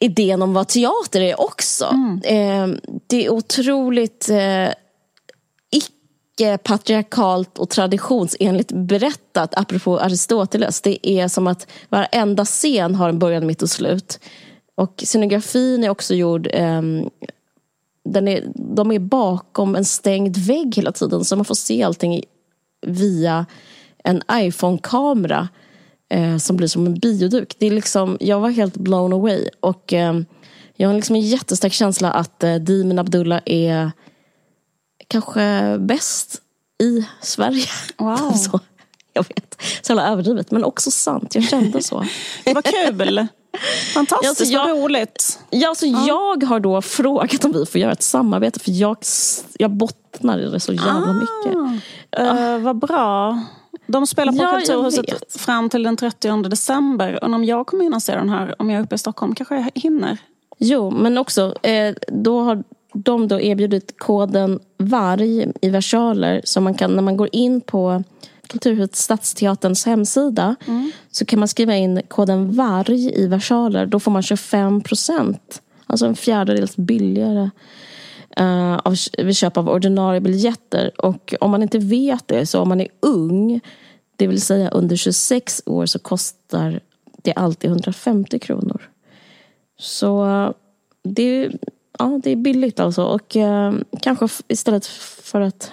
idén 0.00 0.42
om 0.42 0.54
vad 0.54 0.68
teater 0.68 1.20
är 1.20 1.40
också. 1.40 1.84
Eh, 2.24 2.66
det 3.06 3.26
är 3.26 3.30
otroligt 3.30 4.28
eh, 4.28 4.68
icke-patriarkalt 5.70 7.58
och 7.58 7.70
traditionsenligt 7.70 8.72
berättat, 8.72 9.54
apropå 9.56 9.98
Aristoteles. 9.98 10.80
Det 10.80 11.08
är 11.08 11.28
som 11.28 11.46
att 11.46 11.66
varenda 11.88 12.44
scen 12.44 12.94
har 12.94 13.08
en 13.08 13.18
början, 13.18 13.46
mitt 13.46 13.62
och 13.62 13.70
slut. 13.70 14.20
Och 14.74 15.02
scenografin 15.06 15.84
är 15.84 15.88
också 15.88 16.14
gjord 16.14 16.48
ehm, 16.52 17.10
den 18.12 18.28
är, 18.28 18.52
de 18.54 18.92
är 18.92 18.98
bakom 18.98 19.76
en 19.76 19.84
stängd 19.84 20.36
vägg 20.36 20.76
hela 20.76 20.92
tiden 20.92 21.24
så 21.24 21.36
man 21.36 21.44
får 21.44 21.54
se 21.54 21.82
allting 21.82 22.22
via 22.86 23.46
en 24.04 24.22
iPhone-kamera 24.32 25.48
eh, 26.10 26.36
som 26.36 26.56
blir 26.56 26.68
som 26.68 26.86
en 26.86 26.94
bioduk. 26.94 27.56
Det 27.58 27.66
är 27.66 27.70
liksom, 27.70 28.16
jag 28.20 28.40
var 28.40 28.50
helt 28.50 28.76
blown 28.76 29.12
away. 29.12 29.48
Och 29.60 29.92
eh, 29.92 30.20
jag 30.76 30.88
har 30.88 30.94
liksom 30.94 31.16
en 31.16 31.22
jättestark 31.22 31.72
känsla 31.72 32.10
att 32.10 32.44
eh, 32.44 32.54
Dimen 32.54 32.98
Abdullah 32.98 33.40
är 33.46 33.92
kanske 35.08 35.78
bäst 35.78 36.42
i 36.82 37.06
Sverige. 37.20 37.68
Wow. 37.98 38.32
så, 38.36 38.60
jag 39.12 39.28
vet, 39.28 39.62
så 39.82 39.92
jävla 39.92 40.08
överdrivet 40.08 40.50
men 40.50 40.64
också 40.64 40.90
sant. 40.90 41.34
Jag 41.34 41.44
kände 41.44 41.82
så. 41.82 42.04
Vad 42.54 42.64
kul! 42.64 43.26
Fantastiskt, 43.94 44.52
Ja, 44.52 44.62
så 44.62 44.74
vad 44.74 44.82
roligt. 44.84 45.38
Ja, 45.50 45.68
alltså 45.68 45.86
Jag 45.86 46.44
har 46.44 46.60
då 46.60 46.82
frågat 46.82 47.44
om 47.44 47.52
vi 47.52 47.66
får 47.66 47.80
göra 47.80 47.92
ett 47.92 48.02
samarbete 48.02 48.60
för 48.60 48.70
jag, 48.70 48.96
jag 49.58 49.70
bottnar 49.70 50.38
i 50.38 50.50
det 50.50 50.60
så 50.60 50.72
jävla 50.72 51.12
mycket. 51.12 51.56
Uh, 52.20 52.58
vad 52.58 52.76
bra. 52.76 53.40
De 53.86 54.06
spelar 54.06 54.32
på 54.32 54.38
Ja, 54.38 54.52
Kulturhuset 54.58 55.32
fram 55.40 55.68
till 55.68 55.82
den 55.82 55.96
30 55.96 56.42
december. 56.42 57.24
Och 57.24 57.34
om 57.34 57.44
jag 57.44 57.66
kommer 57.66 57.84
hinna 57.84 58.00
se 58.00 58.14
den 58.14 58.28
här, 58.28 58.54
om 58.58 58.70
jag 58.70 58.78
är 58.78 58.84
uppe 58.84 58.94
i 58.94 58.98
Stockholm, 58.98 59.34
kanske 59.34 59.54
jag 59.54 59.70
hinner. 59.74 60.18
Jo, 60.58 60.90
men 60.90 61.18
också 61.18 61.54
eh, 61.62 61.94
då 62.08 62.40
har 62.40 62.64
de 62.94 63.28
då 63.28 63.40
erbjudit 63.40 63.94
koden 63.98 64.60
VARG 64.78 65.52
i 65.60 65.70
versaler 65.70 66.40
så 66.44 66.60
man 66.60 66.74
kan 66.74 66.96
när 66.96 67.02
man 67.02 67.16
går 67.16 67.28
in 67.32 67.60
på 67.60 68.04
Kulturhuset 68.48 68.96
Stadsteaterns 68.96 69.86
hemsida 69.86 70.56
så 71.10 71.24
kan 71.24 71.38
man 71.38 71.48
skriva 71.48 71.76
in 71.76 72.00
koden 72.08 72.52
VARG 72.56 73.12
i 73.18 73.26
versaler. 73.26 73.86
Då 73.86 74.00
får 74.00 74.10
man 74.10 74.22
25 74.22 74.80
procent, 74.80 75.62
alltså 75.86 76.06
en 76.06 76.16
fjärdedels 76.16 76.76
billigare 76.76 77.50
uh, 78.40 78.76
av, 78.76 78.94
vid 79.18 79.36
köp 79.36 79.56
av 79.56 79.68
ordinarie 79.68 80.20
biljetter. 80.20 80.90
Och 81.06 81.34
om 81.40 81.50
man 81.50 81.62
inte 81.62 81.78
vet 81.78 82.28
det, 82.28 82.46
så 82.46 82.60
om 82.60 82.68
man 82.68 82.80
är 82.80 82.88
ung, 83.00 83.60
det 84.16 84.26
vill 84.26 84.40
säga 84.40 84.68
under 84.70 84.96
26 84.96 85.62
år, 85.66 85.86
så 85.86 85.98
kostar 85.98 86.80
det 87.22 87.32
alltid 87.32 87.70
150 87.70 88.38
kronor. 88.38 88.88
Så 89.78 90.26
eh, 90.26 90.50
det, 91.04 91.22
är- 91.22 91.58
ja, 91.98 92.20
det 92.24 92.30
är 92.30 92.36
billigt 92.36 92.80
alltså. 92.80 93.02
Och 93.04 93.36
uh, 93.36 93.72
kanske 94.02 94.28
istället 94.48 94.86
för 95.22 95.40
att 95.40 95.72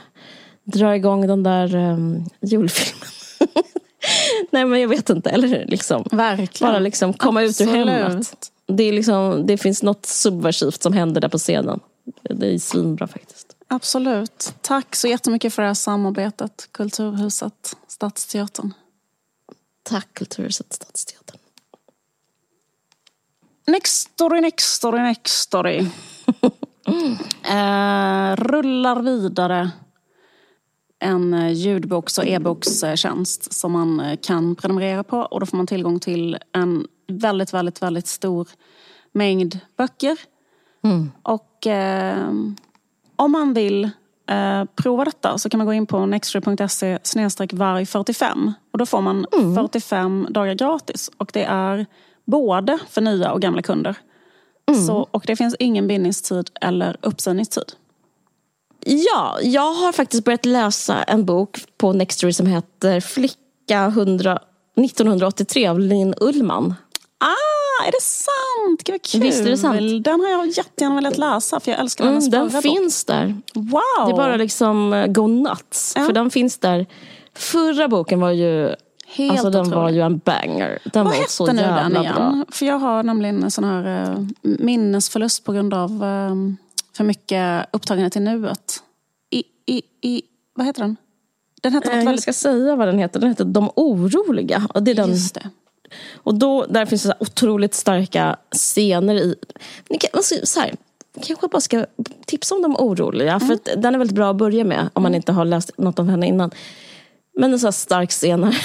dra 0.66 0.96
igång 0.96 1.28
den 1.28 1.44
där 1.44 1.76
um, 1.76 2.30
julfilmen. 2.42 3.10
Nej 4.52 4.66
men 4.66 4.82
jag 4.82 4.88
vet 4.88 5.10
inte. 5.10 5.30
Eller 5.30 5.66
liksom, 5.66 6.04
Verkligen. 6.12 6.74
Bara 6.74 6.80
liksom 6.80 7.14
komma 7.14 7.44
Absolut. 7.44 7.70
ut 7.70 7.76
ur 7.76 7.86
hemmet. 7.86 8.52
Det, 8.68 8.84
är 8.84 8.94
liksom, 8.94 9.48
det 9.48 9.58
finns 9.58 9.84
något 9.84 10.06
subversivt 10.06 10.84
som 10.84 10.94
händer 10.94 11.22
där 11.22 11.30
på 11.30 11.38
scenen. 11.38 11.80
Det 12.24 12.54
är 12.54 12.60
svinbra 12.60 13.08
faktiskt. 13.08 13.56
Absolut. 13.68 14.54
Tack 14.62 14.96
så 14.96 15.08
jättemycket 15.08 15.54
för 15.54 15.62
det 15.62 15.68
här 15.68 15.74
samarbetet. 15.74 16.70
Kulturhuset, 16.72 17.76
Stadsteatern. 17.88 18.74
Tack 19.84 20.14
Kulturhuset 20.14 20.74
Stadsteatern. 20.74 21.38
Next 23.68 24.12
story, 24.14 24.42
next 24.42 24.74
story, 24.74 25.02
next 25.02 25.34
story. 25.42 25.78
eh, 27.44 28.36
rullar 28.36 29.02
vidare 29.02 29.72
en 31.00 31.34
eh, 31.34 31.52
ljudboks 31.52 32.18
och 32.18 32.26
e-bokstjänst 32.26 33.54
som 33.54 33.72
man 33.72 34.00
eh, 34.00 34.18
kan 34.22 34.56
prenumerera 34.56 35.04
på. 35.04 35.18
Och 35.18 35.40
då 35.40 35.46
får 35.46 35.58
man 35.58 35.68
tillgång 35.68 36.00
till 36.00 36.38
en 36.52 36.88
väldigt, 37.08 37.54
väldigt, 37.54 37.82
väldigt 37.82 38.08
stor 38.08 38.48
mängd 39.12 39.60
böcker. 39.78 40.18
Och 41.24 41.68
eh, 41.68 42.30
om 43.16 43.32
man 43.32 43.54
vill 43.54 43.84
eh, 44.30 44.66
prova 44.76 45.06
detta 45.06 45.38
så 45.38 45.50
kan 45.50 45.58
man 45.58 45.68
gå 45.68 45.74
in 45.74 45.86
på 45.86 46.06
nextory.se 46.06 46.98
varg45. 46.98 48.54
Och 48.72 48.78
då 48.78 48.86
får 48.86 49.02
man 49.02 49.26
45 49.56 50.28
dagar 50.30 50.54
gratis. 50.54 51.12
Och 51.18 51.30
det 51.34 51.44
är 51.44 51.86
både 52.26 52.80
för 52.90 53.02
nya 53.02 53.32
och 53.32 53.42
gamla 53.42 53.62
kunder. 53.62 53.96
Så, 54.88 55.08
och 55.12 55.24
det 55.28 55.36
finns 55.36 55.56
ingen 55.60 55.88
bindningstid 55.88 56.50
eller 56.62 56.98
uppsägningstid. 57.02 57.74
Ja, 58.88 59.38
jag 59.42 59.74
har 59.74 59.92
faktiskt 59.92 60.24
börjat 60.24 60.46
läsa 60.46 61.04
en 61.04 61.26
bok 61.26 61.60
på 61.78 61.94
Nextory 61.94 62.34
som 62.34 62.46
heter 62.46 63.00
Flicka 63.00 63.86
100, 63.86 64.40
1983 64.78 65.68
av 65.68 65.80
Linn 65.80 66.14
Ullman. 66.22 66.76
Ah, 67.20 67.88
är 67.88 67.92
det 67.92 68.02
sant? 68.02 68.84
Gud 68.84 68.94
vad 68.94 69.02
kul. 69.02 69.22
Visst 69.22 69.42
är 69.46 69.50
det 69.50 69.58
sant? 69.58 70.04
Den 70.04 70.20
har 70.20 70.30
jag 70.30 70.48
jättegärna 70.48 70.96
velat 70.96 71.18
läsa 71.18 71.60
för 71.60 71.72
jag 71.72 71.80
älskar 71.80 72.06
hennes 72.06 72.28
Mm, 72.28 72.40
den 72.42 72.50
förra 72.52 72.62
finns 72.62 73.06
där. 73.06 73.28
bok. 73.54 73.64
Wow! 73.72 74.06
Det 74.08 74.12
är 74.12 74.18
bara 74.18 74.36
liksom 74.36 74.94
eh, 74.94 75.08
go 75.08 75.28
nuts. 75.28 75.94
Ja. 75.96 76.06
För 76.06 76.14
den 76.14 76.30
finns 76.30 76.58
där. 76.58 76.86
Förra 77.36 77.88
boken 77.88 78.20
var 78.20 78.32
ju, 78.32 78.76
Helt 79.08 79.32
alltså 79.32 79.50
den 79.50 79.70
var 79.70 79.78
otrolig. 79.78 79.96
ju 79.96 80.02
en 80.02 80.18
banger. 80.18 80.80
Den 80.94 81.06
Vad 81.06 81.18
var 81.18 81.24
så 81.28 81.46
hette 81.46 81.56
nu 81.56 81.62
den 81.62 81.98
igen? 82.04 82.14
bra. 82.16 82.46
För 82.50 82.66
jag 82.66 82.80
har 82.80 83.04
nämligen 83.04 83.44
en 83.44 83.52
sån 83.52 83.64
här 83.64 84.04
eh, 84.12 84.18
minnesförlust 84.42 85.44
på 85.44 85.52
grund 85.52 85.74
av 85.74 85.92
eh, 86.04 86.36
för 86.96 87.04
mycket 87.04 87.66
upptagenhet 87.72 88.16
i 88.16 88.20
nuet. 88.20 88.84
I, 89.30 89.44
i, 89.66 89.82
i, 90.02 90.22
vad 90.56 90.66
heter 90.66 90.82
den? 90.82 90.96
Den 91.62 91.74
heter 91.74 91.92
Eh, 91.92 92.04
Jag 92.04 92.20
ska 92.20 92.34
säga 92.34 92.76
vad 92.76 92.88
den 92.88 93.00
heter. 93.00 93.20
Den 93.20 93.30
heter 93.30 93.46
De 93.46 93.70
oroliga. 93.76 94.68
Och, 94.74 94.84
det 94.84 94.92
är 94.92 94.96
den, 94.96 95.10
Just 95.10 95.36
det. 95.36 95.50
och 96.16 96.36
då, 96.36 96.66
där 96.66 96.86
finns 96.86 97.04
det 97.04 97.10
så 97.10 97.16
otroligt 97.20 97.74
starka 97.74 98.36
scener 98.52 99.16
i... 99.16 99.36
Kan, 99.90 100.10
alltså, 100.14 100.36
så 100.44 100.60
här, 100.60 100.76
kanske 101.26 101.48
bara 101.48 101.62
ska 101.62 101.86
tipsa 102.26 102.56
om 102.56 102.62
De 102.62 102.76
oroliga. 102.76 103.40
För 103.40 103.54
att 103.54 103.70
den 103.78 103.96
är 103.96 103.98
väldigt 104.00 104.16
bra 104.16 104.30
att 104.30 104.36
börja 104.38 104.64
med 104.64 104.90
om 104.94 105.04
man 105.04 105.16
inte 105.16 105.32
har 105.32 105.46
läst 105.46 105.72
något 105.78 106.00
av 106.00 106.10
henne 106.10 106.28
innan. 106.28 106.52
Men 107.38 107.54
en 107.54 107.60
så 107.60 107.72
stark 107.72 108.10
scen 108.12 108.42
när 108.42 108.58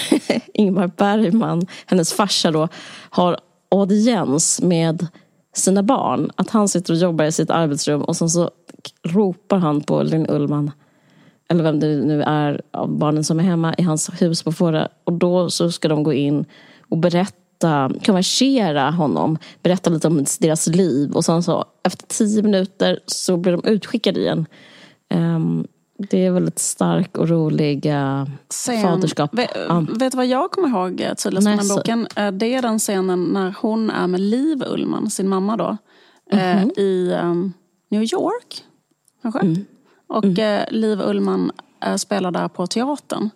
Ingmar 0.55 0.87
Bergman, 0.87 1.67
hennes 1.87 2.13
farsa 2.13 2.51
då, 2.51 2.69
har 3.11 3.41
audiens 3.71 4.61
med 4.63 5.07
sina 5.53 5.83
barn. 5.83 6.31
Att 6.37 6.51
han 6.51 6.69
sitter 6.69 6.93
och 6.93 6.99
jobbar 6.99 7.25
i 7.25 7.33
sitt 7.33 7.51
arbetsrum 7.51 8.03
och 8.03 8.17
sen 8.17 8.31
så 8.31 8.51
ropar 9.03 9.59
han 9.59 9.81
på 9.81 10.03
Linn 10.03 10.27
Ullman 10.31 10.71
eller 11.51 11.65
vem 11.65 11.81
det 11.81 11.87
nu 11.87 12.23
är 12.23 12.61
av 12.71 12.99
barnen 12.99 13.25
som 13.25 13.41
är 13.41 13.45
hemma 13.45 13.75
i 13.79 13.83
hans 13.83 14.11
hus 14.23 14.43
på 14.43 14.53
Fårö. 14.53 14.87
Och 15.05 15.13
då 15.13 15.51
så 15.51 15.73
ska 15.73 15.89
de 15.89 16.03
gå 16.03 16.13
in 16.13 16.45
och 16.89 16.99
berätta, 16.99 17.91
konversera 18.07 18.91
honom, 18.91 19.39
berätta 19.63 19.91
lite 19.91 20.09
om 20.09 20.25
deras 20.41 20.67
liv. 20.67 21.13
Och 21.13 21.25
sen 21.25 21.43
så 21.43 21.65
efter 21.83 22.07
tio 22.07 22.43
minuter 22.43 22.99
så 23.07 23.37
blir 23.37 23.53
de 23.53 23.65
utskickade 23.65 24.21
igen. 24.21 24.47
Um, 25.15 25.67
det 26.11 26.27
är 26.27 26.31
väldigt 26.31 26.59
stark 26.59 27.19
och 27.19 27.29
rolig 27.29 27.87
Scen- 28.49 28.83
faderskap. 28.83 29.35
Vet, 29.35 29.51
Ja. 29.69 29.87
vet 29.99 30.13
du 30.13 30.17
vad 30.17 30.27
jag 30.27 30.51
kommer 30.51 30.69
ihåg 30.69 31.01
eh, 31.01 31.15
tydligast 31.15 31.47
från 31.49 31.57
den 31.57 31.69
boken? 31.77 32.07
Eh, 32.17 32.31
Det 32.33 32.55
är 32.55 32.63
den 32.63 32.79
scenen 32.79 33.25
när 33.25 33.55
hon 33.61 33.91
är 33.91 34.07
med 34.07 34.21
Liv 34.21 34.63
Ullman, 34.67 35.11
sin 35.11 35.29
mamma 35.29 35.57
då. 35.57 35.77
eh, 36.33 36.57
Mhm. 36.57 36.71
I 36.77 37.13
ehm, 37.13 37.53
New 37.91 38.03
York, 38.03 38.65
kanske? 39.23 39.41
Mm. 39.41 39.65
Och 40.09 40.39
eh, 40.39 40.65
Liv 40.71 41.01
Ullman 41.01 41.51
spelar 41.97 42.31
där 42.31 42.49
på 42.49 42.67
teatern. 42.67 43.31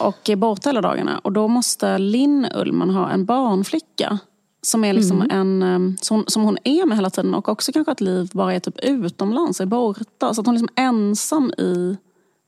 Och 0.00 0.30
är 0.30 0.36
borta 0.36 0.68
hela 0.68 0.80
dagarna. 0.80 1.18
Och 1.18 1.32
då 1.32 1.48
måste 1.48 1.98
Linn 1.98 2.46
Ullman 2.54 2.90
ha 2.90 3.10
en 3.10 3.24
barnflicka. 3.24 4.18
Som, 4.64 4.84
är 4.84 4.92
liksom 4.92 5.22
Mm. 5.22 5.40
en, 5.40 5.62
ehm, 5.62 5.96
som, 6.00 6.24
som 6.26 6.42
hon 6.42 6.58
är 6.64 6.86
med 6.86 6.98
hela 6.98 7.10
tiden. 7.10 7.34
Och 7.34 7.48
också 7.48 7.72
kanske 7.72 7.92
att 7.92 8.00
Liv 8.00 8.30
bara 8.32 8.54
är 8.54 8.60
typ 8.60 8.78
utomlands, 8.84 9.60
är 9.60 9.66
borta. 9.66 10.34
Så 10.34 10.40
att 10.40 10.46
hon 10.46 10.54
är 10.56 10.58
liksom 10.58 10.74
ensam 10.76 11.52
i 11.58 11.96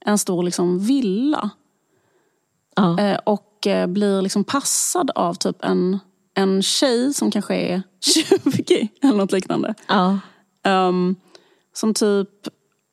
en 0.05 0.19
stor 0.19 0.43
liksom 0.43 0.79
villa. 0.79 1.51
Ja. 2.77 2.99
Eh, 3.01 3.19
och 3.25 3.67
eh, 3.67 3.87
blir 3.87 4.23
liksom 4.23 4.45
passad 4.45 5.11
av 5.15 5.35
typ 5.35 5.65
en, 5.65 5.99
en 6.35 6.63
tjej 6.63 7.15
som 7.15 7.31
kanske 7.31 7.55
är 7.55 7.83
20 8.01 8.89
eller 9.03 9.17
något 9.17 9.33
liknande. 9.33 9.75
Ja. 9.89 10.19
Ehm, 10.65 11.17
som 11.73 11.95
typ 11.95 12.29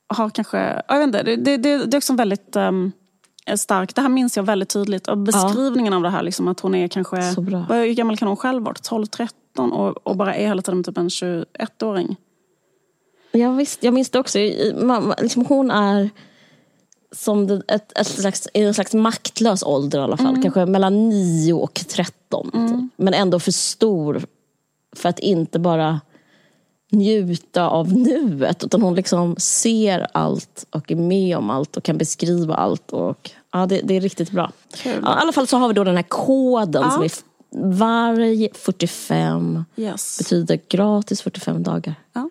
har 0.07 0.29
kanske, 0.29 0.81
jag 0.87 0.97
vet 0.97 1.03
inte, 1.07 1.23
det, 1.23 1.35
det, 1.35 1.57
det, 1.57 1.85
det 1.85 1.95
är 1.95 1.97
också 1.97 2.13
väldigt 2.13 2.55
um, 2.55 2.91
starkt. 3.55 3.95
Det 3.95 4.01
här 4.01 4.09
minns 4.09 4.37
jag 4.37 4.43
väldigt 4.43 4.69
tydligt. 4.69 5.07
Och 5.07 5.17
beskrivningen 5.17 5.93
av 5.93 6.01
det 6.03 6.09
här, 6.09 6.23
liksom, 6.23 6.47
att 6.47 6.59
hon 6.59 6.75
är 6.75 6.87
kanske, 6.87 7.21
hur 7.69 7.93
gammal 7.93 8.17
kan 8.17 8.27
hon 8.27 8.37
själv 8.37 8.63
vara? 8.63 8.73
12-13 8.75 9.27
och, 9.71 10.07
och 10.07 10.15
bara 10.17 10.35
är 10.35 10.47
hela 10.47 10.61
tiden 10.61 10.83
typ 10.83 10.97
en 10.97 11.07
21-åring. 11.09 12.15
Ja, 13.31 13.51
visst, 13.51 13.83
jag 13.83 13.93
minns 13.93 14.09
det 14.09 14.19
också. 14.19 14.39
Man- 14.81 15.13
Liksom 15.21 15.45
hon 15.45 15.71
är 15.71 16.09
som 17.11 17.47
det, 17.47 17.61
ett, 17.67 17.97
ett 17.99 18.07
slags, 18.07 18.47
en 18.53 18.73
slags 18.73 18.93
maktlös 18.93 19.63
ålder 19.63 19.99
i 19.99 20.01
alla 20.01 20.17
fall. 20.17 20.41
Kanske 20.43 20.65
mellan 20.65 21.09
9 21.09 21.53
och 21.53 21.73
13. 21.73 22.51
Typ. 22.51 22.91
Men 22.95 23.13
ändå 23.13 23.39
för 23.39 23.51
stor 23.51 24.21
för 24.95 25.09
att 25.09 25.19
inte 25.19 25.59
bara 25.59 26.01
njuta 26.93 27.69
av 27.69 27.93
nuet. 27.93 28.63
Utan 28.63 28.81
hon 28.81 28.95
liksom 28.95 29.35
ser 29.37 30.07
allt 30.13 30.65
och 30.69 30.91
är 30.91 30.95
med 30.95 31.37
om 31.37 31.49
allt 31.49 31.77
och 31.77 31.83
kan 31.83 31.97
beskriva 31.97 32.55
allt. 32.55 32.91
Och, 32.91 33.31
ja, 33.53 33.65
det, 33.65 33.81
det 33.83 33.93
är 33.93 34.01
riktigt 34.01 34.31
bra. 34.31 34.51
Kul. 34.75 34.99
Ja, 35.03 35.17
I 35.17 35.21
alla 35.21 35.31
fall 35.31 35.47
så 35.47 35.57
har 35.57 35.67
vi 35.67 35.73
då 35.73 35.83
den 35.83 35.95
här 35.95 36.03
koden 36.03 36.81
Ja. 36.85 36.91
som 36.91 37.03
är 37.03 37.11
varg 37.77 38.49
45 38.53 39.63
Yes. 39.75 40.17
betyder 40.17 40.59
gratis 40.69 41.21
45 41.21 41.63
dagar. 41.63 41.95
Ja. 42.13 42.29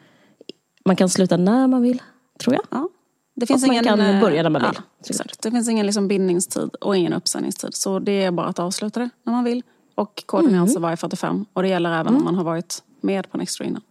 Man 0.85 0.97
kan 0.97 1.09
sluta 1.09 1.37
när 1.37 1.67
man 1.67 1.83
vill, 1.83 2.03
tror 2.41 2.55
jag. 2.55 2.63
Ja. 2.71 2.89
Det 3.37 3.47
finns 3.47 3.63
Och 3.63 3.67
man 3.67 3.75
ingen, 3.75 3.85
kan 3.85 4.01
eh, 4.01 4.21
börja 4.21 4.43
när 4.43 4.51
man 4.51 4.63
vill, 4.63 4.81
exakt. 5.09 5.43
Det 5.43 5.51
finns 5.51 5.69
ingen 5.69 5.87
liksom 5.87 6.09
bindningstid 6.09 6.75
och 6.81 6.97
ingen 6.97 7.13
uppsägningstid. 7.13 7.75
Så 7.75 7.99
det 7.99 8.25
är 8.25 8.31
bara 8.31 8.47
att 8.47 8.59
avsluta 8.59 9.01
det 9.01 9.11
när 9.27 9.33
man 9.33 9.45
vill. 9.45 9.63
Och 9.95 10.23
koden 10.27 10.47
Mm. 10.47 10.59
är 10.59 10.63
alltså 10.63 10.79
varje 10.81 10.97
45. 10.97 11.45
Och 11.53 11.63
det 11.63 11.69
gäller 11.69 12.01
även 12.01 12.17
om 12.17 12.25
man 12.25 12.35
har 12.35 12.45
varit 12.45 12.83
med 13.01 13.31
på 13.31 13.39
Nextory 13.39 13.69
innan. 13.69 13.83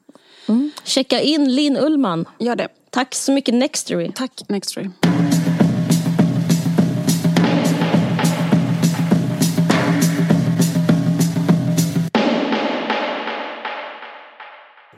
Checka 0.84 1.22
in 1.22 1.56
Linn 1.56 1.78
Ullman. 1.78 2.26
Gör 2.40 2.56
det. 2.56 2.68
Tack 2.90 3.16
så 3.16 3.32
mycket 3.32 3.56
Nextory. 3.56 4.12
Tack 4.16 4.32
Nextory. 4.50 4.90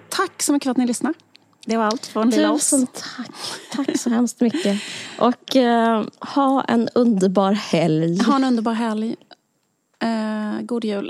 Tack 0.09 0.43
så 0.43 0.53
mycket 0.53 0.63
för 0.63 0.71
att 0.71 0.77
ni 0.77 0.85
lyssnar. 0.85 1.13
Det 1.65 1.77
var 1.77 1.85
allt 1.85 2.05
från 2.05 2.29
lilla 2.29 2.51
oss. 2.51 2.69
Tusen 2.69 2.87
tack. 2.87 3.29
Tack 3.71 3.99
så 3.99 4.09
hemskt 4.09 4.41
mycket. 4.41 4.81
Och 5.19 5.55
eh, 5.55 6.03
ha 6.19 6.63
en 6.63 6.89
underbar 6.95 7.51
helg. 7.51 8.23
Ha 8.23 8.35
en 8.35 8.43
underbar 8.43 8.73
helg. 8.73 9.15
Eh, 10.03 10.61
god 10.61 10.83
jul. 10.85 11.09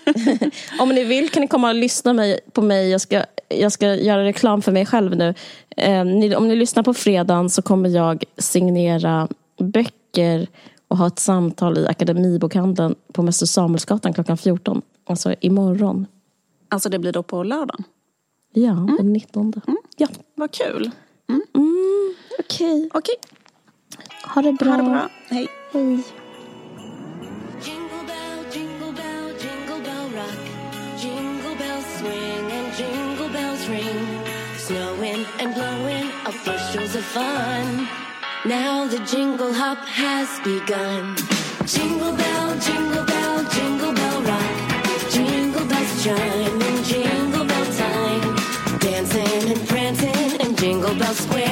Om 0.80 0.88
ni 0.88 1.04
vill 1.04 1.30
kan 1.30 1.40
ni 1.40 1.48
komma 1.48 1.68
och 1.68 1.74
lyssna 1.74 2.36
på 2.52 2.62
mig. 2.62 2.90
Jag 2.90 3.00
ska, 3.00 3.24
jag 3.48 3.72
ska 3.72 3.94
göra 3.94 4.24
reklam 4.24 4.62
för 4.62 4.72
mig 4.72 4.86
själv 4.86 5.16
nu. 5.16 5.34
Eh, 5.76 6.04
ni, 6.04 6.36
om 6.36 6.48
ni 6.48 6.56
lyssnar 6.56 6.82
på 6.82 6.94
fredagen 6.94 7.50
så 7.50 7.62
kommer 7.62 7.88
jag 7.88 8.24
signera 8.38 9.28
böcker 9.58 10.46
och 10.88 10.96
ha 10.98 11.06
ett 11.06 11.18
samtal 11.18 11.78
i 11.78 11.86
Akademibokhandeln 11.86 12.94
på 13.12 13.22
Mäster 13.22 13.46
Samuelsgatan 13.46 14.12
klockan 14.14 14.36
14. 14.38 14.82
Alltså 15.06 15.34
imorgon. 15.40 16.06
alltså 16.68 16.88
det 16.88 16.98
blir 16.98 17.12
då 17.12 17.22
på 17.22 17.42
lördagen. 17.42 17.84
Ja, 18.54 18.86
den 18.98 19.12
19. 19.12 19.52
Ja, 19.96 20.08
Vad 20.34 20.50
kul. 20.52 20.90
okej. 22.38 22.90
Okej, 22.94 23.14
Ha 24.34 24.42
det 24.42 24.52
bra. 24.52 24.70
ha 24.70 24.76
det 24.76 24.82
bra. 24.82 25.08
Hej. 25.28 25.48
Hej. 25.72 26.02
Fun. 37.12 37.86
Now 38.46 38.86
the 38.86 38.98
jingle 39.00 39.52
hop 39.52 39.78
has 39.84 40.28
begun. 40.40 41.14
Jingle 41.66 42.14
bell, 42.16 42.58
jingle 42.58 43.04
bell, 43.04 43.44
jingle 43.54 43.92
bell 43.92 44.22
rock. 44.30 44.54
Jingle 45.10 45.66
bells 45.66 45.92
chime 46.02 46.62
in 46.68 46.76
jingle 46.84 47.44
bell 47.44 47.68
time. 47.82 48.28
Dancing 48.78 49.52
and 49.52 49.68
prancing 49.68 50.40
in 50.40 50.56
Jingle 50.56 50.94
Bell 50.94 51.14
Square. 51.14 51.51